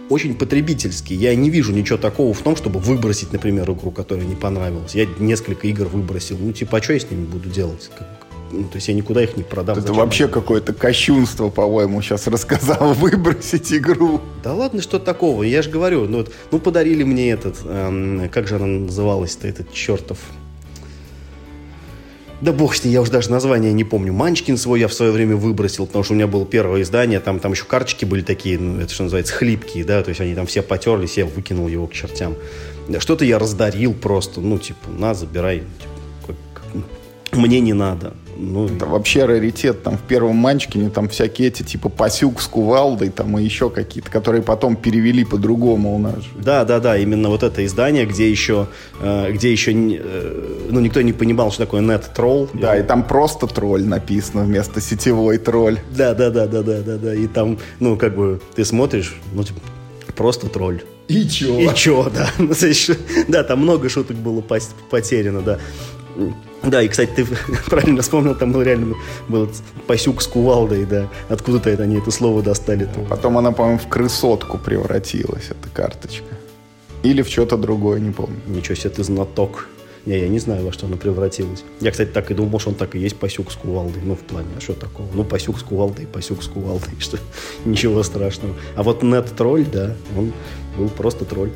очень 0.08 0.34
потребительски. 0.34 1.14
Я 1.14 1.34
не 1.34 1.48
вижу 1.48 1.72
ничего 1.72 1.96
такого 1.96 2.34
в 2.34 2.42
том, 2.42 2.56
чтобы 2.56 2.80
выбросить, 2.80 3.32
например, 3.32 3.70
игру, 3.70 3.90
которая 3.92 4.26
не 4.26 4.34
понравилась. 4.34 4.94
Я 4.94 5.06
несколько 5.18 5.68
игр 5.68 5.86
выбросил. 5.86 6.36
Ну, 6.40 6.52
типа, 6.52 6.78
а 6.78 6.82
что 6.82 6.92
я 6.92 7.00
с 7.00 7.10
ними 7.10 7.24
буду 7.24 7.48
делать? 7.48 7.88
Ну, 8.52 8.64
то 8.64 8.76
есть 8.76 8.88
я 8.88 8.94
никуда 8.94 9.22
их 9.22 9.36
не 9.36 9.42
продам. 9.42 9.78
Это 9.78 9.92
вообще 9.92 10.28
какое-то 10.28 10.72
кощунство, 10.72 11.48
по-моему, 11.48 12.02
сейчас 12.02 12.26
рассказал, 12.26 12.94
выбросить 12.94 13.72
игру. 13.72 14.20
Да 14.44 14.54
ладно, 14.54 14.82
что 14.82 14.98
такого, 14.98 15.42
я 15.42 15.62
же 15.62 15.70
говорю, 15.70 16.06
ну, 16.06 16.18
вот, 16.18 16.32
ну 16.50 16.58
подарили 16.58 17.02
мне 17.02 17.30
этот, 17.30 17.56
эм, 17.64 18.28
как 18.30 18.46
же 18.48 18.56
она 18.56 18.66
называлась-то, 18.66 19.48
этот 19.48 19.72
чертов 19.72 20.18
да 22.42 22.50
бог 22.52 22.74
с 22.74 22.84
ней, 22.84 22.90
я 22.90 23.00
уже 23.00 23.12
даже 23.12 23.30
название 23.30 23.72
не 23.72 23.84
помню. 23.84 24.12
Манчкин 24.12 24.56
свой 24.56 24.80
я 24.80 24.88
в 24.88 24.92
свое 24.92 25.12
время 25.12 25.36
выбросил, 25.36 25.86
потому 25.86 26.02
что 26.02 26.12
у 26.12 26.16
меня 26.16 26.26
было 26.26 26.44
первое 26.44 26.82
издание, 26.82 27.20
там, 27.20 27.38
там 27.38 27.52
еще 27.52 27.64
карточки 27.64 28.04
были 28.04 28.22
такие, 28.22 28.58
ну, 28.58 28.80
это 28.80 28.92
что 28.92 29.04
называется, 29.04 29.32
хлипкие, 29.32 29.84
да, 29.84 30.02
то 30.02 30.08
есть 30.08 30.20
они 30.20 30.34
там 30.34 30.46
все 30.46 30.60
потерлись, 30.60 31.16
я 31.16 31.24
выкинул 31.24 31.68
его 31.68 31.86
к 31.86 31.92
чертям. 31.92 32.34
Что-то 32.98 33.24
я 33.24 33.38
раздарил 33.38 33.94
просто, 33.94 34.40
ну, 34.40 34.58
типа, 34.58 34.90
на, 34.90 35.14
забирай, 35.14 35.60
типа, 35.60 35.91
мне 37.32 37.60
не 37.60 37.72
надо. 37.72 38.14
Ну, 38.36 38.66
это 38.66 38.86
вообще 38.86 39.24
раритет. 39.24 39.82
Там 39.82 39.96
в 39.96 40.02
первом 40.02 40.36
Манчкине 40.36 40.90
там 40.90 41.08
всякие 41.08 41.48
эти 41.48 41.62
типа 41.62 41.88
Пасюк 41.88 42.40
с 42.40 42.46
кувалдой 42.46 43.10
там 43.10 43.38
и 43.38 43.44
еще 43.44 43.70
какие-то, 43.70 44.10
которые 44.10 44.42
потом 44.42 44.76
перевели 44.76 45.24
по-другому 45.24 45.94
у 45.94 45.98
нас 45.98 46.16
же. 46.16 46.30
Да, 46.38 46.64
да, 46.64 46.80
да. 46.80 46.96
Именно 46.96 47.28
вот 47.28 47.42
это 47.42 47.64
издание, 47.64 48.06
где 48.06 48.30
еще, 48.30 48.68
э, 49.00 49.32
где 49.32 49.52
еще 49.52 49.72
э, 49.72 50.66
ну, 50.70 50.80
никто 50.80 51.02
не 51.02 51.12
понимал, 51.12 51.50
что 51.52 51.64
такое 51.64 51.82
нет-тролл. 51.82 52.48
Да, 52.52 52.76
и 52.76 52.82
там 52.82 53.04
просто 53.04 53.46
тролль 53.46 53.84
написано 53.84 54.44
вместо 54.44 54.80
сетевой 54.80 55.38
тролль. 55.38 55.78
Да, 55.96 56.14
да, 56.14 56.30
да, 56.30 56.46
да, 56.46 56.62
да, 56.62 56.80
да, 56.80 56.96
да. 56.96 57.14
И 57.14 57.26
там, 57.26 57.58
ну, 57.80 57.96
как 57.96 58.16
бы 58.16 58.40
ты 58.54 58.64
смотришь, 58.64 59.14
ну, 59.32 59.44
типа, 59.44 59.60
просто 60.16 60.48
тролль. 60.48 60.82
И 61.08 61.28
чё? 61.28 61.58
И 61.58 61.74
чё, 61.74 62.10
да. 62.10 62.30
Да, 63.28 63.42
там 63.44 63.60
много 63.60 63.88
шуток 63.88 64.16
было 64.16 64.40
потеряно, 64.90 65.42
да. 65.42 65.58
Да, 66.62 66.82
и, 66.82 66.88
кстати, 66.88 67.10
ты 67.10 67.26
правильно 67.66 68.02
вспомнил, 68.02 68.34
там 68.34 68.52
был 68.52 68.62
реально 68.62 68.94
был 69.28 69.50
пасюк 69.86 70.22
с 70.22 70.26
кувалдой, 70.26 70.84
да. 70.84 71.08
Откуда-то 71.28 71.70
это 71.70 71.82
они 71.82 71.96
это 71.96 72.10
слово 72.10 72.42
достали. 72.42 72.86
-то. 72.86 73.08
Потом 73.08 73.38
она, 73.38 73.52
по-моему, 73.52 73.78
в 73.78 73.88
крысотку 73.88 74.58
превратилась, 74.58 75.50
эта 75.50 75.68
карточка. 75.68 76.26
Или 77.02 77.22
в 77.22 77.28
что-то 77.28 77.56
другое, 77.56 77.98
не 78.00 78.12
помню. 78.12 78.40
Ничего 78.46 78.76
себе, 78.76 78.90
ты 78.90 79.02
знаток. 79.02 79.68
Не, 80.06 80.18
я 80.18 80.28
не 80.28 80.40
знаю, 80.40 80.64
во 80.64 80.72
что 80.72 80.86
она 80.86 80.96
превратилась. 80.96 81.64
Я, 81.80 81.90
кстати, 81.92 82.10
так 82.10 82.30
и 82.30 82.34
думал, 82.34 82.58
что 82.58 82.70
он 82.70 82.76
так 82.76 82.96
и 82.96 82.98
есть 82.98 83.16
пасюк 83.16 83.52
с 83.52 83.56
кувалдой. 83.56 84.02
Ну, 84.04 84.14
в 84.14 84.20
плане, 84.20 84.48
а 84.56 84.60
что 84.60 84.72
такого? 84.72 85.08
Ну, 85.14 85.24
пасюк 85.24 85.58
с 85.58 85.62
кувалдой, 85.62 86.06
пасюк 86.06 86.42
с 86.42 86.48
кувалдой, 86.48 86.94
что 86.98 87.18
ничего 87.64 88.02
страшного. 88.02 88.54
А 88.76 88.82
вот 88.82 89.02
нет-тролль, 89.02 89.64
да, 89.64 89.94
он 90.16 90.32
был 90.76 90.88
просто 90.88 91.24
тролль. 91.24 91.50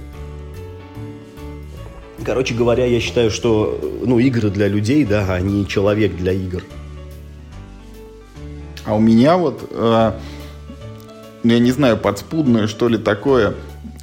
Короче 2.25 2.55
говоря, 2.55 2.87
я 2.87 3.01
считаю, 3.01 3.31
что 3.31 3.79
ну, 4.05 4.19
игры 4.19 4.51
для 4.51 4.69
людей, 4.69 5.05
да, 5.05 5.27
а 5.29 5.41
не 5.41 5.67
человек 5.67 6.17
для 6.17 6.33
игр. 6.33 6.63
А 8.85 8.95
у 8.95 9.01
меня 9.01 9.37
вот, 9.37 9.69
э, 9.71 10.13
ну, 11.43 11.53
я 11.53 11.59
не 11.59 11.73
знаю, 11.73 11.97
подспудное 11.97 12.69
что 12.69 12.89
ли 12.89 12.99
такое, 12.99 13.55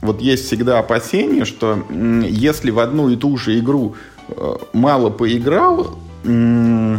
вот 0.02 0.22
есть 0.22 0.46
всегда 0.46 0.80
опасение, 0.80 1.46
что 1.46 1.86
э, 1.90 2.24
если 2.28 2.70
в 2.70 2.80
одну 2.80 3.10
и 3.10 3.16
ту 3.16 3.38
же 3.38 3.58
игру 3.58 3.96
э, 4.28 4.56
мало 4.74 5.10
поиграл, 5.10 5.98
э, 6.26 6.98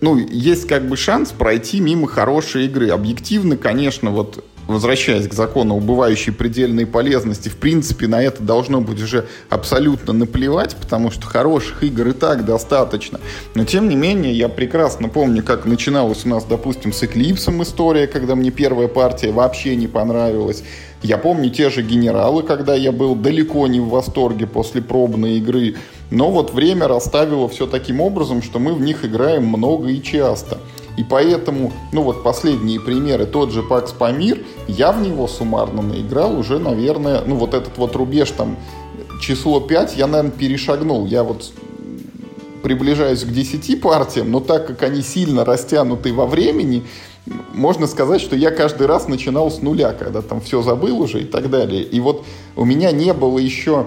ну, 0.00 0.16
есть 0.16 0.66
как 0.66 0.88
бы 0.88 0.96
шанс 0.96 1.30
пройти 1.30 1.80
мимо 1.80 2.08
хорошей 2.08 2.66
игры. 2.66 2.90
Объективно, 2.90 3.56
конечно, 3.56 4.10
вот 4.10 4.44
возвращаясь 4.68 5.26
к 5.26 5.32
закону 5.32 5.76
убывающей 5.76 6.32
предельной 6.32 6.86
полезности, 6.86 7.48
в 7.48 7.56
принципе, 7.56 8.06
на 8.06 8.22
это 8.22 8.42
должно 8.42 8.80
быть 8.80 9.02
уже 9.02 9.26
абсолютно 9.48 10.12
наплевать, 10.12 10.76
потому 10.76 11.10
что 11.10 11.26
хороших 11.26 11.82
игр 11.82 12.08
и 12.08 12.12
так 12.12 12.44
достаточно. 12.44 13.18
Но, 13.54 13.64
тем 13.64 13.88
не 13.88 13.96
менее, 13.96 14.32
я 14.32 14.48
прекрасно 14.48 15.08
помню, 15.08 15.42
как 15.42 15.64
начиналась 15.64 16.24
у 16.24 16.28
нас, 16.28 16.44
допустим, 16.44 16.92
с 16.92 17.02
Эклипсом 17.02 17.62
история, 17.62 18.06
когда 18.06 18.36
мне 18.36 18.50
первая 18.50 18.88
партия 18.88 19.32
вообще 19.32 19.74
не 19.74 19.88
понравилась. 19.88 20.62
Я 21.02 21.16
помню 21.16 21.48
те 21.50 21.70
же 21.70 21.82
генералы, 21.82 22.42
когда 22.42 22.74
я 22.74 22.92
был 22.92 23.14
далеко 23.14 23.66
не 23.68 23.80
в 23.80 23.88
восторге 23.88 24.46
после 24.46 24.82
пробной 24.82 25.38
игры. 25.38 25.76
Но 26.10 26.30
вот 26.30 26.52
время 26.52 26.88
расставило 26.88 27.48
все 27.48 27.66
таким 27.66 28.00
образом, 28.00 28.42
что 28.42 28.58
мы 28.58 28.74
в 28.74 28.80
них 28.80 29.04
играем 29.04 29.46
много 29.46 29.88
и 29.88 30.02
часто. 30.02 30.58
И 30.98 31.04
поэтому, 31.04 31.72
ну 31.92 32.02
вот 32.02 32.24
последние 32.24 32.80
примеры, 32.80 33.24
тот 33.24 33.52
же 33.52 33.62
Пакс 33.62 33.92
Памир, 33.92 34.44
я 34.66 34.90
в 34.90 35.00
него 35.00 35.28
суммарно 35.28 35.80
наиграл 35.80 36.36
уже, 36.36 36.58
наверное, 36.58 37.22
ну 37.24 37.36
вот 37.36 37.54
этот 37.54 37.78
вот 37.78 37.94
рубеж 37.94 38.32
там 38.32 38.56
число 39.20 39.60
5 39.60 39.96
я, 39.96 40.08
наверное, 40.08 40.36
перешагнул. 40.36 41.06
Я 41.06 41.22
вот 41.22 41.52
приближаюсь 42.64 43.22
к 43.22 43.28
10 43.28 43.80
партиям, 43.80 44.32
но 44.32 44.40
так 44.40 44.66
как 44.66 44.82
они 44.82 45.02
сильно 45.02 45.44
растянуты 45.44 46.12
во 46.12 46.26
времени, 46.26 46.82
можно 47.54 47.86
сказать, 47.86 48.20
что 48.20 48.34
я 48.34 48.50
каждый 48.50 48.88
раз 48.88 49.06
начинал 49.06 49.52
с 49.52 49.62
нуля, 49.62 49.92
когда 49.92 50.20
там 50.20 50.40
все 50.40 50.62
забыл 50.62 51.00
уже 51.00 51.22
и 51.22 51.26
так 51.26 51.48
далее. 51.48 51.84
И 51.84 52.00
вот 52.00 52.24
у 52.56 52.64
меня 52.64 52.90
не 52.90 53.12
было 53.12 53.38
еще 53.38 53.86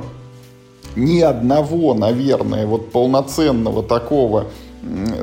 ни 0.95 1.19
одного, 1.19 1.93
наверное, 1.93 2.65
вот 2.65 2.91
полноценного 2.93 3.83
такого 3.83 4.47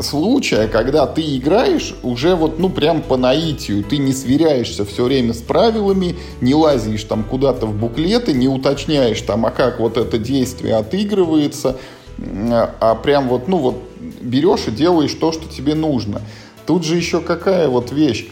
случая, 0.02 0.68
когда 0.68 1.06
ты 1.06 1.36
играешь 1.36 1.94
уже 2.02 2.36
вот, 2.36 2.58
ну, 2.58 2.68
прям 2.68 3.02
по 3.02 3.16
наитию. 3.16 3.82
Ты 3.82 3.98
не 3.98 4.12
сверяешься 4.12 4.84
все 4.84 5.04
время 5.04 5.34
с 5.34 5.38
правилами, 5.38 6.16
не 6.40 6.54
лазишь 6.54 7.04
там 7.04 7.24
куда-то 7.24 7.66
в 7.66 7.74
буклеты, 7.74 8.32
не 8.32 8.48
уточняешь 8.48 9.20
там, 9.22 9.46
а 9.46 9.50
как 9.50 9.80
вот 9.80 9.96
это 9.96 10.18
действие 10.18 10.76
отыгрывается, 10.76 11.76
а 12.18 12.94
прям 12.94 13.28
вот, 13.28 13.48
ну, 13.48 13.58
вот 13.58 13.82
берешь 14.20 14.68
и 14.68 14.70
делаешь 14.70 15.14
то, 15.14 15.32
что 15.32 15.48
тебе 15.48 15.74
нужно. 15.74 16.22
Тут 16.66 16.84
же 16.84 16.96
еще 16.96 17.20
какая 17.20 17.68
вот 17.68 17.92
вещь. 17.92 18.28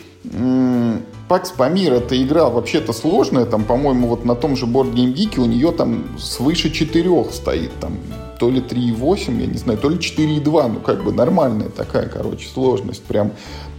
Пакс 1.29 1.51
Памир 1.51 1.93
это 1.93 2.21
игра 2.23 2.49
вообще-то 2.49 2.93
сложная, 2.93 3.47
там, 3.47 3.65
по-моему, 3.65 4.09
вот 4.09 4.25
на 4.25 4.37
том 4.37 4.57
же 4.57 4.67
Board 4.67 4.93
Game 4.95 5.13
Geek 5.13 5.41
у 5.41 5.47
нее 5.47 5.73
там 5.73 6.05
свыше 6.19 6.71
четырех 6.71 7.33
стоит, 7.33 7.73
там, 7.81 7.99
то 8.39 8.51
ли 8.51 8.61
3,8, 8.61 9.41
я 9.41 9.47
не 9.47 9.59
знаю, 9.59 9.79
то 9.79 9.89
ли 9.89 9.97
4,2, 9.97 10.69
ну 10.69 10.81
как 10.81 11.03
бы 11.03 11.13
нормальная 11.13 11.69
такая, 11.69 12.09
короче, 12.09 12.49
сложность 12.49 13.03
прям. 13.05 13.33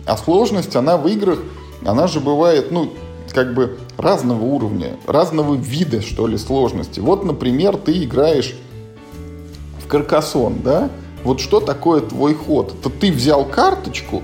А 0.05 0.17
сложность, 0.17 0.75
она 0.75 0.97
в 0.97 1.07
играх, 1.07 1.39
она 1.85 2.07
же 2.07 2.19
бывает, 2.19 2.71
ну, 2.71 2.91
как 3.33 3.53
бы 3.53 3.77
разного 3.97 4.43
уровня, 4.43 4.97
разного 5.05 5.55
вида, 5.55 6.01
что 6.01 6.27
ли, 6.27 6.37
сложности. 6.37 6.99
Вот, 6.99 7.23
например, 7.25 7.77
ты 7.77 8.03
играешь 8.03 8.55
в 9.83 9.87
каркасон, 9.87 10.61
да? 10.63 10.89
Вот 11.23 11.39
что 11.39 11.59
такое 11.59 12.01
твой 12.01 12.33
ход? 12.33 12.73
Это 12.79 12.89
ты 12.89 13.11
взял 13.11 13.45
карточку, 13.45 14.23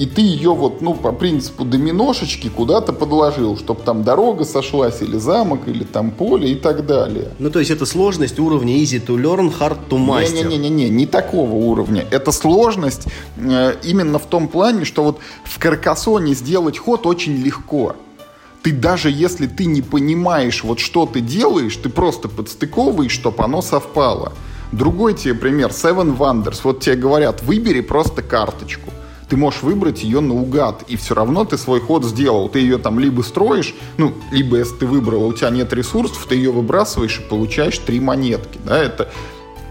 и 0.00 0.06
ты 0.06 0.22
ее 0.22 0.54
вот, 0.54 0.80
ну, 0.80 0.94
по 0.94 1.12
принципу 1.12 1.66
доминошечки 1.66 2.48
куда-то 2.48 2.94
подложил, 2.94 3.58
чтобы 3.58 3.82
там 3.82 4.02
дорога 4.02 4.46
сошлась, 4.46 5.02
или 5.02 5.18
замок, 5.18 5.68
или 5.68 5.84
там 5.84 6.10
поле 6.10 6.52
и 6.52 6.54
так 6.54 6.86
далее. 6.86 7.32
Ну, 7.38 7.50
то 7.50 7.58
есть 7.58 7.70
это 7.70 7.84
сложность 7.84 8.38
уровня 8.38 8.78
easy 8.78 8.98
to 9.04 9.14
learn, 9.22 9.52
hard 9.52 9.76
to 9.90 9.98
master. 9.98 10.48
Не-не-не, 10.48 10.88
не 10.88 11.04
такого 11.04 11.52
уровня. 11.52 12.06
Это 12.10 12.32
сложность 12.32 13.08
э, 13.36 13.74
именно 13.84 14.18
в 14.18 14.24
том 14.24 14.48
плане, 14.48 14.86
что 14.86 15.04
вот 15.04 15.18
в 15.44 15.58
Каркасоне 15.58 16.32
сделать 16.32 16.78
ход 16.78 17.06
очень 17.06 17.36
легко 17.36 17.94
ты 18.62 18.72
даже 18.72 19.10
если 19.10 19.46
ты 19.46 19.64
не 19.64 19.80
понимаешь, 19.80 20.64
вот 20.64 20.80
что 20.80 21.06
ты 21.06 21.22
делаешь, 21.22 21.76
ты 21.76 21.88
просто 21.88 22.28
подстыковываешь, 22.28 23.10
чтобы 23.10 23.42
оно 23.42 23.62
совпало. 23.62 24.34
Другой 24.70 25.14
тебе 25.14 25.32
пример, 25.32 25.70
Seven 25.70 26.18
Wonders. 26.18 26.60
Вот 26.64 26.80
тебе 26.80 26.96
говорят, 26.96 27.42
выбери 27.42 27.80
просто 27.80 28.20
карточку 28.20 28.90
ты 29.30 29.36
можешь 29.36 29.62
выбрать 29.62 30.02
ее 30.02 30.20
наугад, 30.20 30.82
и 30.88 30.96
все 30.96 31.14
равно 31.14 31.44
ты 31.44 31.56
свой 31.56 31.80
ход 31.80 32.04
сделал. 32.04 32.48
Ты 32.48 32.58
ее 32.58 32.78
там 32.78 32.98
либо 32.98 33.22
строишь, 33.22 33.74
ну, 33.96 34.12
либо 34.32 34.58
если 34.58 34.74
ты 34.74 34.86
выбрал, 34.86 35.24
у 35.24 35.32
тебя 35.32 35.50
нет 35.50 35.72
ресурсов, 35.72 36.26
ты 36.28 36.34
ее 36.34 36.50
выбрасываешь 36.50 37.20
и 37.20 37.22
получаешь 37.22 37.78
три 37.78 38.00
монетки. 38.00 38.58
Да, 38.64 38.76
это, 38.76 39.08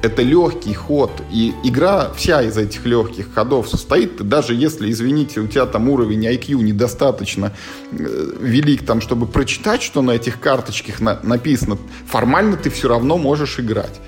это 0.02 0.22
легкий 0.22 0.74
ход. 0.74 1.12
И 1.30 1.54
игра 1.66 2.10
вся 2.16 2.42
из 2.42 2.58
этих 2.58 2.86
легких 2.86 3.34
ходов 3.34 3.68
состоит, 3.68 4.26
даже 4.26 4.56
если, 4.56 4.90
извините, 4.90 5.42
у 5.42 5.48
тебя 5.48 5.66
там 5.66 5.90
уровень 5.90 6.26
IQ 6.26 6.64
недостаточно 6.64 7.52
э, 7.92 8.32
велик, 8.40 8.86
там, 8.86 9.02
чтобы 9.02 9.28
прочитать, 9.28 9.84
что 9.84 10.02
на 10.02 10.12
этих 10.12 10.40
карточках 10.40 11.02
на, 11.02 11.20
написано, 11.22 11.78
формально 12.08 12.56
ты 12.56 12.70
все 12.70 12.88
равно 12.88 13.18
можешь 13.18 13.60
играть. 13.60 14.00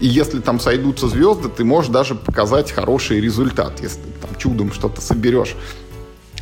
И 0.00 0.06
если 0.06 0.40
там 0.40 0.58
сойдутся 0.58 1.08
звезды, 1.08 1.48
ты 1.48 1.62
можешь 1.62 1.90
даже 1.90 2.14
показать 2.14 2.72
хороший 2.72 3.20
результат, 3.20 3.80
если 3.80 4.00
там 4.20 4.30
чудом 4.38 4.72
что-то 4.72 5.00
соберешь 5.00 5.56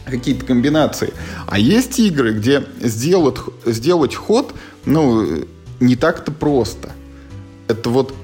какие-то 0.06 0.46
комбинации. 0.46 1.12
А 1.46 1.58
есть 1.58 1.98
игры, 1.98 2.32
где 2.32 2.64
сделать, 2.80 3.36
сделать 3.66 4.14
ход, 4.14 4.54
ну, 4.84 5.44
не 5.80 5.96
так-то 5.96 6.32
просто. 6.32 6.92
Это 7.66 7.90
вот, 7.90 8.14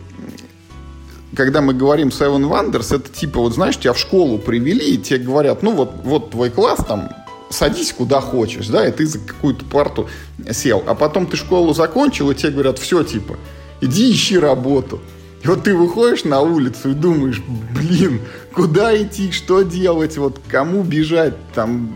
когда 1.37 1.61
мы 1.61 1.75
говорим 1.75 2.09
Seven 2.09 2.49
Wonders, 2.49 2.95
это 2.95 3.13
типа, 3.13 3.41
вот 3.41 3.55
знаешь, 3.55 3.77
тебя 3.77 3.93
в 3.93 3.99
школу 3.99 4.39
привели, 4.39 4.95
и 4.95 4.99
тебе 4.99 5.19
говорят, 5.19 5.63
ну 5.63 5.73
вот, 5.73 5.93
вот 6.05 6.31
твой 6.31 6.51
класс 6.51 6.81
там, 6.87 7.11
садись 7.51 7.93
куда 7.93 8.21
хочешь, 8.21 8.69
да, 8.69 8.87
и 8.87 8.93
ты 8.93 9.07
за 9.07 9.19
какую-то 9.19 9.65
парту 9.65 10.09
сел. 10.53 10.83
А 10.87 10.95
потом 10.95 11.27
ты 11.27 11.37
школу 11.37 11.75
закончил, 11.75 12.31
и 12.31 12.35
тебе 12.35 12.53
говорят, 12.53 12.79
все, 12.79 13.03
типа, 13.03 13.37
иди 13.81 14.11
ищи 14.11 14.39
работу. 14.39 15.01
И 15.45 15.47
вот 15.47 15.65
ты 15.65 15.75
выходишь 15.77 16.25
на 16.25 16.41
улицу 16.41 16.93
и 16.93 16.95
думаешь, 16.95 17.43
блин, 17.77 18.21
куда 18.55 18.97
идти, 18.97 19.31
что 19.31 19.61
делать, 19.61 20.17
вот 20.17 20.41
кому 20.49 20.83
бежать, 20.83 21.35
там, 21.55 21.93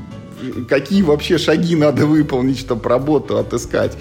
какие 0.69 1.01
вообще 1.01 1.39
шаги 1.39 1.75
надо 1.75 2.05
выполнить, 2.05 2.59
чтобы 2.59 2.87
работу 2.91 3.39
отыскать. 3.39 3.97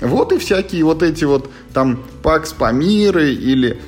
Вот 0.00 0.32
и 0.32 0.38
всякие 0.38 0.82
вот 0.84 1.04
эти 1.04 1.24
вот 1.24 1.50
там 1.72 2.02
Пакс 2.22 2.52
Памиры 2.52 3.32
или, 3.32 3.78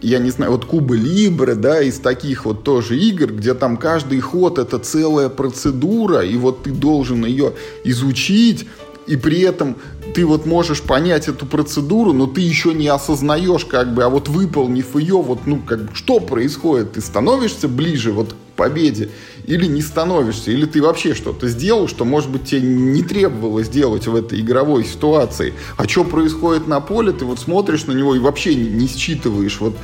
я 0.00 0.20
не 0.20 0.30
знаю, 0.30 0.52
вот 0.52 0.66
Куба 0.66 0.94
Либры, 0.94 1.56
да, 1.56 1.80
из 1.80 1.98
таких 1.98 2.44
вот 2.44 2.62
тоже 2.62 2.96
игр, 2.96 3.32
где 3.32 3.54
там 3.54 3.76
каждый 3.76 4.20
ход 4.20 4.58
это 4.58 4.78
целая 4.78 5.30
процедура, 5.30 6.20
и 6.20 6.36
вот 6.36 6.62
ты 6.62 6.70
должен 6.70 7.24
ее 7.24 7.54
изучить, 7.82 8.68
и 9.06 9.16
при 9.16 9.40
этом 9.40 9.76
ты 10.14 10.24
вот 10.24 10.46
можешь 10.46 10.82
понять 10.82 11.28
эту 11.28 11.46
процедуру, 11.46 12.12
но 12.12 12.26
ты 12.26 12.40
еще 12.40 12.72
не 12.72 12.88
осознаешь, 12.88 13.64
как 13.64 13.94
бы, 13.94 14.04
а 14.04 14.08
вот 14.08 14.28
выполнив 14.28 14.96
ее, 14.96 15.16
вот, 15.16 15.46
ну, 15.46 15.58
как 15.58 15.86
бы, 15.86 15.94
что 15.94 16.20
происходит? 16.20 16.92
Ты 16.92 17.00
становишься 17.00 17.68
ближе 17.68 18.12
вот 18.12 18.32
к 18.32 18.56
победе 18.56 19.10
или 19.46 19.66
не 19.66 19.82
становишься, 19.82 20.52
или 20.52 20.64
ты 20.64 20.80
вообще 20.80 21.14
что-то 21.14 21.48
сделал, 21.48 21.88
что, 21.88 22.04
может 22.04 22.30
быть, 22.30 22.44
тебе 22.44 22.62
не 22.62 23.02
требовалось 23.02 23.68
делать 23.68 24.06
в 24.06 24.14
этой 24.14 24.40
игровой 24.40 24.84
ситуации. 24.84 25.52
А 25.76 25.88
что 25.88 26.04
происходит 26.04 26.66
на 26.66 26.80
поле, 26.80 27.12
ты 27.12 27.24
вот 27.24 27.40
смотришь 27.40 27.86
на 27.86 27.92
него 27.92 28.14
и 28.14 28.18
вообще 28.18 28.54
не, 28.54 28.70
не 28.70 28.86
считываешь, 28.86 29.60
вот, 29.60 29.76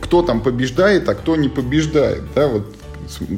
кто 0.00 0.22
там 0.22 0.40
побеждает, 0.40 1.08
а 1.08 1.14
кто 1.14 1.36
не 1.36 1.48
побеждает, 1.48 2.22
да, 2.34 2.46
вот 2.46 2.74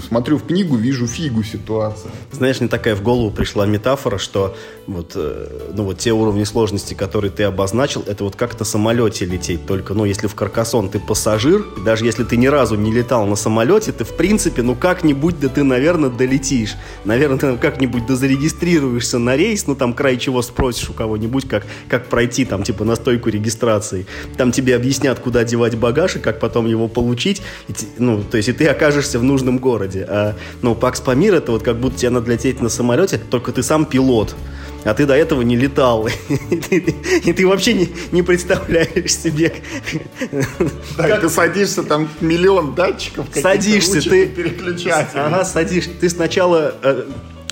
смотрю 0.07 0.39
в 0.39 0.47
книгу, 0.47 0.77
вижу 0.77 1.07
фигу 1.07 1.43
ситуация. 1.43 2.11
Знаешь, 2.31 2.61
мне 2.61 2.69
такая 2.69 2.95
в 2.95 3.03
голову 3.03 3.31
пришла 3.31 3.67
метафора, 3.67 4.19
что 4.19 4.57
вот, 4.87 5.13
э, 5.15 5.71
ну, 5.75 5.85
вот 5.85 5.99
те 5.99 6.13
уровни 6.13 6.45
сложности, 6.45 6.95
которые 6.95 7.31
ты 7.31 7.45
обозначил, 7.45 8.03
это 8.07 8.25
вот 8.25 8.37
как 8.37 8.59
на 8.59 8.65
самолете 8.65 9.25
лететь. 9.25 9.65
Только, 9.67 9.95
ну, 9.95 10.05
если 10.05 10.27
в 10.27 10.35
Каркасон 10.35 10.89
ты 10.89 10.99
пассажир, 10.99 11.65
даже 11.85 12.05
если 12.05 12.25
ты 12.25 12.37
ни 12.37 12.47
разу 12.47 12.75
не 12.75 12.93
летал 12.93 13.27
на 13.27 13.37
самолете, 13.37 13.93
ты, 13.93 14.05
в 14.05 14.17
принципе, 14.17 14.63
ну, 14.63 14.75
как-нибудь, 14.75 15.39
да 15.41 15.49
ты, 15.49 15.63
наверное, 15.63 16.11
долетишь. 16.11 16.75
Наверное, 17.05 17.39
ты 17.39 17.57
как-нибудь 17.57 18.07
да 18.07 18.17
зарегистрируешься 18.17 19.19
на 19.19 19.37
рейс, 19.37 19.67
ну, 19.67 19.77
там, 19.77 19.95
край 19.95 20.17
чего 20.17 20.43
спросишь 20.43 20.91
у 20.91 20.93
кого-нибудь, 20.93 21.49
как, 21.49 21.65
как 21.89 22.07
пройти, 22.07 22.45
там, 22.45 22.63
типа, 22.63 22.85
на 22.85 22.97
стойку 22.97 23.29
регистрации. 23.29 24.07
Там 24.37 24.51
тебе 24.51 24.75
объяснят, 24.75 25.19
куда 25.19 25.45
девать 25.45 25.77
багаж 25.77 26.17
и 26.17 26.19
как 26.19 26.41
потом 26.41 26.67
его 26.67 26.89
получить. 26.89 27.41
И, 27.69 27.73
ну, 27.99 28.23
то 28.23 28.37
есть, 28.37 28.49
и 28.49 28.53
ты 28.53 28.67
окажешься 28.67 29.19
в 29.19 29.23
нужном 29.23 29.59
городе. 29.59 30.05
А, 30.09 30.35
ну, 30.61 30.75
Пакс 30.75 31.01
Памир 31.01 31.35
это 31.35 31.53
вот 31.53 31.63
как 31.63 31.79
будто 31.79 31.99
тебе 31.99 32.11
надо 32.11 32.31
лететь 32.33 32.61
на 32.61 32.69
самолете, 32.69 33.21
только 33.31 33.53
ты 33.53 33.63
сам 33.63 33.85
пилот 33.85 34.35
а 34.85 34.95
ты 34.95 35.07
до 35.07 35.15
этого 35.15 35.43
не 35.43 35.57
летал. 35.57 36.09
И 36.51 36.57
ты, 36.57 36.77
и 37.25 37.33
ты 37.33 37.47
вообще 37.47 37.75
не, 37.75 37.89
не 38.11 38.23
представляешь 38.23 39.15
себе. 39.15 39.53
Да, 40.97 41.09
как... 41.09 41.21
ты 41.23 41.29
садишься, 41.29 41.83
там 41.83 42.09
миллион 42.21 42.75
датчиков. 42.75 43.27
Садишься, 43.35 44.01
ты... 44.03 44.27
Переключатель. 44.27 45.19
Ага, 45.19 45.45
садишься. 45.45 45.91
Ты 45.99 46.09
сначала 46.09 46.75
э, 46.83 47.05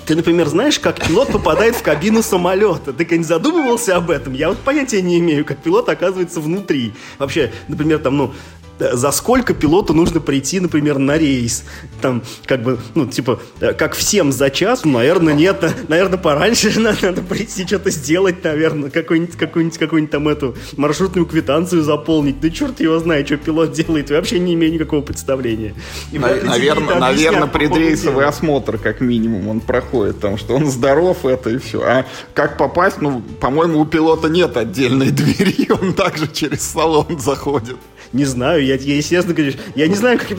ты, 0.06 0.16
например, 0.16 0.48
знаешь, 0.48 0.80
как 0.80 1.06
пилот 1.06 1.28
попадает 1.28 1.76
в 1.76 1.82
кабину 1.82 2.22
самолета? 2.22 2.92
Ты 2.92 3.16
не 3.16 3.22
задумывался 3.22 3.96
об 3.96 4.10
этом? 4.10 4.32
Я 4.32 4.48
вот 4.48 4.58
понятия 4.58 5.02
не 5.02 5.18
имею, 5.20 5.44
как 5.44 5.58
пилот 5.58 5.88
оказывается 5.88 6.40
внутри. 6.40 6.94
Вообще, 7.18 7.52
например, 7.68 8.00
там, 8.00 8.16
ну, 8.16 8.34
за 8.80 9.10
сколько 9.12 9.54
пилоту 9.54 9.94
нужно 9.94 10.20
прийти, 10.20 10.60
например, 10.60 10.98
на 10.98 11.18
рейс. 11.18 11.64
Там, 12.00 12.22
как 12.46 12.62
бы, 12.62 12.78
ну, 12.94 13.06
типа, 13.06 13.40
э, 13.60 13.72
как 13.72 13.94
всем 13.94 14.32
за 14.32 14.50
час, 14.50 14.84
ну, 14.84 14.92
наверное, 14.92 15.34
нет. 15.34 15.62
Наверное, 15.88 16.18
пораньше 16.18 16.72
надо, 16.80 16.98
надо 17.02 17.22
прийти, 17.22 17.66
что-то 17.66 17.90
сделать, 17.90 18.42
наверное, 18.44 18.90
какую-нибудь 18.90 19.36
какую 19.36 19.70
какую 19.70 20.08
там 20.08 20.28
эту 20.28 20.56
маршрутную 20.76 21.26
квитанцию 21.26 21.82
заполнить. 21.82 22.40
Да 22.40 22.50
черт 22.50 22.80
его 22.80 22.98
знает, 22.98 23.26
что 23.26 23.36
пилот 23.36 23.72
делает. 23.72 24.10
вообще 24.10 24.38
не 24.38 24.54
имею 24.54 24.72
никакого 24.72 25.02
представления. 25.02 25.74
И 26.12 26.18
наверное, 26.18 26.98
наверное 26.98 27.46
предрейсовый 27.48 28.26
осмотр, 28.26 28.78
как 28.78 29.00
минимум, 29.00 29.48
он 29.48 29.60
проходит, 29.60 30.16
потому 30.16 30.36
что 30.38 30.54
он 30.54 30.66
здоров, 30.70 31.24
это 31.24 31.50
и 31.50 31.58
все. 31.58 31.82
А 31.82 32.06
как 32.34 32.56
попасть, 32.56 33.00
ну, 33.00 33.22
по-моему, 33.40 33.80
у 33.80 33.86
пилота 33.86 34.28
нет 34.28 34.56
отдельной 34.56 35.10
двери, 35.10 35.70
он 35.70 35.94
также 35.94 36.28
через 36.28 36.62
салон 36.62 37.18
заходит. 37.18 37.76
Не 38.12 38.24
знаю, 38.24 38.64
я, 38.64 38.74
я 38.74 38.96
естественно, 38.96 39.34
конечно, 39.34 39.60
я 39.74 39.86
не 39.86 39.94
знаю, 39.94 40.18
как 40.18 40.30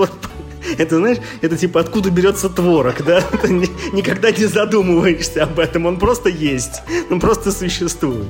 это, 0.77 0.97
знаешь, 0.97 1.17
это 1.41 1.57
типа 1.57 1.79
откуда 1.79 2.09
берется 2.09 2.49
творог, 2.49 3.03
да? 3.05 3.21
Ты 3.41 3.49
никогда 3.93 4.31
не 4.31 4.45
задумываешься 4.45 5.43
об 5.43 5.59
этом, 5.59 5.85
он 5.85 5.97
просто 5.97 6.29
есть, 6.29 6.81
он 7.09 7.19
просто 7.19 7.51
существует. 7.51 8.27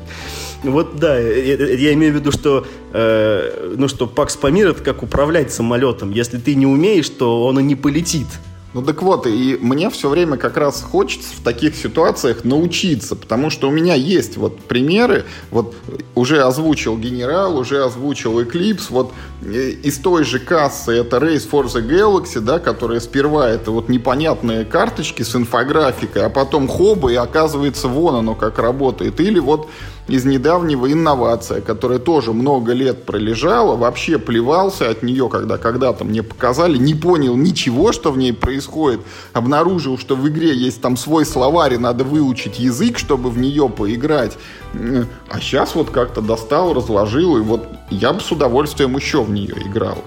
Вот 0.64 0.98
да, 0.98 1.18
я, 1.18 1.56
я 1.56 1.94
имею 1.94 2.14
в 2.14 2.16
виду, 2.18 2.32
что, 2.32 2.68
э, 2.94 3.74
ну 3.78 3.88
что, 3.88 4.06
Пакс 4.06 4.36
Памир 4.36 4.70
это 4.70 4.84
как 4.84 5.02
управлять 5.02 5.52
самолетом. 5.52 6.12
Если 6.12 6.38
ты 6.38 6.54
не 6.54 6.68
умеешь, 6.68 7.10
то 7.10 7.46
он 7.46 7.60
и 7.60 7.64
не 7.64 7.76
полетит. 7.76 8.28
Ну 8.74 8.82
так 8.82 9.02
вот, 9.02 9.28
и 9.28 9.58
мне 9.60 9.90
все 9.90 10.08
время 10.08 10.38
как 10.38 10.56
раз 10.56 10.82
хочется 10.82 11.36
в 11.36 11.44
таких 11.44 11.76
ситуациях 11.76 12.46
научиться, 12.46 13.18
потому 13.18 13.50
что 13.50 13.68
у 13.68 13.72
меня 13.72 13.96
есть 13.96 14.38
вот 14.38 14.62
примеры, 14.62 15.26
вот 15.50 15.76
уже 16.16 16.42
озвучил 16.42 16.98
Генерал, 16.98 17.58
уже 17.58 17.84
озвучил 17.84 18.40
Eclipse, 18.40 18.86
вот 18.90 19.12
э, 19.42 19.72
из 19.84 19.98
той 19.98 20.24
же 20.24 20.40
кассы 20.40 20.94
это 20.94 21.18
Race 21.18 21.50
for 21.50 21.66
the 21.66 21.86
Galaxy, 21.86 22.40
да, 22.40 22.60
которая 22.60 23.02
сперва 23.02 23.50
это 23.50 23.72
вот 23.72 23.90
непонятные 23.90 24.64
карточки 24.64 25.24
с 25.24 25.36
инфографикой, 25.36 26.26
а 26.26 26.30
потом 26.30 26.70
хоба, 26.70 27.12
и 27.12 27.16
оказывается 27.16 27.90
вон 27.90 28.16
оно 28.16 28.36
как 28.36 28.58
работает. 28.58 29.20
Или 29.20 29.40
вот 29.40 29.68
из 30.12 30.26
недавнего 30.26 30.92
инновация, 30.92 31.62
которая 31.62 31.98
тоже 31.98 32.34
много 32.34 32.74
лет 32.74 33.06
пролежала, 33.06 33.78
вообще 33.78 34.20
плевался 34.20 34.90
от 34.90 35.04
нее, 35.04 35.30
когда 35.30 35.58
когда-то 35.58 36.04
мне 36.04 36.22
показали, 36.22 36.78
не 36.78 36.94
понял 36.94 37.38
ничего, 37.38 37.94
что 37.94 38.12
в 38.12 38.18
ней 38.18 38.34
происходит, 38.34 39.00
обнаружил, 39.32 39.98
что 39.98 40.18
в 40.18 40.28
игре 40.28 40.54
есть 40.54 40.82
там 40.82 40.98
свой 40.98 41.26
словарь, 41.26 41.76
и 41.76 41.78
надо 41.78 42.04
выучить 42.04 42.60
язык, 42.60 42.98
чтобы 42.98 43.30
в 43.30 43.38
нее 43.38 43.70
поиграть. 43.70 44.38
А 44.74 45.40
сейчас 45.40 45.76
вот 45.76 45.92
как-то 45.92 46.20
достал, 46.20 46.74
разложил, 46.74 47.38
и 47.38 47.42
вот 47.42 47.66
я 47.90 48.12
бы 48.12 48.20
с 48.20 48.30
удовольствием 48.34 48.98
еще 48.98 49.24
в 49.24 49.32
нее 49.32 49.56
играл. 49.66 49.98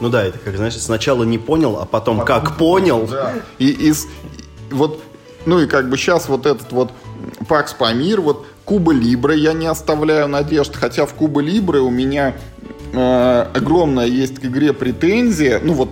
Ну 0.00 0.10
да, 0.10 0.22
это 0.22 0.38
как, 0.38 0.56
знаешь, 0.56 0.76
сначала 0.78 1.24
не 1.24 1.38
понял, 1.38 1.78
а 1.80 1.86
потом, 1.86 2.18
потом 2.18 2.26
как 2.26 2.58
понял. 2.58 3.08
Да. 3.10 3.32
И 3.58 3.70
из 3.70 4.06
вот, 4.70 5.02
ну 5.46 5.60
и 5.60 5.66
как 5.66 5.88
бы 5.88 5.96
сейчас 5.96 6.28
вот 6.28 6.44
этот 6.44 6.72
вот 6.72 6.90
Пакс 7.48 7.72
Памир, 7.72 8.20
вот 8.20 8.46
Куба 8.70 8.92
Либры 8.92 9.34
я 9.34 9.52
не 9.52 9.66
оставляю 9.66 10.28
надежд, 10.28 10.76
хотя 10.76 11.04
в 11.04 11.14
Куба 11.14 11.40
Либры 11.40 11.80
у 11.80 11.90
меня 11.90 12.36
э, 12.92 13.46
огромная 13.52 14.06
есть 14.06 14.36
к 14.38 14.44
игре 14.44 14.72
претензия, 14.72 15.60
ну 15.60 15.72
вот 15.72 15.88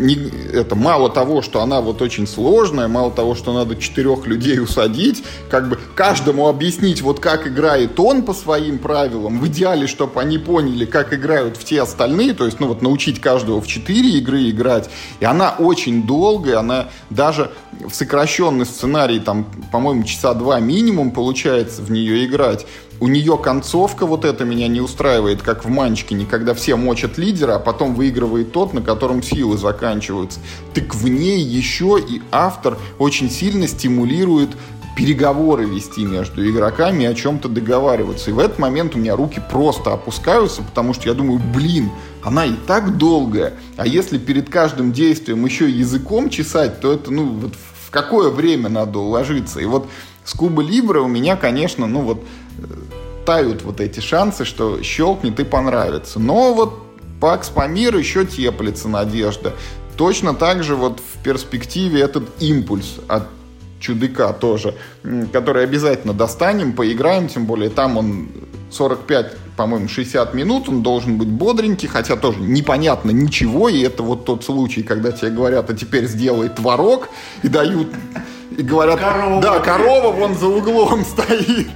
не, 0.00 0.14
это 0.52 0.74
мало 0.74 1.10
того, 1.10 1.42
что 1.42 1.60
она 1.60 1.80
вот 1.80 2.02
очень 2.02 2.26
сложная, 2.26 2.88
мало 2.88 3.10
того, 3.10 3.34
что 3.34 3.52
надо 3.52 3.76
четырех 3.76 4.26
людей 4.26 4.58
усадить, 4.60 5.22
как 5.48 5.68
бы 5.68 5.78
каждому 5.94 6.48
объяснить, 6.48 7.02
вот 7.02 7.20
как 7.20 7.46
играет 7.46 7.98
он 8.00 8.22
по 8.22 8.32
своим 8.32 8.78
правилам, 8.78 9.40
в 9.40 9.46
идеале, 9.46 9.86
чтобы 9.86 10.20
они 10.20 10.38
поняли, 10.38 10.84
как 10.84 11.12
играют 11.12 11.56
все 11.56 11.82
остальные, 11.82 12.34
то 12.34 12.46
есть, 12.46 12.60
ну 12.60 12.68
вот 12.68 12.82
научить 12.82 13.20
каждого 13.20 13.60
в 13.60 13.66
четыре 13.66 14.10
игры 14.18 14.50
играть, 14.50 14.90
и 15.20 15.24
она 15.24 15.54
очень 15.58 16.06
долгая, 16.06 16.58
она 16.58 16.88
даже 17.10 17.50
в 17.72 17.94
сокращенный 17.94 18.66
сценарий, 18.66 19.20
там, 19.20 19.46
по-моему, 19.70 20.04
часа 20.04 20.34
два 20.34 20.60
минимум 20.60 21.10
получается 21.10 21.82
в 21.82 21.90
нее 21.90 22.24
играть, 22.24 22.66
у 23.00 23.08
нее 23.08 23.38
концовка 23.38 24.06
вот 24.06 24.24
это 24.24 24.44
меня 24.44 24.68
не 24.68 24.80
устраивает, 24.80 25.42
как 25.42 25.64
в 25.64 25.68
Манчкине, 25.68 26.26
когда 26.26 26.52
все 26.52 26.76
мочат 26.76 27.16
лидера, 27.16 27.56
а 27.56 27.58
потом 27.58 27.94
выигрывает 27.94 28.52
тот, 28.52 28.74
на 28.74 28.82
котором 28.82 29.22
силы 29.22 29.56
заканчиваются. 29.56 30.38
Так 30.74 30.94
в 30.94 31.08
ней 31.08 31.40
еще 31.40 31.98
и 31.98 32.20
автор 32.30 32.78
очень 32.98 33.30
сильно 33.30 33.66
стимулирует 33.66 34.50
переговоры 34.96 35.64
вести 35.64 36.04
между 36.04 36.46
игроками 36.48 37.04
и 37.04 37.06
о 37.06 37.14
чем-то 37.14 37.48
договариваться. 37.48 38.30
И 38.30 38.34
в 38.34 38.38
этот 38.38 38.58
момент 38.58 38.94
у 38.94 38.98
меня 38.98 39.16
руки 39.16 39.40
просто 39.50 39.94
опускаются, 39.94 40.62
потому 40.62 40.92
что 40.92 41.08
я 41.08 41.14
думаю, 41.14 41.40
блин, 41.54 41.90
она 42.22 42.44
и 42.44 42.54
так 42.66 42.98
долгая. 42.98 43.54
А 43.78 43.86
если 43.86 44.18
перед 44.18 44.50
каждым 44.50 44.92
действием 44.92 45.42
еще 45.46 45.70
языком 45.70 46.28
чесать, 46.28 46.80
то 46.80 46.92
это, 46.92 47.10
ну, 47.10 47.24
вот 47.24 47.54
в 47.54 47.90
какое 47.90 48.28
время 48.28 48.68
надо 48.68 48.98
уложиться? 48.98 49.60
И 49.60 49.64
вот 49.64 49.88
с 50.24 50.34
Куба 50.34 50.62
Либра 50.62 51.00
у 51.00 51.08
меня, 51.08 51.36
конечно, 51.36 51.86
ну 51.86 52.02
вот 52.02 52.22
тают 53.24 53.62
вот 53.62 53.80
эти 53.80 54.00
шансы, 54.00 54.44
что 54.44 54.82
щелкнет 54.82 55.38
и 55.40 55.44
понравится. 55.44 56.18
Но 56.18 56.54
вот 56.54 56.82
Пакс 57.20 57.48
Памир 57.48 57.96
еще 57.96 58.24
теплится 58.24 58.88
надежда. 58.88 59.52
Точно 59.96 60.34
так 60.34 60.64
же 60.64 60.74
вот 60.74 61.00
в 61.00 61.22
перспективе 61.22 62.00
этот 62.00 62.24
импульс 62.40 62.96
от 63.08 63.24
чудыка 63.78 64.32
тоже, 64.32 64.74
который 65.32 65.64
обязательно 65.64 66.12
достанем, 66.12 66.72
поиграем, 66.72 67.28
тем 67.28 67.46
более 67.46 67.70
там 67.70 67.96
он 67.96 68.28
45, 68.70 69.36
по-моему, 69.56 69.88
60 69.88 70.32
минут, 70.34 70.68
он 70.68 70.82
должен 70.82 71.18
быть 71.18 71.28
бодренький, 71.28 71.88
хотя 71.88 72.16
тоже 72.16 72.40
непонятно 72.40 73.10
ничего, 73.10 73.68
и 73.68 73.80
это 73.80 74.02
вот 74.02 74.24
тот 74.24 74.44
случай, 74.44 74.82
когда 74.82 75.12
тебе 75.12 75.30
говорят, 75.30 75.68
а 75.70 75.74
теперь 75.74 76.06
сделай 76.06 76.48
творог, 76.48 77.08
и 77.42 77.48
дают 77.48 77.88
и 78.60 78.62
говорят, 78.62 79.00
корова, 79.00 79.40
да, 79.40 79.58
корова 79.60 80.12
вон 80.12 80.34
за 80.34 80.46
углом 80.46 81.04
стоит. 81.12 81.68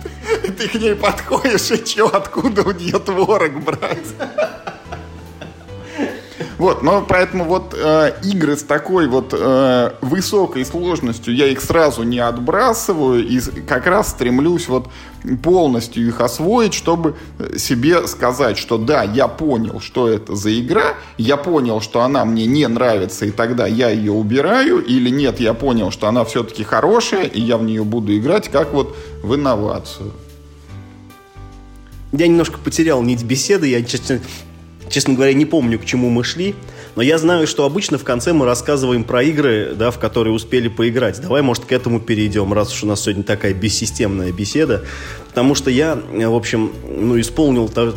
И 0.45 0.49
ты 0.51 0.69
к 0.69 0.75
ней 0.75 0.95
подходишь, 0.95 1.71
и 1.71 1.85
что, 1.85 2.07
откуда 2.15 2.63
у 2.63 2.73
нее 2.73 2.99
творог 2.99 3.65
брать? 3.65 4.15
Вот, 6.65 6.83
но 6.83 7.05
поэтому 7.07 7.45
вот 7.45 7.75
э, 7.77 8.13
игры 8.23 8.57
с 8.57 8.63
такой 8.63 9.07
вот 9.07 9.35
э, 9.39 9.91
высокой 10.01 10.65
сложностью 10.65 11.35
я 11.35 11.49
их 11.49 11.61
сразу 11.61 12.05
не 12.05 12.19
отбрасываю 12.21 13.23
и 13.23 13.39
как 13.69 13.87
раз 13.87 14.09
стремлюсь 14.09 14.67
вот 14.69 14.89
полностью 15.43 16.09
их 16.09 16.23
освоить, 16.23 16.73
чтобы 16.73 17.17
себе 17.59 18.07
сказать, 18.07 18.57
что 18.57 18.79
да, 18.79 19.03
я 19.03 19.29
понял, 19.29 19.79
что 19.81 20.09
это 20.09 20.35
за 20.37 20.59
игра, 20.59 20.95
я 21.19 21.37
понял, 21.37 21.83
что 21.83 22.01
она 22.01 22.25
мне 22.25 22.47
не 22.47 22.67
нравится, 22.67 23.27
и 23.27 23.31
тогда 23.31 23.67
я 23.67 23.91
ее 23.91 24.13
убираю, 24.13 24.83
или 24.83 25.11
нет, 25.11 25.41
я 25.41 25.53
понял, 25.53 25.91
что 25.91 26.09
она 26.09 26.25
все-таки 26.25 26.65
хорошая, 26.65 27.25
и 27.25 27.43
я 27.43 27.59
в 27.59 27.63
нее 27.63 27.85
буду 27.85 28.17
играть 28.17 28.49
как 28.49 28.73
вот 28.73 28.97
в 29.23 29.35
инновацию. 29.35 30.13
Я 32.13 32.27
немножко 32.27 32.57
потерял 32.57 33.03
нить 33.03 33.23
беседы, 33.23 33.69
я, 33.69 33.83
честно, 33.83 34.21
честно 34.89 35.15
говоря, 35.15 35.33
не 35.33 35.47
помню, 35.47 35.79
к 35.79 35.85
чему 35.85 36.11
мы 36.11 36.25
шли. 36.25 36.55
Но 36.97 37.03
я 37.03 37.19
знаю, 37.19 37.47
что 37.47 37.65
обычно 37.65 37.99
в 37.99 38.05
конце 38.05 38.33
мы 38.33 38.47
рассказываем 38.47 39.05
про 39.05 39.23
игры, 39.23 39.75
да, 39.75 39.91
в 39.91 39.99
которые 39.99 40.33
успели 40.33 40.69
поиграть. 40.69 41.21
Давай, 41.21 41.43
может, 41.43 41.65
к 41.65 41.73
этому 41.73 42.01
перейдем, 42.01 42.53
раз 42.53 42.73
уж 42.73 42.85
у 42.85 42.87
нас 42.87 43.03
сегодня 43.03 43.25
такая 43.25 43.53
бессистемная 43.53 44.31
беседа. 44.33 44.85
Потому 45.29 45.57
что 45.57 45.71
я, 45.71 45.97
в 45.97 46.35
общем, 46.35 46.71
ну, 46.89 47.21
исполнил 47.21 47.69
та, 47.69 47.93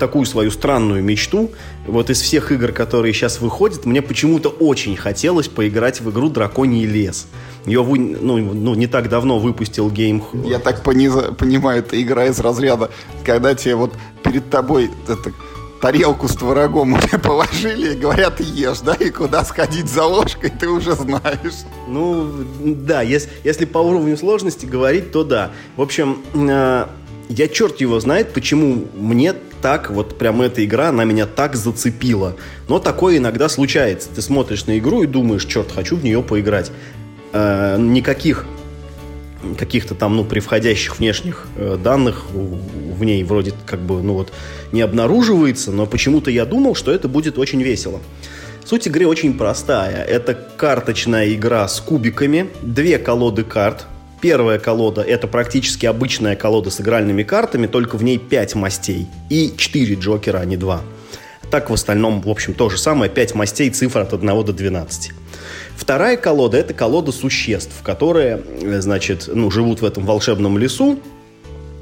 такую 0.00 0.26
свою 0.26 0.50
странную 0.50 1.02
мечту. 1.04 1.52
Вот 1.86 2.10
из 2.10 2.20
всех 2.20 2.50
игр, 2.50 2.72
которые 2.72 3.14
сейчас 3.14 3.40
выходят, 3.40 3.86
мне 3.86 4.02
почему-то 4.02 4.48
очень 4.48 4.96
хотелось 4.96 5.46
поиграть 5.46 6.00
в 6.00 6.10
игру 6.10 6.28
«Драконий 6.28 6.86
лес». 6.86 7.28
Ее 7.66 7.84
ну, 7.84 8.38
ну, 8.38 8.74
не 8.74 8.86
так 8.86 9.08
давно 9.08 9.38
выпустил 9.38 9.88
Game... 9.90 10.22
Я 10.48 10.58
так 10.58 10.82
пониза, 10.82 11.32
понимаю, 11.32 11.80
это 11.80 12.00
игра 12.00 12.26
из 12.26 12.40
разряда, 12.40 12.90
когда 13.24 13.54
тебе 13.54 13.76
вот 13.76 13.92
перед 14.24 14.50
тобой 14.50 14.90
это, 15.06 15.32
тарелку 15.80 16.28
с 16.28 16.36
творогом 16.36 16.92
уже 16.98 17.18
положили 17.18 17.94
и 17.94 17.98
говорят, 17.98 18.40
ешь, 18.40 18.80
да, 18.80 18.94
и 18.94 19.10
куда 19.10 19.44
сходить 19.44 19.88
за 19.88 20.04
ложкой, 20.04 20.50
ты 20.50 20.68
уже 20.68 20.92
знаешь. 20.92 21.64
Ну, 21.88 22.30
да, 22.60 23.02
если, 23.02 23.30
если 23.44 23.64
по 23.64 23.78
уровню 23.78 24.16
сложности 24.16 24.66
говорить, 24.66 25.12
то 25.12 25.24
да. 25.24 25.50
В 25.76 25.82
общем, 25.82 26.22
э, 26.34 26.86
я 27.28 27.48
черт 27.48 27.80
его 27.80 28.00
знает, 28.00 28.32
почему 28.32 28.86
мне 28.94 29.34
так, 29.62 29.90
вот 29.90 30.18
прям 30.18 30.40
эта 30.42 30.64
игра, 30.64 30.88
она 30.88 31.04
меня 31.04 31.26
так 31.26 31.54
зацепила. 31.54 32.36
Но 32.68 32.78
такое 32.78 33.18
иногда 33.18 33.48
случается. 33.48 34.08
Ты 34.14 34.22
смотришь 34.22 34.66
на 34.66 34.78
игру 34.78 35.02
и 35.02 35.06
думаешь, 35.06 35.44
черт, 35.44 35.70
хочу 35.70 35.96
в 35.96 36.04
нее 36.04 36.22
поиграть. 36.22 36.72
Э, 37.32 37.76
никаких 37.78 38.46
каких-то 39.58 39.94
там, 39.94 40.16
ну, 40.16 40.24
при 40.24 40.40
входящих 40.40 40.98
внешних 40.98 41.46
э, 41.56 41.78
данных 41.82 42.26
в 42.30 43.04
ней 43.04 43.24
вроде 43.24 43.52
как 43.66 43.80
бы, 43.80 44.02
ну 44.02 44.14
вот, 44.14 44.32
не 44.72 44.82
обнаруживается, 44.82 45.72
но 45.72 45.86
почему-то 45.86 46.30
я 46.30 46.44
думал, 46.44 46.74
что 46.74 46.92
это 46.92 47.08
будет 47.08 47.38
очень 47.38 47.62
весело. 47.62 48.00
Суть 48.64 48.86
игры 48.86 49.06
очень 49.06 49.36
простая. 49.36 50.04
Это 50.04 50.34
карточная 50.34 51.32
игра 51.34 51.66
с 51.66 51.80
кубиками, 51.80 52.50
две 52.62 52.98
колоды 52.98 53.42
карт. 53.42 53.86
Первая 54.20 54.58
колода– 54.58 55.00
это 55.06 55.26
практически 55.26 55.86
обычная 55.86 56.36
колода 56.36 56.70
с 56.70 56.80
игральными 56.80 57.22
картами, 57.22 57.66
только 57.66 57.96
в 57.96 58.04
ней 58.04 58.18
5 58.18 58.54
мастей 58.54 59.08
и 59.30 59.52
4 59.56 59.94
джокера, 59.94 60.38
а 60.38 60.44
не 60.44 60.58
2. 60.58 60.82
Так 61.50 61.70
в 61.70 61.72
остальном, 61.72 62.20
в 62.20 62.28
общем, 62.28 62.52
то 62.52 62.68
же 62.68 62.76
самое, 62.76 63.10
5 63.10 63.34
мастей, 63.34 63.70
цифр 63.70 64.00
от 64.00 64.12
1 64.12 64.44
до 64.44 64.52
12. 64.52 65.12
Вторая 65.80 66.18
колода– 66.18 66.58
это 66.58 66.74
колода 66.74 67.10
существ, 67.10 67.72
которые, 67.82 68.42
э, 68.60 68.82
значит, 68.82 69.30
ну, 69.32 69.50
живут 69.50 69.80
в 69.80 69.84
этом 69.86 70.04
волшебном 70.04 70.58
лесу, 70.58 71.00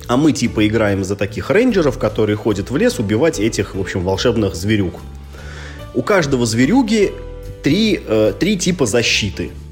а 0.06 0.16
мы 0.16 0.30
типа 0.32 0.68
играем 0.68 1.02
за 1.02 1.16
таких 1.16 1.50
рейнджеров, 1.50 1.98
которые 1.98 2.36
ходят 2.36 2.70
в 2.70 2.76
лес 2.76 3.00
убивать 3.00 3.40
этих, 3.40 3.74
в 3.74 3.80
общем, 3.80 4.04
волшебных 4.04 4.54
зверюк. 4.54 4.94
У 5.94 6.02
каждого 6.02 6.46
зверюги 6.46 7.12
три, 7.64 8.00
э, 8.06 8.32
три 8.38 8.56
типа 8.56 8.86
защиты– 8.86 9.50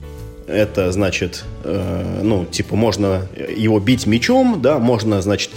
это, 0.47 0.92
значит, 0.92 1.44
э, 1.64 2.20
ну, 2.22 2.44
типа, 2.44 2.76
можно 2.76 3.26
его 3.57 3.80
бить 3.80 4.07
мечом, 4.07 4.61
да, 4.62 4.78
можно, 4.78 5.20
значит, 5.20 5.51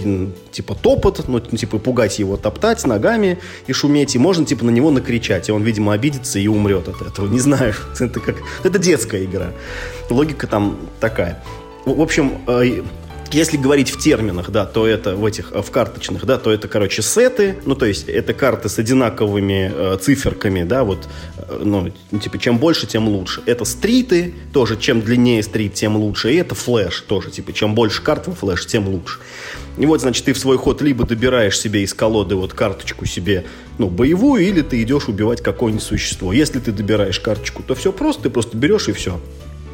типа, 0.51 0.75
топот, 0.75 1.27
ну, 1.27 1.39
типа, 1.39 1.77
пугать 1.77 2.19
его, 2.19 2.37
топтать 2.37 2.85
ногами 2.85 3.37
и 3.67 3.73
шуметь, 3.73 4.15
и 4.15 4.19
можно, 4.19 4.45
типа, 4.45 4.65
на 4.65 4.71
него 4.71 4.89
накричать, 4.91 5.49
и 5.49 5.51
он, 5.51 5.63
видимо, 5.63 5.93
обидится 5.93 6.39
и 6.39 6.47
умрет 6.47 6.87
от 6.87 7.01
этого. 7.01 7.27
Не 7.27 7.39
знаю, 7.39 7.73
это 7.99 8.19
как... 8.19 8.37
Это 8.63 8.79
детская 8.79 9.23
игра. 9.23 9.51
Логика 10.09 10.47
там 10.47 10.77
такая. 10.99 11.43
В 11.85 12.01
общем, 12.01 12.33
э, 12.47 12.81
если 13.31 13.57
говорить 13.57 13.89
в 13.89 13.99
терминах, 13.99 14.49
да, 14.49 14.65
то 14.65 14.87
это 14.87 15.15
в 15.15 15.25
этих, 15.25 15.51
в 15.51 15.71
карточных, 15.71 16.25
да, 16.25 16.37
то 16.37 16.51
это, 16.51 16.67
короче, 16.67 17.01
сеты, 17.01 17.57
ну, 17.65 17.75
то 17.75 17.85
есть 17.85 18.07
это 18.07 18.33
карты 18.33 18.69
с 18.69 18.79
одинаковыми 18.79 19.71
э, 19.73 19.97
циферками, 20.01 20.63
да, 20.63 20.83
вот, 20.83 21.07
э, 21.37 21.61
ну, 21.63 21.91
типа, 22.19 22.37
чем 22.37 22.57
больше, 22.57 22.87
тем 22.87 23.07
лучше. 23.07 23.41
Это 23.45 23.65
стриты, 23.65 24.33
тоже, 24.53 24.77
чем 24.77 25.01
длиннее 25.01 25.43
стрит, 25.43 25.73
тем 25.73 25.95
лучше. 25.95 26.33
И 26.33 26.35
это 26.37 26.55
флеш 26.55 27.01
тоже, 27.01 27.31
типа, 27.31 27.53
чем 27.53 27.75
больше 27.75 28.01
карт 28.01 28.27
во 28.27 28.33
флеш, 28.33 28.65
тем 28.65 28.87
лучше. 28.87 29.19
И 29.77 29.85
вот, 29.85 30.01
значит, 30.01 30.25
ты 30.25 30.33
в 30.33 30.37
свой 30.37 30.57
ход 30.57 30.81
либо 30.81 31.05
добираешь 31.05 31.57
себе 31.57 31.83
из 31.83 31.93
колоды 31.93 32.35
вот 32.35 32.53
карточку 32.53 33.05
себе, 33.05 33.45
ну, 33.77 33.89
боевую, 33.89 34.45
или 34.45 34.61
ты 34.61 34.81
идешь 34.81 35.07
убивать 35.07 35.41
какое-нибудь 35.41 35.83
существо. 35.83 36.33
Если 36.33 36.59
ты 36.59 36.71
добираешь 36.71 37.19
карточку, 37.19 37.63
то 37.63 37.75
все 37.75 37.91
просто, 37.91 38.23
ты 38.23 38.29
просто 38.29 38.57
берешь 38.57 38.89
и 38.89 38.91
все. 38.91 39.19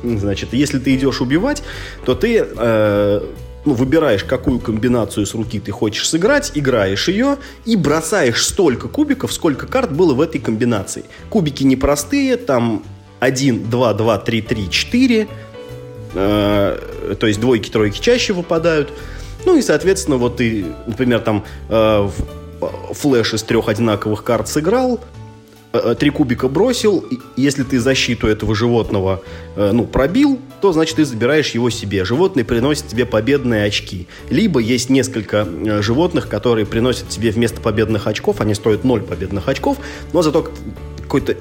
Значит, 0.04 0.50
если 0.54 0.78
ты 0.80 0.96
идешь 0.96 1.22
убивать, 1.22 1.64
то 2.06 2.14
ты 2.14 2.46
э, 2.46 3.22
ну, 3.66 3.74
выбираешь, 3.74 4.24
какую 4.24 4.60
комбинацию 4.60 5.26
с 5.26 5.34
руки 5.34 5.60
ты 5.60 5.72
хочешь 5.72 6.08
сыграть, 6.08 6.52
играешь 6.54 7.08
ее 7.08 7.38
и 7.66 7.76
бросаешь 7.76 8.46
столько 8.46 8.88
кубиков, 8.88 9.34
сколько 9.34 9.68
карт 9.68 9.92
было 9.92 10.14
в 10.14 10.22
этой 10.22 10.40
комбинации. 10.40 11.04
Кубики 11.30 11.64
непростые, 11.64 12.38
там 12.38 12.84
1, 13.20 13.70
2, 13.70 13.94
2, 13.94 14.18
3, 14.20 14.42
3, 14.42 14.70
4. 14.70 15.28
Э, 16.14 17.16
то 17.20 17.28
есть 17.28 17.40
двойки, 17.40 17.70
тройки 17.70 18.00
чаще 18.00 18.34
выпадают. 18.34 18.94
Ну 19.46 19.58
и, 19.58 19.62
соответственно, 19.62 20.18
вот 20.18 20.38
ты, 20.38 20.66
например, 20.86 21.20
там 21.20 21.44
э, 21.70 22.10
флеш 22.94 23.34
из 23.34 23.44
трех 23.44 23.68
одинаковых 23.68 24.24
карт 24.24 24.48
сыграл, 24.48 25.00
Э, 25.76 25.96
три 25.96 26.10
кубика 26.10 26.48
бросил, 26.48 27.06
если 27.36 27.64
ты 27.64 27.80
защиту 27.80 28.28
этого 28.28 28.56
животного 28.56 29.22
э, 29.22 29.45
ну, 29.72 29.86
пробил, 29.86 30.40
то 30.62 30.74
значит 30.74 30.98
ты 30.98 31.06
забираешь 31.06 31.52
его 31.52 31.70
себе. 31.70 32.06
Животные 32.06 32.44
приносят 32.44 32.88
тебе 32.88 33.06
победные 33.06 33.66
очки. 33.66 34.08
Либо 34.30 34.60
есть 34.60 34.90
несколько 34.90 35.48
э, 35.48 35.82
животных, 35.82 36.28
которые 36.28 36.66
приносят 36.66 37.10
тебе 37.10 37.32
вместо 37.32 37.62
победных 37.62 38.08
очков, 38.08 38.42
они 38.42 38.54
стоят 38.54 38.84
0 38.84 39.02
победных 39.02 39.48
очков, 39.48 39.78
но 40.14 40.22
зато 40.22 40.52
какой-то 41.02 41.36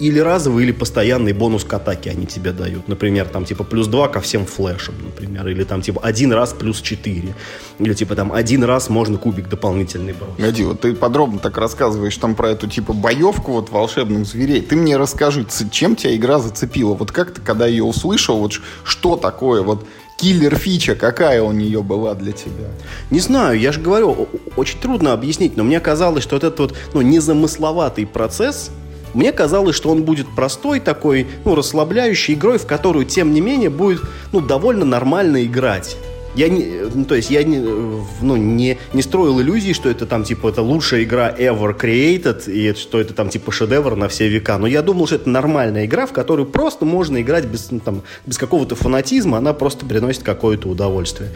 или 0.00 0.18
разовый, 0.18 0.64
или 0.64 0.72
постоянный 0.72 1.34
бонус 1.34 1.64
к 1.64 1.72
атаке 1.74 2.10
они 2.10 2.26
тебе 2.26 2.52
дают. 2.52 2.88
Например, 2.88 3.28
там 3.28 3.44
типа 3.44 3.64
плюс 3.64 3.86
2 3.86 4.08
ко 4.08 4.20
всем 4.20 4.46
флешам, 4.46 4.94
например. 5.04 5.46
Или 5.46 5.62
там 5.64 5.82
типа 5.82 6.00
один 6.02 6.32
раз 6.32 6.54
плюс 6.54 6.80
4. 6.80 7.34
Или 7.78 7.94
типа 7.94 8.14
там 8.14 8.32
один 8.32 8.64
раз 8.64 8.88
можно 8.88 9.18
кубик 9.18 9.50
дополнительный 9.50 10.14
бросить. 10.14 10.36
Погоди, 10.36 10.64
вот 10.64 10.80
ты 10.80 10.94
подробно 10.94 11.38
так 11.38 11.58
рассказываешь 11.58 12.16
там 12.16 12.34
про 12.34 12.50
эту 12.50 12.66
типа 12.66 12.94
боевку 12.94 13.52
вот 13.52 13.70
волшебных 13.70 14.26
зверей. 14.26 14.62
Ты 14.62 14.74
мне 14.74 14.96
расскажи, 14.96 15.46
чем 15.70 15.96
тебя 15.96 16.16
игра 16.16 16.38
зацепила? 16.38 16.94
Вот 16.94 17.12
как 17.12 17.34
ты, 17.34 17.42
когда 17.42 17.66
ее 17.66 17.84
услышал, 17.84 18.38
вот 18.38 18.54
что 18.84 19.16
такое 19.16 19.62
вот 19.62 19.86
киллер-фича, 20.16 20.94
какая 20.94 21.42
у 21.42 21.52
нее 21.52 21.82
была 21.82 22.14
для 22.14 22.32
тебя? 22.32 22.70
Не 23.10 23.20
знаю, 23.20 23.60
я 23.60 23.70
же 23.70 23.82
говорю, 23.82 24.28
очень 24.56 24.78
трудно 24.78 25.12
объяснить, 25.12 25.58
но 25.58 25.62
мне 25.62 25.78
казалось, 25.78 26.22
что 26.22 26.36
вот 26.36 26.44
этот 26.44 26.58
вот 26.58 26.74
ну, 26.94 27.02
незамысловатый 27.02 28.06
процесс, 28.06 28.70
мне 29.14 29.32
казалось, 29.32 29.76
что 29.76 29.90
он 29.90 30.02
будет 30.02 30.26
простой 30.34 30.80
такой, 30.80 31.26
ну, 31.44 31.54
расслабляющей 31.54 32.34
игрой, 32.34 32.58
в 32.58 32.66
которую, 32.66 33.04
тем 33.04 33.32
не 33.32 33.40
менее, 33.40 33.70
будет, 33.70 34.00
ну, 34.32 34.40
довольно 34.40 34.84
нормально 34.84 35.44
играть. 35.44 35.96
Я 36.36 36.48
не, 36.48 36.64
ну, 36.94 37.04
то 37.04 37.16
есть 37.16 37.28
я 37.30 37.42
не, 37.42 37.58
ну, 37.58 38.36
не, 38.36 38.78
не 38.92 39.02
строил 39.02 39.40
иллюзии, 39.40 39.72
что 39.72 39.90
это 39.90 40.06
там 40.06 40.22
типа 40.22 40.50
это 40.50 40.62
лучшая 40.62 41.02
игра 41.02 41.34
ever 41.36 41.76
created 41.76 42.48
и 42.48 42.72
что 42.74 43.00
это 43.00 43.14
там 43.14 43.30
типа 43.30 43.50
шедевр 43.50 43.96
на 43.96 44.08
все 44.08 44.28
века. 44.28 44.56
Но 44.58 44.68
я 44.68 44.82
думал, 44.82 45.06
что 45.06 45.16
это 45.16 45.28
нормальная 45.28 45.86
игра, 45.86 46.06
в 46.06 46.12
которую 46.12 46.46
просто 46.46 46.84
можно 46.84 47.20
играть 47.20 47.46
без, 47.46 47.72
ну, 47.72 47.80
там, 47.80 48.02
без 48.26 48.38
какого-то 48.38 48.76
фанатизма, 48.76 49.38
она 49.38 49.52
просто 49.52 49.84
приносит 49.86 50.22
какое-то 50.22 50.68
удовольствие. 50.68 51.30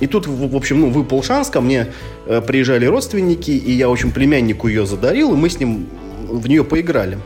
И 0.00 0.06
тут, 0.06 0.26
в 0.26 0.56
общем, 0.56 0.80
ну, 0.80 0.90
выпал 0.90 1.22
шанс, 1.22 1.48
ко 1.48 1.60
мне 1.60 1.88
э, 2.26 2.40
приезжали 2.40 2.86
родственники, 2.86 3.50
и 3.50 3.72
я, 3.72 3.88
в 3.88 3.92
общем, 3.92 4.10
племяннику 4.12 4.68
ее 4.68 4.86
задарил, 4.86 5.32
и 5.32 5.36
мы 5.36 5.48
с 5.48 5.58
ним 5.58 5.86
в 6.30 6.48
нее 6.48 6.64
поиграли. 6.64 7.18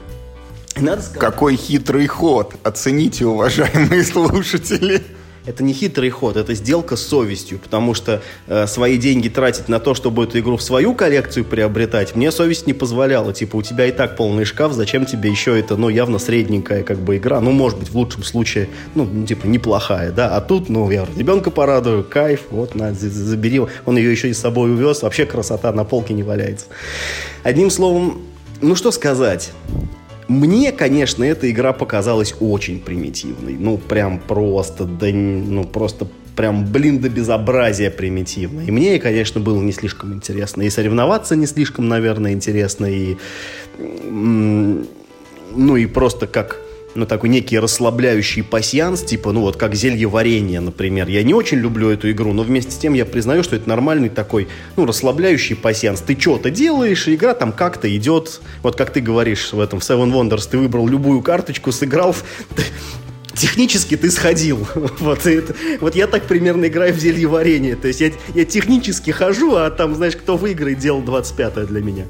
Надо 0.77 1.03
сказать, 1.03 1.21
Какой 1.21 1.57
хитрый 1.57 2.07
ход. 2.07 2.55
Оцените, 2.63 3.27
уважаемые 3.27 4.03
слушатели. 4.05 5.03
Это 5.47 5.63
не 5.63 5.75
хитрый 5.75 6.09
ход, 6.09 6.39
это 6.39 6.55
сделка 6.55 6.97
с 6.97 7.07
совестью, 7.07 7.59
потому 7.59 7.93
что 7.93 8.23
э, 8.47 8.67
свои 8.67 8.97
деньги 8.97 9.29
тратить 9.29 9.69
на 9.69 9.79
то, 9.79 9.95
чтобы 9.95 10.25
эту 10.25 10.39
игру 10.39 10.57
в 10.57 10.63
свою 10.63 10.95
коллекцию 10.95 11.45
приобретать, 11.45 12.17
мне 12.17 12.33
совесть 12.33 12.67
не 12.67 12.73
позволяла. 12.73 13.35
Типа, 13.35 13.57
у 13.57 13.63
тебя 13.63 13.85
и 13.85 13.93
так 13.93 14.17
полный 14.17 14.47
шкаф, 14.47 14.73
зачем 14.73 15.05
тебе 15.05 15.31
еще 15.31 15.59
это, 15.59 15.77
ну, 15.77 15.91
явно 15.91 16.19
средненькая 16.19 16.83
как 16.83 16.99
бы 16.99 17.19
игра, 17.19 17.43
ну, 17.43 17.51
может 17.51 17.79
быть, 17.79 17.91
в 17.91 17.95
лучшем 17.95 18.23
случае, 18.23 18.71
ну, 18.95 19.27
типа, 19.27 19.47
неплохая, 19.47 20.13
да, 20.13 20.35
а 20.35 20.41
тут, 20.41 20.71
ну, 20.71 20.91
я 20.91 21.07
ребенка 21.15 21.51
порадую, 21.51 22.05
кайф, 22.05 22.45
вот, 22.51 22.75
на, 22.75 22.95
забери, 22.95 23.61
он 23.85 23.99
ее 23.99 24.11
еще 24.11 24.31
и 24.31 24.33
с 24.33 24.39
собой 24.39 24.73
увез, 24.73 25.03
вообще 25.03 25.27
красота 25.27 25.73
на 25.73 25.85
полке 25.85 26.15
не 26.15 26.23
валяется. 26.23 26.67
Одним 27.43 27.69
словом, 27.69 28.23
ну 28.61 28.75
что 28.75 28.91
сказать. 28.91 29.53
Мне, 30.29 30.73
конечно, 30.73 31.23
эта 31.23 31.51
игра 31.51 31.73
показалась 31.73 32.35
очень 32.41 32.81
примитивной. 32.81 33.57
Ну, 33.59 33.77
прям 33.77 34.19
просто, 34.19 34.85
да, 34.85 35.07
ну, 35.13 35.65
просто 35.65 36.09
прям, 36.35 36.65
блин, 36.65 36.99
до 36.99 37.09
безобразия 37.11 37.91
примитивно. 37.91 38.63
И 38.63 38.71
мне, 38.71 38.99
конечно, 38.99 39.41
было 39.41 39.61
не 39.61 39.73
слишком 39.73 40.15
интересно. 40.15 40.63
И 40.63 40.71
соревноваться 40.71 41.37
не 41.37 41.47
слишком, 41.47 41.89
наверное, 41.89 42.33
интересно. 42.33 42.87
И, 42.87 43.17
ну, 43.79 44.87
и 45.77 45.87
просто 45.87 46.27
как 46.27 46.59
ну, 46.95 47.07
такой 47.07 47.29
некий 47.29 47.59
расслабляющий 47.59 48.43
пасьянс, 48.43 49.03
типа, 49.03 49.33
ну, 49.33 49.41
вот 49.41 49.57
как 49.57 49.75
зелье 49.75 50.07
варенья, 50.07 50.61
например. 50.61 51.09
Я 51.09 51.23
не 51.23 51.35
очень 51.35 51.59
люблю 51.59 51.91
эту 51.91 52.11
игру, 52.11 52.33
но 52.33 52.43
вместе 52.43 52.73
с 52.73 52.77
тем 52.77 52.95
я 52.95 53.05
признаю, 53.05 53.43
что 53.43 53.57
это 53.57 53.69
нормальный 53.69 54.09
такой, 54.09 54.49
ну, 54.77 54.87
расслабляющий 54.87 55.57
пасьянс. 55.57 56.01
Ты 56.01 56.19
что-то 56.19 56.51
делаешь, 56.51 57.09
и 57.09 57.15
игра 57.15 57.35
там 57.35 57.53
как-то 57.53 57.95
идет, 57.95 58.41
вот 58.63 58.77
как 58.77 58.93
ты 58.93 59.01
говоришь 59.01 59.53
в 59.53 59.61
этом 59.61 59.81
в 59.81 59.83
Seven 59.83 60.13
Wonders, 60.13 60.49
ты 60.51 60.59
выбрал 60.59 60.89
любую 60.89 61.23
карточку, 61.23 61.73
сыграл, 61.73 62.15
технически 63.35 63.97
ты 63.97 64.11
сходил. 64.11 64.67
вот, 65.01 65.27
это, 65.27 65.55
вот 65.81 65.95
я 65.95 66.07
так 66.07 66.25
примерно 66.25 66.67
играю 66.67 66.95
в 66.95 66.99
зелье 66.99 67.27
варенье. 67.27 67.77
То 67.77 67.89
есть 67.89 68.01
я, 68.01 68.13
я 68.35 68.45
технически 68.45 69.11
хожу, 69.11 69.57
а 69.57 69.71
там, 69.71 69.95
знаешь, 69.95 70.17
кто 70.17 70.37
выиграет, 70.37 70.79
делал 70.79 71.03
25 71.03 71.67
для 71.67 71.81
меня. 71.81 72.05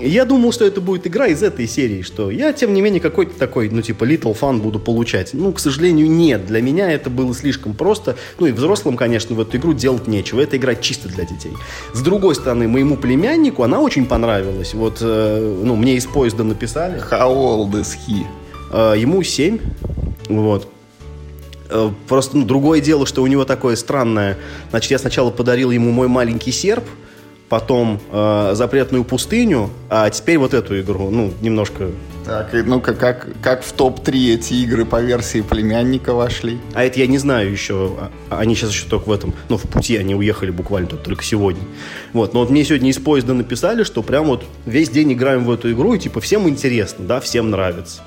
Я 0.00 0.24
думал, 0.24 0.52
что 0.52 0.64
это 0.64 0.80
будет 0.80 1.06
игра 1.06 1.26
из 1.26 1.42
этой 1.42 1.66
серии, 1.66 2.02
что 2.02 2.30
я, 2.30 2.52
тем 2.52 2.72
не 2.74 2.80
менее, 2.80 3.00
какой-то 3.00 3.38
такой, 3.38 3.68
ну, 3.68 3.82
типа, 3.82 4.04
little 4.04 4.38
fun 4.38 4.60
буду 4.60 4.78
получать. 4.78 5.34
Ну, 5.34 5.52
к 5.52 5.60
сожалению, 5.60 6.10
нет. 6.10 6.46
Для 6.46 6.62
меня 6.62 6.90
это 6.90 7.10
было 7.10 7.34
слишком 7.34 7.74
просто. 7.74 8.16
Ну, 8.38 8.46
и 8.46 8.52
взрослым, 8.52 8.96
конечно, 8.96 9.34
в 9.34 9.40
эту 9.40 9.58
игру 9.58 9.72
делать 9.72 10.08
нечего. 10.08 10.40
Это 10.40 10.56
игра 10.56 10.74
чисто 10.74 11.08
для 11.08 11.24
детей. 11.24 11.52
С 11.92 12.02
другой 12.02 12.34
стороны, 12.34 12.68
моему 12.68 12.96
племяннику 12.96 13.62
она 13.62 13.80
очень 13.80 14.06
понравилась. 14.06 14.74
Вот, 14.74 14.98
э, 15.00 15.60
ну, 15.62 15.76
мне 15.76 15.96
из 15.96 16.06
поезда 16.06 16.44
написали. 16.44 17.00
How 17.10 17.34
old 17.34 17.72
is 17.72 17.96
he? 18.06 18.24
Э, 18.72 18.98
ему 18.98 19.22
7. 19.22 19.58
Вот. 20.28 20.66
Э, 21.70 21.90
просто 22.08 22.36
ну, 22.36 22.44
другое 22.44 22.80
дело, 22.80 23.06
что 23.06 23.22
у 23.22 23.26
него 23.26 23.44
такое 23.44 23.76
странное. 23.76 24.36
Значит, 24.70 24.90
я 24.90 24.98
сначала 24.98 25.30
подарил 25.30 25.70
ему 25.70 25.90
мой 25.90 26.08
маленький 26.08 26.52
серп, 26.52 26.84
потом 27.50 28.00
э, 28.12 28.52
запретную 28.54 29.04
пустыню, 29.04 29.70
а 29.90 30.08
теперь 30.08 30.38
вот 30.38 30.54
эту 30.54 30.80
игру, 30.80 31.10
ну, 31.10 31.32
немножко... 31.42 31.90
Так, 32.24 32.52
ну 32.52 32.80
как, 32.80 33.26
как, 33.42 33.64
в 33.64 33.72
топ-3 33.72 34.34
эти 34.34 34.54
игры 34.54 34.84
по 34.84 35.00
версии 35.00 35.40
племянника 35.40 36.14
вошли? 36.14 36.58
А 36.74 36.84
это 36.84 37.00
я 37.00 37.08
не 37.08 37.18
знаю 37.18 37.50
еще, 37.50 37.92
а, 38.30 38.38
они 38.38 38.54
сейчас 38.54 38.70
еще 38.70 38.86
только 38.86 39.08
в 39.08 39.12
этом, 39.12 39.34
ну, 39.48 39.56
в 39.56 39.62
пути, 39.62 39.96
они 39.96 40.14
уехали 40.14 40.52
буквально 40.52 40.90
только 40.90 41.24
сегодня. 41.24 41.62
Вот, 42.12 42.34
но 42.34 42.40
вот 42.40 42.50
мне 42.50 42.64
сегодня 42.64 42.90
из 42.90 42.98
поезда 42.98 43.34
написали, 43.34 43.82
что 43.82 44.02
прям 44.02 44.26
вот 44.26 44.44
весь 44.64 44.88
день 44.88 45.12
играем 45.12 45.44
в 45.44 45.50
эту 45.50 45.72
игру, 45.72 45.94
и 45.94 45.98
типа 45.98 46.20
всем 46.20 46.48
интересно, 46.48 47.04
да, 47.04 47.20
всем 47.20 47.50
нравится. 47.50 48.02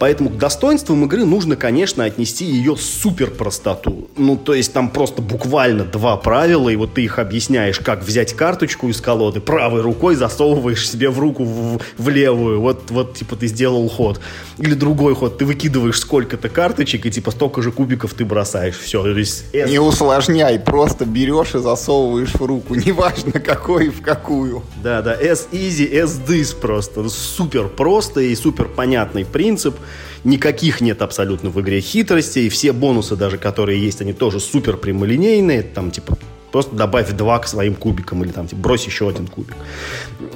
Поэтому 0.00 0.30
к 0.30 0.38
достоинствам 0.38 1.04
игры 1.04 1.26
нужно, 1.26 1.56
конечно, 1.56 2.04
отнести 2.04 2.46
ее 2.46 2.74
супер 2.74 3.30
простоту. 3.30 4.08
Ну, 4.16 4.38
то 4.38 4.54
есть 4.54 4.72
там 4.72 4.88
просто 4.88 5.20
буквально 5.20 5.84
два 5.84 6.16
правила, 6.16 6.70
и 6.70 6.76
вот 6.76 6.94
ты 6.94 7.04
их 7.04 7.18
объясняешь, 7.18 7.78
как 7.78 8.02
взять 8.02 8.32
карточку 8.32 8.88
из 8.88 8.98
колоды, 9.02 9.42
правой 9.42 9.82
рукой 9.82 10.14
засовываешь 10.14 10.88
себе 10.88 11.10
в 11.10 11.18
руку 11.18 11.44
в, 11.44 11.80
в 11.98 12.08
левую, 12.08 12.62
вот, 12.62 12.90
вот, 12.90 13.12
типа, 13.12 13.36
ты 13.36 13.46
сделал 13.46 13.86
ход. 13.90 14.20
Или 14.56 14.72
другой 14.72 15.14
ход, 15.14 15.36
ты 15.36 15.44
выкидываешь 15.44 16.00
сколько-то 16.00 16.48
карточек, 16.48 17.04
и, 17.04 17.10
типа, 17.10 17.30
столько 17.30 17.60
же 17.60 17.70
кубиков 17.70 18.14
ты 18.14 18.24
бросаешь. 18.24 18.78
Все, 18.78 19.02
то 19.02 19.10
есть... 19.10 19.52
Не 19.52 19.80
усложняй, 19.80 20.58
просто 20.58 21.04
берешь 21.04 21.54
и 21.54 21.58
засовываешь 21.58 22.32
в 22.32 22.42
руку, 22.42 22.74
неважно 22.74 23.32
какой 23.32 23.88
и 23.88 23.90
в 23.90 24.00
какую. 24.00 24.62
Да, 24.82 25.02
да, 25.02 25.14
as 25.14 25.50
easy 25.52 25.92
as 25.92 26.26
this 26.26 26.58
просто. 26.58 27.06
Супер 27.10 27.68
просто 27.68 28.22
и 28.22 28.34
супер 28.34 28.64
понятный 28.64 29.26
принцип. 29.26 29.76
Никаких 30.24 30.80
нет 30.80 31.02
абсолютно 31.02 31.50
в 31.50 31.60
игре 31.60 31.80
хитростей. 31.80 32.48
Все 32.48 32.72
бонусы 32.72 33.16
даже, 33.16 33.38
которые 33.38 33.82
есть, 33.82 34.00
они 34.00 34.12
тоже 34.12 34.40
супер 34.40 34.76
прямолинейные. 34.76 35.62
Там, 35.62 35.90
типа, 35.90 36.18
Просто 36.52 36.74
добавь 36.74 37.12
два 37.12 37.38
к 37.38 37.46
своим 37.46 37.74
кубикам 37.74 38.24
или 38.24 38.32
там 38.32 38.48
типа, 38.48 38.60
брось 38.60 38.84
еще 38.84 39.08
один 39.08 39.28
кубик. 39.28 39.54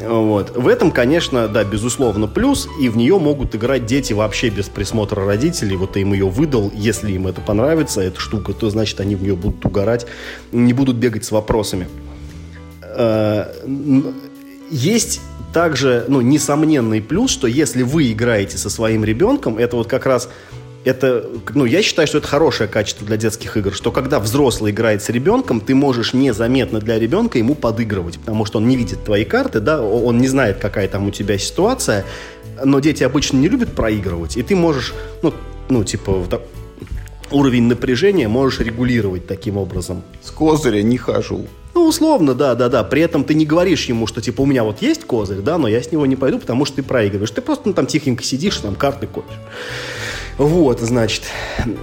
Вот. 0.00 0.56
В 0.56 0.68
этом, 0.68 0.92
конечно, 0.92 1.48
да, 1.48 1.64
безусловно, 1.64 2.28
плюс. 2.28 2.68
И 2.80 2.88
в 2.88 2.96
нее 2.96 3.18
могут 3.18 3.54
играть 3.54 3.86
дети 3.86 4.12
вообще 4.12 4.48
без 4.48 4.68
присмотра 4.68 5.24
родителей. 5.24 5.76
Вот 5.76 5.92
ты 5.92 6.02
им 6.02 6.12
ее 6.12 6.28
выдал. 6.28 6.70
Если 6.74 7.12
им 7.12 7.26
это 7.26 7.40
понравится, 7.40 8.00
эта 8.00 8.20
штука, 8.20 8.52
то 8.52 8.70
значит 8.70 9.00
они 9.00 9.16
в 9.16 9.22
нее 9.22 9.34
будут 9.34 9.64
угорать. 9.64 10.06
Не 10.52 10.72
будут 10.72 10.96
бегать 10.96 11.24
с 11.24 11.32
вопросами. 11.32 11.88
Э, 12.82 13.46
есть 14.70 15.20
также, 15.54 16.04
ну, 16.08 16.20
несомненный 16.20 17.00
плюс, 17.00 17.30
что 17.30 17.46
если 17.46 17.82
вы 17.82 18.10
играете 18.12 18.58
со 18.58 18.68
своим 18.68 19.04
ребенком, 19.04 19.56
это 19.56 19.76
вот 19.76 19.86
как 19.86 20.04
раз 20.04 20.28
это, 20.84 21.24
ну, 21.54 21.64
я 21.64 21.80
считаю, 21.80 22.06
что 22.06 22.18
это 22.18 22.26
хорошее 22.26 22.68
качество 22.68 23.06
для 23.06 23.16
детских 23.16 23.56
игр, 23.56 23.72
что 23.72 23.90
когда 23.90 24.18
взрослый 24.18 24.72
играет 24.72 25.02
с 25.02 25.08
ребенком, 25.08 25.60
ты 25.60 25.74
можешь 25.74 26.12
незаметно 26.12 26.80
для 26.80 26.98
ребенка 26.98 27.38
ему 27.38 27.54
подыгрывать, 27.54 28.18
потому 28.18 28.44
что 28.44 28.58
он 28.58 28.68
не 28.68 28.76
видит 28.76 29.04
твои 29.04 29.24
карты, 29.24 29.60
да, 29.60 29.80
он 29.80 30.18
не 30.18 30.28
знает, 30.28 30.58
какая 30.58 30.88
там 30.88 31.06
у 31.06 31.10
тебя 31.12 31.38
ситуация, 31.38 32.04
но 32.62 32.80
дети 32.80 33.04
обычно 33.04 33.38
не 33.38 33.48
любят 33.48 33.72
проигрывать, 33.72 34.36
и 34.36 34.42
ты 34.42 34.56
можешь, 34.56 34.92
ну, 35.22 35.32
ну 35.68 35.84
типа, 35.84 36.26
уровень 37.34 37.64
напряжения 37.64 38.28
можешь 38.28 38.60
регулировать 38.60 39.26
таким 39.26 39.56
образом. 39.56 40.02
С 40.22 40.30
козыря 40.30 40.82
не 40.82 40.96
хожу. 40.96 41.46
Ну, 41.74 41.88
условно, 41.88 42.34
да, 42.34 42.54
да, 42.54 42.68
да. 42.68 42.84
При 42.84 43.02
этом 43.02 43.24
ты 43.24 43.34
не 43.34 43.44
говоришь 43.44 43.86
ему, 43.86 44.06
что 44.06 44.20
типа 44.20 44.42
у 44.42 44.46
меня 44.46 44.62
вот 44.62 44.80
есть 44.80 45.04
козырь, 45.04 45.40
да, 45.40 45.58
но 45.58 45.66
я 45.66 45.82
с 45.82 45.90
него 45.90 46.06
не 46.06 46.14
пойду, 46.14 46.38
потому 46.38 46.64
что 46.64 46.76
ты 46.76 46.82
проигрываешь. 46.82 47.32
Ты 47.32 47.40
просто 47.40 47.68
ну, 47.68 47.74
там 47.74 47.86
тихенько 47.86 48.22
сидишь, 48.22 48.58
там 48.58 48.76
карты 48.76 49.06
копишь. 49.08 49.34
Вот, 50.38 50.80
значит. 50.80 51.24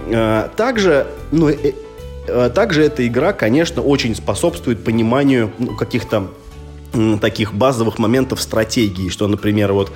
Э, 0.06 0.48
также, 0.56 1.06
ну, 1.30 1.50
э, 1.50 1.72
э, 2.26 2.50
также 2.54 2.82
эта 2.84 3.06
игра, 3.06 3.32
конечно, 3.34 3.82
очень 3.82 4.14
способствует 4.14 4.82
пониманию 4.82 5.52
ну, 5.58 5.76
каких-то 5.76 6.28
таких 7.22 7.54
базовых 7.54 7.98
моментов 7.98 8.42
стратегии, 8.42 9.08
что, 9.08 9.26
например, 9.26 9.72
вот 9.72 9.90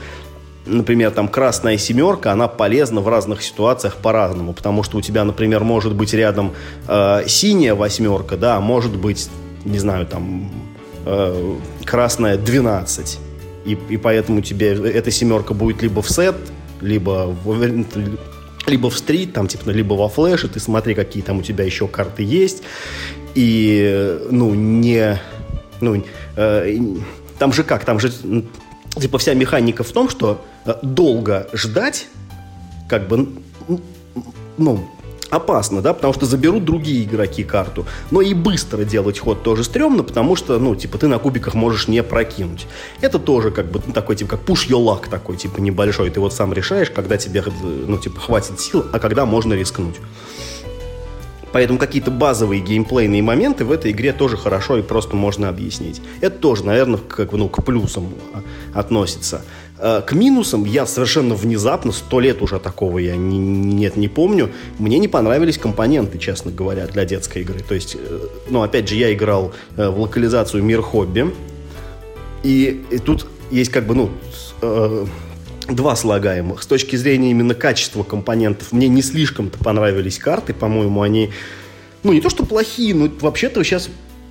например, 0.66 1.10
там 1.12 1.28
красная 1.28 1.78
семерка, 1.78 2.32
она 2.32 2.48
полезна 2.48 3.00
в 3.00 3.08
разных 3.08 3.42
ситуациях 3.42 3.96
по-разному, 3.96 4.52
потому 4.52 4.82
что 4.82 4.98
у 4.98 5.00
тебя, 5.00 5.24
например, 5.24 5.64
может 5.64 5.94
быть 5.94 6.12
рядом 6.12 6.52
э, 6.88 7.22
синяя 7.26 7.74
восьмерка, 7.74 8.36
да, 8.36 8.56
а 8.56 8.60
может 8.60 8.96
быть 8.96 9.28
не 9.66 9.78
знаю, 9.78 10.06
там, 10.06 10.50
э, 11.04 11.56
красная 11.84 12.38
12. 12.38 13.18
И, 13.66 13.78
и 13.90 13.96
поэтому 13.96 14.40
тебе 14.40 14.68
эта 14.68 15.10
семерка 15.10 15.54
будет 15.54 15.82
либо 15.82 16.00
в 16.00 16.10
сет, 16.10 16.36
либо 16.80 17.34
в, 17.44 17.62
либо 18.66 18.90
в 18.90 18.96
стрит, 18.96 19.32
там, 19.32 19.48
типа, 19.48 19.70
либо 19.70 19.94
во 19.94 20.08
флеше, 20.08 20.48
ты 20.48 20.60
смотри, 20.60 20.94
какие 20.94 21.22
там 21.22 21.38
у 21.38 21.42
тебя 21.42 21.64
еще 21.64 21.88
карты 21.88 22.22
есть. 22.22 22.62
И, 23.34 24.18
ну, 24.30 24.54
не... 24.54 25.20
Ну, 25.80 26.02
э, 26.36 26.78
там 27.38 27.52
же 27.52 27.64
как, 27.64 27.84
там 27.84 28.00
же, 28.00 28.12
типа, 29.00 29.18
вся 29.18 29.34
механика 29.34 29.84
в 29.84 29.92
том, 29.92 30.08
что 30.08 30.44
э, 30.64 30.74
долго 30.82 31.48
ждать, 31.52 32.08
как 32.88 33.08
бы, 33.08 33.28
ну, 34.56 34.88
опасно, 35.30 35.82
да, 35.82 35.92
потому 35.92 36.14
что 36.14 36.26
заберут 36.26 36.64
другие 36.64 37.04
игроки 37.04 37.44
карту. 37.44 37.86
Но 38.10 38.20
и 38.20 38.34
быстро 38.34 38.84
делать 38.84 39.18
ход 39.18 39.42
тоже 39.42 39.64
стрёмно, 39.64 40.02
потому 40.02 40.36
что, 40.36 40.58
ну, 40.58 40.74
типа, 40.74 40.98
ты 40.98 41.08
на 41.08 41.18
кубиках 41.18 41.54
можешь 41.54 41.88
не 41.88 42.02
прокинуть. 42.02 42.66
Это 43.00 43.18
тоже 43.18 43.50
как 43.50 43.70
бы 43.70 43.80
такой, 43.80 44.16
типа, 44.16 44.36
как 44.36 44.48
your 44.48 44.84
luck 44.84 45.08
такой, 45.10 45.36
типа, 45.36 45.60
небольшой. 45.60 46.10
Ты 46.10 46.20
вот 46.20 46.32
сам 46.32 46.52
решаешь, 46.52 46.90
когда 46.90 47.16
тебе, 47.16 47.44
ну, 47.62 47.98
типа, 47.98 48.20
хватит 48.20 48.60
сил, 48.60 48.84
а 48.92 48.98
когда 48.98 49.26
можно 49.26 49.54
рискнуть. 49.54 49.96
Поэтому 51.56 51.78
какие-то 51.78 52.10
базовые 52.10 52.60
геймплейные 52.60 53.22
моменты 53.22 53.64
в 53.64 53.72
этой 53.72 53.90
игре 53.90 54.12
тоже 54.12 54.36
хорошо 54.36 54.76
и 54.76 54.82
просто 54.82 55.16
можно 55.16 55.48
объяснить. 55.48 56.02
Это 56.20 56.36
тоже, 56.36 56.66
наверное, 56.66 56.98
как, 56.98 57.32
ну, 57.32 57.48
к 57.48 57.64
плюсам 57.64 58.12
относится. 58.74 59.40
Э, 59.78 60.02
к 60.06 60.12
минусам 60.12 60.66
я 60.66 60.84
совершенно 60.84 61.34
внезапно, 61.34 61.92
сто 61.92 62.20
лет 62.20 62.42
уже 62.42 62.58
такого 62.58 62.98
я 62.98 63.16
не, 63.16 63.38
нет, 63.38 63.96
не 63.96 64.08
помню, 64.08 64.50
мне 64.78 64.98
не 64.98 65.08
понравились 65.08 65.56
компоненты, 65.56 66.18
честно 66.18 66.50
говоря, 66.50 66.88
для 66.88 67.06
детской 67.06 67.40
игры. 67.40 67.60
То 67.66 67.74
есть, 67.74 67.96
э, 67.98 68.18
ну, 68.50 68.60
опять 68.60 68.86
же, 68.90 68.96
я 68.96 69.10
играл 69.14 69.54
э, 69.78 69.88
в 69.88 69.98
локализацию 69.98 70.62
«Мир 70.62 70.82
хобби», 70.82 71.32
и, 72.42 72.84
и 72.90 72.98
тут 72.98 73.26
есть 73.50 73.70
как 73.70 73.86
бы, 73.86 73.94
ну, 73.94 74.10
два 75.68 75.96
слагаемых. 75.96 76.62
С 76.62 76.66
точки 76.66 76.96
зрения 76.96 77.30
именно 77.30 77.54
качества 77.54 78.02
компонентов, 78.02 78.72
мне 78.72 78.88
не 78.88 79.02
слишком-то 79.02 79.58
понравились 79.58 80.18
карты, 80.18 80.54
по-моему, 80.54 81.02
они, 81.02 81.30
ну, 82.02 82.12
не 82.12 82.20
то 82.20 82.30
что 82.30 82.44
плохие, 82.44 82.94
но 82.94 83.08
вообще-то 83.20 83.62
сейчас 83.64 83.88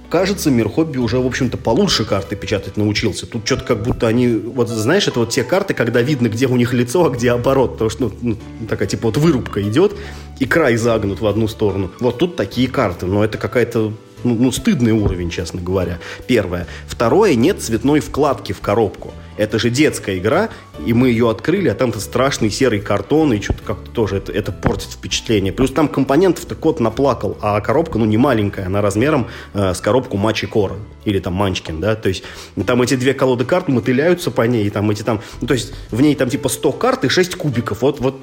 кажется, 0.09 0.49
мир 0.51 0.69
хобби 0.69 0.97
уже, 0.97 1.19
в 1.19 1.25
общем-то, 1.25 1.57
получше 1.57 2.05
карты 2.05 2.36
печатать 2.36 2.77
научился. 2.77 3.25
Тут 3.25 3.45
что-то 3.45 3.63
как 3.63 3.83
будто 3.83 4.07
они, 4.07 4.29
вот 4.29 4.69
знаешь, 4.69 5.07
это 5.07 5.19
вот 5.19 5.31
те 5.31 5.43
карты, 5.43 5.73
когда 5.73 6.01
видно, 6.01 6.27
где 6.27 6.47
у 6.47 6.55
них 6.55 6.73
лицо, 6.73 7.05
а 7.05 7.09
где 7.09 7.31
оборот. 7.31 7.73
Потому 7.73 7.89
что, 7.89 8.11
ну, 8.21 8.38
ну 8.61 8.67
такая, 8.67 8.88
типа, 8.88 9.07
вот 9.07 9.17
вырубка 9.17 9.61
идет, 9.61 9.95
и 10.39 10.45
край 10.45 10.77
загнут 10.77 11.21
в 11.21 11.27
одну 11.27 11.47
сторону. 11.47 11.91
Вот 11.99 12.17
тут 12.17 12.36
такие 12.36 12.67
карты, 12.67 13.05
но 13.07 13.23
это 13.23 13.38
какая-то 13.38 13.93
ну, 14.23 14.36
ну, 14.36 14.51
стыдный 14.51 14.91
уровень, 14.91 15.29
честно 15.29 15.61
говоря. 15.61 15.99
Первое. 16.27 16.67
Второе, 16.88 17.36
нет 17.36 17.61
цветной 17.61 17.99
вкладки 17.99 18.53
в 18.53 18.59
коробку. 18.59 19.13
Это 19.38 19.59
же 19.59 19.69
детская 19.69 20.17
игра, 20.17 20.49
и 20.86 20.93
мы 20.93 21.09
ее 21.09 21.29
открыли, 21.29 21.67
а 21.69 21.75
там-то 21.75 21.99
страшный 21.99 22.49
серый 22.49 22.79
картон, 22.79 23.33
и 23.33 23.41
что-то 23.41 23.63
как-то 23.63 23.91
тоже 23.91 24.17
это, 24.17 24.31
это 24.31 24.51
портит 24.51 24.91
впечатление. 24.91 25.51
Плюс 25.51 25.71
там 25.71 25.88
компонентов-то 25.88 26.55
кот 26.55 26.79
наплакал, 26.79 27.38
а 27.41 27.59
коробка, 27.61 27.97
ну, 27.97 28.05
не 28.05 28.17
маленькая, 28.17 28.67
она 28.67 28.81
размером 28.81 29.27
э, 29.53 29.73
с 29.73 29.81
коробку 29.81 30.17
Мачи 30.17 30.47
Кора, 30.47 30.75
или 31.03 31.19
там 31.19 31.33
Манчкин, 31.33 31.79
да, 31.79 31.95
то 31.95 32.09
есть 32.09 32.23
там 32.65 32.81
эти 32.81 32.95
две 32.95 33.13
колоды 33.13 33.45
карт 33.45 33.67
мотыляются 33.67 34.31
по 34.31 34.41
ней, 34.43 34.65
и 34.65 34.69
там 34.69 34.89
эти 34.89 35.03
там, 35.03 35.21
ну, 35.41 35.47
то 35.47 35.53
есть 35.53 35.73
в 35.91 36.01
ней 36.01 36.15
там 36.15 36.29
типа 36.29 36.49
100 36.49 36.71
карт 36.73 37.03
и 37.05 37.09
6 37.09 37.36
кубиков, 37.36 37.81
вот, 37.81 37.99
вот 37.99 38.19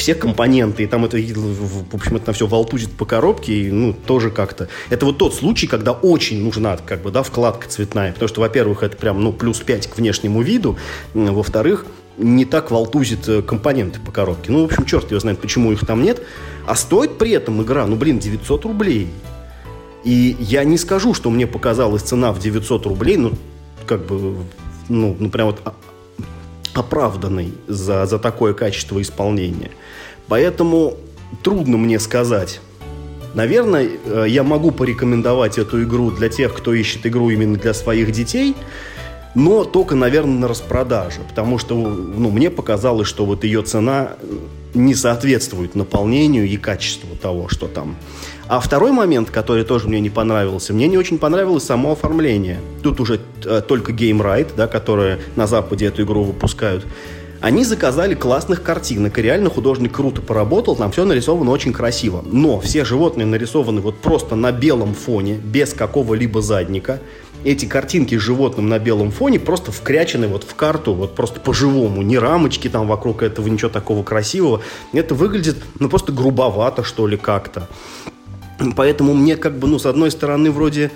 все 0.00 0.14
компоненты, 0.14 0.84
и 0.84 0.86
там 0.86 1.04
это, 1.04 1.18
в 1.18 1.94
общем, 1.94 2.16
это 2.16 2.32
все 2.32 2.46
волтузит 2.46 2.90
по 2.92 3.04
коробке, 3.04 3.52
и, 3.52 3.70
ну, 3.70 3.92
тоже 3.92 4.30
как-то. 4.30 4.68
Это 4.88 5.04
вот 5.04 5.18
тот 5.18 5.34
случай, 5.34 5.66
когда 5.66 5.92
очень 5.92 6.42
нужна, 6.42 6.78
как 6.78 7.02
бы, 7.02 7.10
да, 7.10 7.22
вкладка 7.22 7.68
цветная, 7.68 8.12
потому 8.12 8.28
что, 8.28 8.40
во-первых, 8.40 8.82
это 8.82 8.96
прям, 8.96 9.22
ну, 9.22 9.32
плюс 9.34 9.58
5 9.58 9.88
к 9.88 9.98
внешнему 9.98 10.40
виду, 10.40 10.78
во-вторых, 11.12 11.84
не 12.16 12.46
так 12.46 12.70
волтузит 12.70 13.28
э, 13.28 13.42
компоненты 13.42 14.00
по 14.00 14.10
коробке. 14.10 14.50
Ну, 14.50 14.62
в 14.62 14.64
общем, 14.66 14.84
черт 14.86 15.10
его 15.10 15.20
знает, 15.20 15.38
почему 15.38 15.72
их 15.72 15.86
там 15.86 16.02
нет. 16.02 16.22
А 16.66 16.74
стоит 16.74 17.18
при 17.18 17.32
этом 17.32 17.62
игра, 17.62 17.86
ну, 17.86 17.96
блин, 17.96 18.18
900 18.18 18.64
рублей. 18.64 19.08
И 20.04 20.36
я 20.40 20.64
не 20.64 20.78
скажу, 20.78 21.14
что 21.14 21.30
мне 21.30 21.46
показалась 21.46 22.02
цена 22.02 22.32
в 22.32 22.38
900 22.38 22.86
рублей, 22.86 23.16
ну, 23.16 23.32
как 23.86 24.06
бы, 24.06 24.36
ну, 24.88 25.16
ну 25.18 25.30
прям 25.30 25.48
вот 25.48 25.60
оправданной 26.74 27.52
за, 27.66 28.06
за 28.06 28.18
такое 28.18 28.54
качество 28.54 29.00
исполнения. 29.00 29.70
Поэтому 30.28 30.96
трудно 31.42 31.76
мне 31.76 31.98
сказать. 31.98 32.60
Наверное, 33.34 33.88
э, 34.04 34.24
я 34.28 34.42
могу 34.42 34.70
порекомендовать 34.70 35.58
эту 35.58 35.82
игру 35.82 36.10
для 36.10 36.28
тех, 36.28 36.54
кто 36.54 36.72
ищет 36.72 37.06
игру 37.06 37.30
именно 37.30 37.56
для 37.56 37.74
своих 37.74 38.12
детей, 38.12 38.56
но 39.34 39.64
только, 39.64 39.94
наверное, 39.94 40.40
на 40.40 40.48
распродаже, 40.48 41.20
потому 41.28 41.58
что 41.58 41.76
ну, 41.76 42.30
мне 42.30 42.50
показалось, 42.50 43.06
что 43.06 43.24
вот 43.24 43.44
ее 43.44 43.62
цена 43.62 44.14
не 44.74 44.94
соответствует 44.94 45.74
наполнению 45.74 46.48
и 46.48 46.56
качеству 46.56 47.16
того, 47.16 47.48
что 47.48 47.68
там. 47.68 47.96
А 48.50 48.58
второй 48.58 48.90
момент, 48.90 49.30
который 49.30 49.62
тоже 49.62 49.86
мне 49.86 50.00
не 50.00 50.10
понравился, 50.10 50.74
мне 50.74 50.88
не 50.88 50.98
очень 50.98 51.18
понравилось 51.20 51.62
само 51.62 51.92
оформление. 51.92 52.58
Тут 52.82 52.98
уже 52.98 53.20
э, 53.44 53.60
только 53.60 53.92
Game 53.92 54.18
Right, 54.18 54.48
да, 54.56 54.66
которые 54.66 55.20
на 55.36 55.46
Западе 55.46 55.86
эту 55.86 56.02
игру 56.02 56.24
выпускают. 56.24 56.84
Они 57.40 57.62
заказали 57.64 58.16
классных 58.16 58.64
картинок, 58.64 59.16
и 59.16 59.22
реально 59.22 59.50
художник 59.50 59.92
круто 59.92 60.20
поработал, 60.20 60.74
там 60.74 60.90
все 60.90 61.04
нарисовано 61.04 61.52
очень 61.52 61.72
красиво. 61.72 62.24
Но 62.26 62.58
все 62.58 62.84
животные 62.84 63.24
нарисованы 63.24 63.80
вот 63.80 63.98
просто 63.98 64.34
на 64.34 64.50
белом 64.50 64.94
фоне, 64.94 65.34
без 65.36 65.72
какого-либо 65.72 66.42
задника. 66.42 66.98
Эти 67.44 67.66
картинки 67.66 68.18
с 68.18 68.20
животным 68.20 68.68
на 68.68 68.80
белом 68.80 69.12
фоне 69.12 69.38
просто 69.38 69.70
вкрячены 69.70 70.26
вот 70.26 70.42
в 70.42 70.56
карту, 70.56 70.94
вот 70.94 71.14
просто 71.14 71.38
по-живому. 71.38 72.02
Ни 72.02 72.16
рамочки 72.16 72.66
там 72.66 72.88
вокруг 72.88 73.22
этого, 73.22 73.46
ничего 73.46 73.70
такого 73.70 74.02
красивого. 74.02 74.60
Это 74.92 75.14
выглядит, 75.14 75.58
ну, 75.78 75.88
просто 75.88 76.10
грубовато, 76.10 76.82
что 76.82 77.06
ли, 77.06 77.16
как-то. 77.16 77.68
Поэтому 78.76 79.14
мне 79.14 79.36
как 79.36 79.58
бы, 79.58 79.68
ну, 79.68 79.78
с 79.78 79.86
одной 79.86 80.10
стороны, 80.10 80.50
вроде 80.50 80.90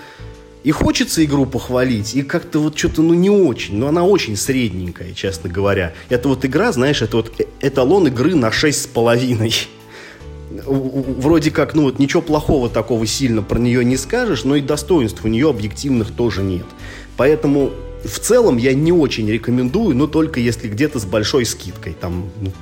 и 0.62 0.70
хочется 0.70 1.22
игру 1.24 1.44
похвалить, 1.44 2.14
и 2.14 2.22
как-то 2.22 2.58
вот 2.58 2.78
что-то, 2.78 3.02
ну, 3.02 3.12
не 3.12 3.28
очень. 3.28 3.76
Но 3.76 3.88
она 3.88 4.04
очень 4.04 4.36
средненькая, 4.36 5.12
честно 5.12 5.50
говоря. 5.50 5.92
Это 6.08 6.28
вот 6.28 6.44
игра, 6.44 6.72
знаешь, 6.72 7.02
это 7.02 7.18
вот 7.18 7.32
э, 7.38 7.44
эталон 7.60 8.06
игры 8.08 8.34
на 8.34 8.48
6,5. 8.48 9.66
Вроде 10.66 11.50
как, 11.50 11.74
ну, 11.74 11.82
вот 11.82 11.98
ничего 11.98 12.22
плохого 12.22 12.70
такого 12.70 13.06
сильно 13.06 13.42
про 13.42 13.58
нее 13.58 13.84
не 13.84 13.98
скажешь, 13.98 14.44
но 14.44 14.56
и 14.56 14.62
достоинств 14.62 15.24
у 15.24 15.28
нее 15.28 15.50
объективных 15.50 16.12
тоже 16.12 16.42
нет. 16.42 16.66
Поэтому 17.18 17.70
в 18.04 18.18
целом 18.18 18.56
я 18.56 18.72
не 18.72 18.92
очень 18.92 19.30
рекомендую, 19.30 19.96
но 19.96 20.06
только 20.06 20.40
если 20.40 20.68
где-то 20.68 20.98
с 20.98 21.04
большой 21.04 21.44
скидкой. 21.44 21.94
Там 21.98 22.30
ну, 22.40 22.52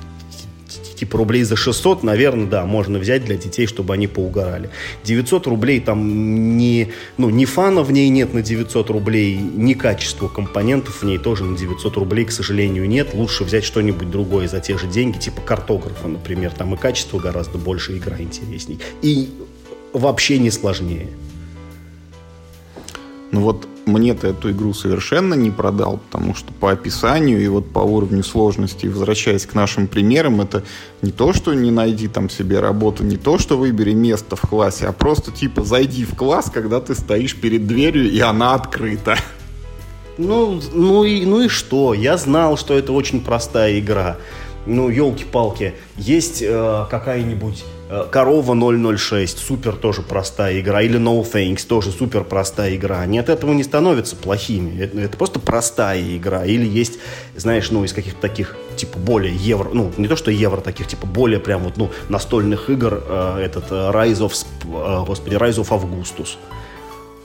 типа 1.03 1.17
рублей 1.17 1.43
за 1.43 1.57
600, 1.57 2.03
наверное, 2.03 2.47
да, 2.47 2.65
можно 2.65 2.97
взять 2.97 3.25
для 3.25 3.35
детей, 3.35 3.67
чтобы 3.67 3.93
они 3.93 4.07
поугорали. 4.07 4.69
900 5.03 5.47
рублей 5.47 5.81
там 5.81 6.57
не, 6.57 6.91
ну, 7.17 7.29
ни 7.29 7.43
фана 7.43 7.83
в 7.83 7.91
ней 7.91 8.07
нет 8.07 8.33
на 8.33 8.41
900 8.41 8.89
рублей, 8.89 9.37
ни 9.37 9.73
качества 9.73 10.29
компонентов 10.29 11.01
в 11.01 11.03
ней 11.03 11.17
тоже 11.17 11.43
на 11.43 11.57
900 11.57 11.97
рублей, 11.97 12.23
к 12.23 12.31
сожалению, 12.31 12.87
нет. 12.87 13.13
Лучше 13.13 13.43
взять 13.43 13.65
что-нибудь 13.65 14.09
другое 14.09 14.47
за 14.47 14.61
те 14.61 14.77
же 14.77 14.87
деньги, 14.87 15.17
типа 15.17 15.41
картографа, 15.41 16.07
например. 16.07 16.51
Там 16.51 16.73
и 16.73 16.77
качество 16.77 17.19
гораздо 17.19 17.57
больше, 17.57 17.97
игра 17.97 18.17
интересней. 18.17 18.79
И 19.01 19.29
вообще 19.91 20.39
не 20.39 20.51
сложнее. 20.51 21.09
Ну 23.33 23.41
вот 23.41 23.67
мне-то 23.87 24.27
эту 24.27 24.51
игру 24.51 24.75
совершенно 24.75 25.33
не 25.33 25.49
продал, 25.49 25.97
потому 25.97 26.35
что 26.35 26.53
по 26.53 26.71
описанию 26.71 27.43
и 27.43 27.47
вот 27.47 27.67
по 27.73 27.79
уровню 27.79 28.23
сложности, 28.23 28.85
возвращаясь 28.85 29.47
к 29.47 29.55
нашим 29.55 29.87
примерам, 29.87 30.39
это 30.39 30.63
не 31.01 31.11
то, 31.11 31.33
что 31.33 31.55
не 31.55 31.71
найди 31.71 32.07
там 32.07 32.29
себе 32.29 32.59
работу, 32.59 33.03
не 33.03 33.17
то, 33.17 33.39
что 33.39 33.57
выбери 33.57 33.93
место 33.93 34.35
в 34.35 34.41
классе, 34.41 34.85
а 34.85 34.93
просто 34.93 35.31
типа 35.31 35.63
зайди 35.63 36.05
в 36.05 36.15
класс, 36.15 36.51
когда 36.53 36.79
ты 36.79 36.93
стоишь 36.93 37.35
перед 37.35 37.65
дверью, 37.65 38.07
и 38.11 38.19
она 38.19 38.53
открыта. 38.53 39.17
Ну, 40.19 40.61
ну, 40.71 41.03
и, 41.03 41.25
ну 41.25 41.41
и 41.41 41.47
что? 41.47 41.95
Я 41.95 42.17
знал, 42.17 42.55
что 42.55 42.77
это 42.77 42.93
очень 42.93 43.19
простая 43.19 43.79
игра. 43.79 44.17
Ну, 44.67 44.89
елки-палки, 44.89 45.73
есть 45.97 46.43
э, 46.43 46.85
какая-нибудь 46.87 47.65
Корова 48.11 48.55
006, 48.97 49.37
супер 49.37 49.75
тоже 49.75 50.01
простая 50.01 50.59
игра. 50.59 50.81
Или 50.81 50.99
No 50.99 51.21
Thanks, 51.23 51.67
тоже 51.67 51.91
супер 51.91 52.23
простая 52.23 52.75
игра. 52.75 52.99
Они 53.01 53.19
от 53.19 53.29
этого 53.29 53.53
не 53.53 53.63
становятся 53.63 54.15
плохими. 54.15 54.81
Это, 54.81 54.99
это 54.99 55.17
просто 55.17 55.39
простая 55.39 56.01
игра. 56.17 56.45
Или 56.45 56.65
есть, 56.65 56.99
знаешь, 57.35 57.69
ну, 57.71 57.83
из 57.83 57.93
каких-то 57.93 58.21
таких, 58.21 58.55
типа, 58.75 58.97
более 58.97 59.35
евро, 59.35 59.69
ну, 59.73 59.91
не 59.97 60.07
то 60.07 60.15
что 60.15 60.31
евро, 60.31 60.61
таких, 60.61 60.87
типа, 60.87 61.05
более 61.05 61.39
прям 61.39 61.63
вот, 61.63 61.77
ну, 61.77 61.91
настольных 62.09 62.69
игр, 62.69 63.03
э, 63.05 63.43
этот 63.45 63.65
э, 63.71 63.91
Rise 63.91 64.27
of, 64.27 64.33
э, 64.63 65.05
господи, 65.05 65.35
Rise 65.35 65.63
of 65.63 65.69
Augustus 65.69 66.37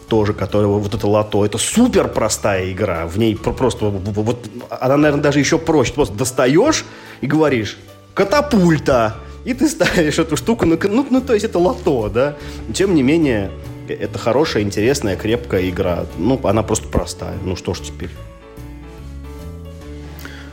тоже, 0.08 0.32
которого 0.32 0.78
вот 0.78 0.94
это 0.94 1.06
лото, 1.06 1.44
это 1.44 1.58
супер 1.58 2.08
простая 2.08 2.72
игра, 2.72 3.06
в 3.06 3.18
ней 3.18 3.36
просто 3.36 3.86
вот 3.86 4.48
она, 4.70 4.96
наверное, 4.96 5.22
даже 5.22 5.38
еще 5.38 5.58
проще, 5.58 5.92
просто 5.92 6.14
достаешь 6.14 6.84
и 7.20 7.26
говоришь 7.26 7.76
катапульта, 8.14 9.16
и 9.44 9.54
ты 9.54 9.68
ставишь 9.68 10.18
эту 10.18 10.36
штуку, 10.36 10.66
ну, 10.66 10.78
ну, 10.82 11.06
ну 11.10 11.20
то 11.20 11.34
есть 11.34 11.44
это 11.44 11.58
лото, 11.58 12.08
да. 12.08 12.36
Тем 12.74 12.94
не 12.94 13.02
менее, 13.02 13.50
это 13.88 14.18
хорошая, 14.18 14.62
интересная, 14.62 15.16
крепкая 15.16 15.68
игра. 15.68 16.06
Ну, 16.18 16.40
она 16.44 16.62
просто 16.62 16.88
простая. 16.88 17.36
Ну 17.44 17.56
что 17.56 17.74
ж 17.74 17.80
теперь. 17.80 18.10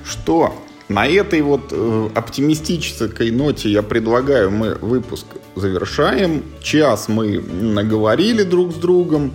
Что? 0.05 0.55
На 0.87 1.07
этой 1.07 1.41
вот 1.41 1.69
э, 1.71 2.09
оптимистической 2.13 3.31
ноте 3.31 3.69
я 3.69 3.81
предлагаю, 3.81 4.51
мы 4.51 4.75
выпуск 4.75 5.25
завершаем. 5.55 6.43
Час 6.61 7.07
мы 7.07 7.39
наговорили 7.39 8.43
друг 8.43 8.71
с 8.71 8.75
другом. 8.75 9.31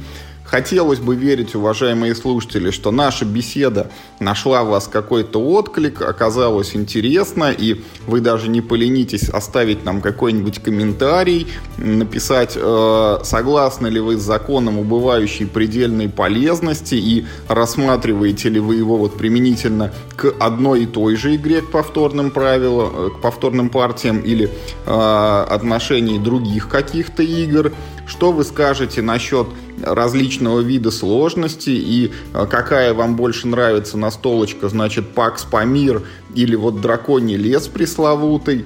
Хотелось 0.51 0.99
бы 0.99 1.15
верить, 1.15 1.55
уважаемые 1.55 2.13
слушатели, 2.17 2.73
что 2.73 2.91
наша 2.91 3.25
беседа 3.25 3.89
нашла 4.19 4.65
в 4.65 4.71
вас 4.71 4.89
какой-то 4.89 5.41
отклик, 5.41 6.03
оказалась 6.03 6.75
интересно, 6.75 7.53
и 7.53 7.83
вы 8.09 8.21
даже 8.21 8.49
не 8.49 8.61
поленитесь 8.61 9.29
оставить 9.29 9.85
нам 9.85 10.01
какой-нибудь 10.01 10.61
комментарий, 10.61 11.47
написать, 11.79 12.55
э, 12.57 13.19
согласны 13.23 13.87
ли 13.87 14.01
вы 14.01 14.17
с 14.17 14.23
законом 14.23 14.81
убывающей 14.81 15.47
предельной 15.47 16.09
полезности 16.09 16.97
и 16.97 17.27
рассматриваете 17.47 18.49
ли 18.49 18.59
вы 18.59 18.75
его 18.75 18.97
вот 18.97 19.17
применительно 19.17 19.93
к 20.17 20.35
одной 20.41 20.83
и 20.83 20.87
той 20.87 21.15
же 21.15 21.37
игре, 21.37 21.61
к 21.61 21.71
повторным 21.71 22.33
правилам, 22.33 22.91
э, 22.93 23.11
к 23.11 23.21
повторным 23.21 23.69
партиям 23.69 24.19
или 24.19 24.51
э, 24.85 25.45
отношений 25.49 26.19
других 26.19 26.69
каких-то 26.69 27.23
игр. 27.23 27.73
Что 28.09 28.33
вы 28.33 28.43
скажете 28.43 29.03
насчет 29.03 29.47
различного 29.83 30.61
вида 30.61 30.91
сложности 30.91 31.70
и 31.70 32.12
э, 32.35 32.47
какая 32.47 32.95
вам 32.95 33.16
больше 33.16 33.47
нравится 33.49 33.97
настолочка, 33.97 34.68
значит, 34.68 35.09
Пакс 35.09 35.45
Памир 35.45 36.03
или 36.35 36.57
вот 36.57 36.81
Драконий 36.81 37.37
лес 37.37 37.68
пресловутый. 37.68 38.64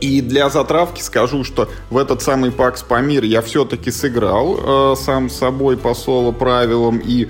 И 0.00 0.20
для 0.20 0.48
затравки 0.48 1.00
скажу, 1.00 1.42
что 1.42 1.68
в 1.90 1.96
этот 1.96 2.22
самый 2.22 2.52
Пакс 2.52 2.82
Памир 2.82 3.24
я 3.24 3.42
все-таки 3.42 3.90
сыграл 3.90 4.92
э, 4.92 4.96
сам 4.96 5.28
с 5.28 5.36
собой 5.36 5.76
по 5.76 5.92
соло 5.94 6.30
правилам, 6.30 6.98
и 6.98 7.28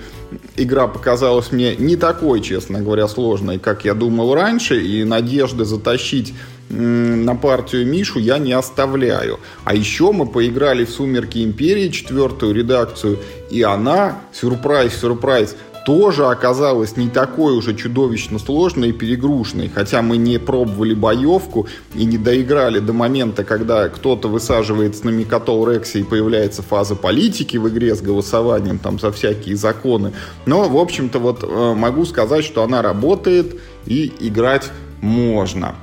игра 0.56 0.86
показалась 0.86 1.50
мне 1.50 1.76
не 1.76 1.96
такой, 1.96 2.40
честно 2.42 2.80
говоря, 2.80 3.08
сложной, 3.08 3.58
как 3.58 3.84
я 3.84 3.94
думал 3.94 4.34
раньше, 4.34 4.82
и 4.82 5.04
надежды 5.04 5.64
затащить 5.64 6.34
на 6.68 7.34
партию 7.34 7.86
Мишу 7.86 8.18
я 8.18 8.38
не 8.38 8.52
оставляю. 8.52 9.40
А 9.64 9.74
еще 9.74 10.12
мы 10.12 10.26
поиграли 10.26 10.84
в 10.84 10.90
«Сумерки 10.90 11.44
Империи», 11.44 11.88
четвертую 11.88 12.54
редакцию, 12.54 13.18
и 13.50 13.62
она, 13.62 14.18
сюрприз, 14.32 14.94
сюрприз, 15.00 15.56
тоже 15.88 16.26
оказалась 16.26 16.98
не 16.98 17.08
такой 17.08 17.56
уже 17.56 17.74
чудовищно 17.74 18.38
сложной 18.38 18.90
и 18.90 18.92
перегруженной. 18.92 19.70
Хотя 19.74 20.02
мы 20.02 20.18
не 20.18 20.36
пробовали 20.38 20.92
боевку 20.92 21.66
и 21.94 22.04
не 22.04 22.18
доиграли 22.18 22.78
до 22.78 22.92
момента, 22.92 23.42
когда 23.42 23.88
кто-то 23.88 24.28
высаживается 24.28 25.06
на 25.06 25.10
Микатол 25.10 25.66
Рексе 25.66 26.00
и 26.00 26.02
появляется 26.02 26.60
фаза 26.60 26.94
политики 26.94 27.56
в 27.56 27.66
игре 27.70 27.94
с 27.94 28.02
голосованием 28.02 28.78
там 28.78 28.98
за 28.98 29.10
всякие 29.12 29.56
законы. 29.56 30.12
Но, 30.44 30.68
в 30.68 30.76
общем-то, 30.76 31.20
вот 31.20 31.42
э, 31.42 31.74
могу 31.74 32.04
сказать, 32.04 32.44
что 32.44 32.62
она 32.62 32.82
работает 32.82 33.58
и 33.86 34.12
играть 34.20 34.70
можно. 35.00 35.74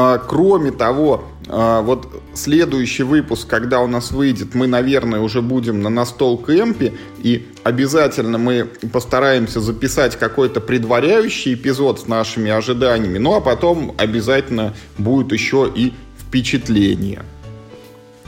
А, 0.00 0.18
кроме 0.18 0.70
того, 0.70 1.24
а, 1.48 1.82
вот 1.82 2.06
следующий 2.32 3.02
выпуск, 3.02 3.48
когда 3.48 3.80
у 3.80 3.88
нас 3.88 4.12
выйдет, 4.12 4.54
мы, 4.54 4.68
наверное, 4.68 5.18
уже 5.18 5.42
будем 5.42 5.82
на 5.82 5.90
настол 5.90 6.38
кемпе, 6.38 6.92
и 7.20 7.48
обязательно 7.64 8.38
мы 8.38 8.68
постараемся 8.92 9.60
записать 9.60 10.16
какой-то 10.16 10.60
предваряющий 10.60 11.54
эпизод 11.54 11.98
с 11.98 12.06
нашими 12.06 12.48
ожиданиями, 12.48 13.18
ну 13.18 13.34
а 13.34 13.40
потом 13.40 13.92
обязательно 13.98 14.72
будет 14.98 15.32
еще 15.32 15.68
и 15.74 15.92
впечатление. 16.20 17.24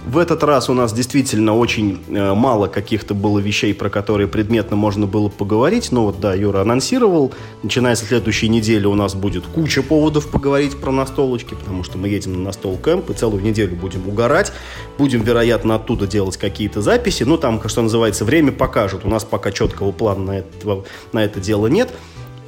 В 0.07 0.17
этот 0.17 0.43
раз 0.43 0.71
у 0.71 0.75
нас 0.75 0.95
действительно 0.95 1.55
очень 1.55 2.03
э, 2.09 2.33
мало 2.33 2.69
каких-то 2.69 3.13
было 3.13 3.39
вещей, 3.39 3.75
про 3.75 3.91
которые 3.91 4.29
предметно 4.29 4.75
можно 4.75 5.07
было 5.07 5.29
поговорить. 5.29 5.93
Но 5.93 6.07
вот, 6.07 6.21
да, 6.21 6.33
Юра 6.35 6.63
анонсировал. 6.63 7.33
Начиная 7.63 7.95
со 7.95 8.07
следующей 8.07 8.49
недели 8.49 8.87
у 8.87 8.95
нас 8.95 9.15
будет 9.15 9.45
куча 9.47 9.83
поводов 9.83 10.31
поговорить 10.31 10.81
про 10.81 10.91
настолочки, 10.91 11.55
потому 11.55 11.85
что 11.85 11.99
мы 11.99 12.09
едем 12.09 12.33
на 12.33 12.41
настол 12.41 12.79
кэмп 12.79 13.11
и 13.11 13.15
целую 13.15 13.43
неделю 13.43 13.77
будем 13.77 14.09
угорать. 14.09 14.53
Будем, 14.97 15.23
вероятно, 15.23 15.75
оттуда 15.75 16.07
делать 16.07 16.39
какие-то 16.39 16.81
записи. 16.81 17.25
Ну, 17.25 17.37
там, 17.37 17.61
что 17.69 17.83
называется, 17.83 18.25
время 18.25 18.53
покажет. 18.53 19.05
У 19.05 19.09
нас 19.09 19.25
пока 19.25 19.53
четкого 19.53 19.93
плана 19.93 20.25
на 20.25 20.39
это, 20.39 20.83
на 21.13 21.23
это 21.23 21.41
дело 21.41 21.67
нет. 21.67 21.91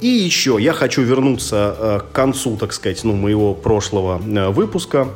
И 0.01 0.07
еще 0.07 0.57
я 0.59 0.73
хочу 0.73 1.03
вернуться 1.03 1.75
э, 1.77 1.99
к 1.99 2.11
концу, 2.13 2.57
так 2.57 2.73
сказать, 2.73 3.03
ну, 3.03 3.13
моего 3.13 3.53
прошлого 3.53 4.19
э, 4.25 4.49
выпуска 4.49 5.07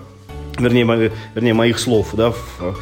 вернее, 0.60 0.86
мо, 0.86 0.96
вернее 1.36 1.54
моих 1.54 1.80
слов, 1.80 2.10
да, 2.14 2.32
в, 2.32 2.76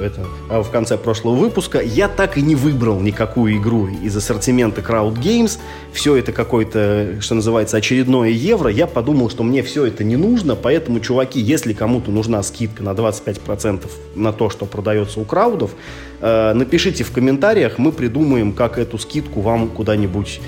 это, 0.00 0.26
а 0.48 0.62
в 0.62 0.70
конце 0.70 0.96
прошлого 0.96 1.34
выпуска, 1.34 1.80
я 1.80 2.08
так 2.08 2.36
и 2.36 2.42
не 2.42 2.54
выбрал 2.54 3.00
никакую 3.00 3.56
игру 3.58 3.88
из 3.88 4.16
ассортимента 4.16 4.80
Crowd 4.80 5.16
Games. 5.16 5.58
Все 5.92 6.16
это 6.16 6.32
какое-то, 6.32 7.18
что 7.20 7.34
называется, 7.34 7.76
очередное 7.76 8.30
евро. 8.30 8.70
Я 8.70 8.86
подумал, 8.86 9.30
что 9.30 9.42
мне 9.42 9.62
все 9.62 9.86
это 9.86 10.04
не 10.04 10.16
нужно, 10.16 10.56
поэтому, 10.56 11.00
чуваки, 11.00 11.40
если 11.40 11.72
кому-то 11.72 12.10
нужна 12.10 12.42
скидка 12.42 12.82
на 12.82 12.90
25% 12.90 13.88
на 14.14 14.32
то, 14.32 14.50
что 14.50 14.66
продается 14.66 15.20
у 15.20 15.24
краудов, 15.24 15.72
э, 16.20 16.52
напишите 16.54 17.04
в 17.04 17.12
комментариях, 17.12 17.78
мы 17.78 17.92
придумаем, 17.92 18.52
как 18.52 18.78
эту 18.78 18.98
скидку 18.98 19.40
вам 19.40 19.68
куда-нибудь 19.68 20.40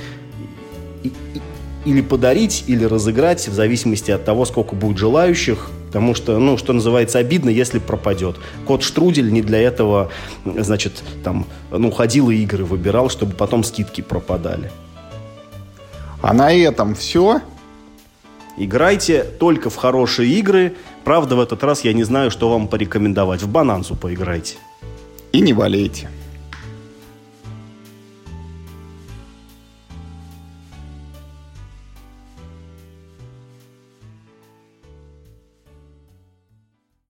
или 1.84 2.00
подарить, 2.00 2.64
или 2.66 2.84
разыграть, 2.84 3.46
в 3.46 3.54
зависимости 3.54 4.10
от 4.10 4.24
того, 4.24 4.44
сколько 4.44 4.74
будет 4.74 4.98
желающих. 4.98 5.70
Потому 5.86 6.14
что, 6.14 6.38
ну, 6.38 6.58
что 6.58 6.72
называется, 6.72 7.18
обидно, 7.18 7.48
если 7.48 7.78
пропадет. 7.78 8.36
Кот 8.66 8.82
Штрудель 8.82 9.32
не 9.32 9.40
для 9.40 9.60
этого, 9.60 10.10
значит, 10.44 11.02
там, 11.22 11.46
ну, 11.70 11.90
ходил 11.90 12.30
и 12.30 12.36
игры 12.36 12.64
выбирал, 12.64 13.08
чтобы 13.08 13.32
потом 13.32 13.64
скидки 13.64 14.00
пропадали. 14.00 14.70
А 16.20 16.32
на 16.32 16.52
этом 16.52 16.94
все. 16.94 17.40
Играйте 18.58 19.22
только 19.22 19.70
в 19.70 19.76
хорошие 19.76 20.30
игры. 20.32 20.74
Правда, 21.04 21.36
в 21.36 21.40
этот 21.40 21.62
раз 21.62 21.84
я 21.84 21.92
не 21.92 22.04
знаю, 22.04 22.30
что 22.30 22.48
вам 22.50 22.68
порекомендовать. 22.68 23.42
В 23.42 23.48
банансу 23.48 23.94
поиграйте. 23.94 24.56
И 25.32 25.40
не 25.40 25.52
болейте. 25.52 26.08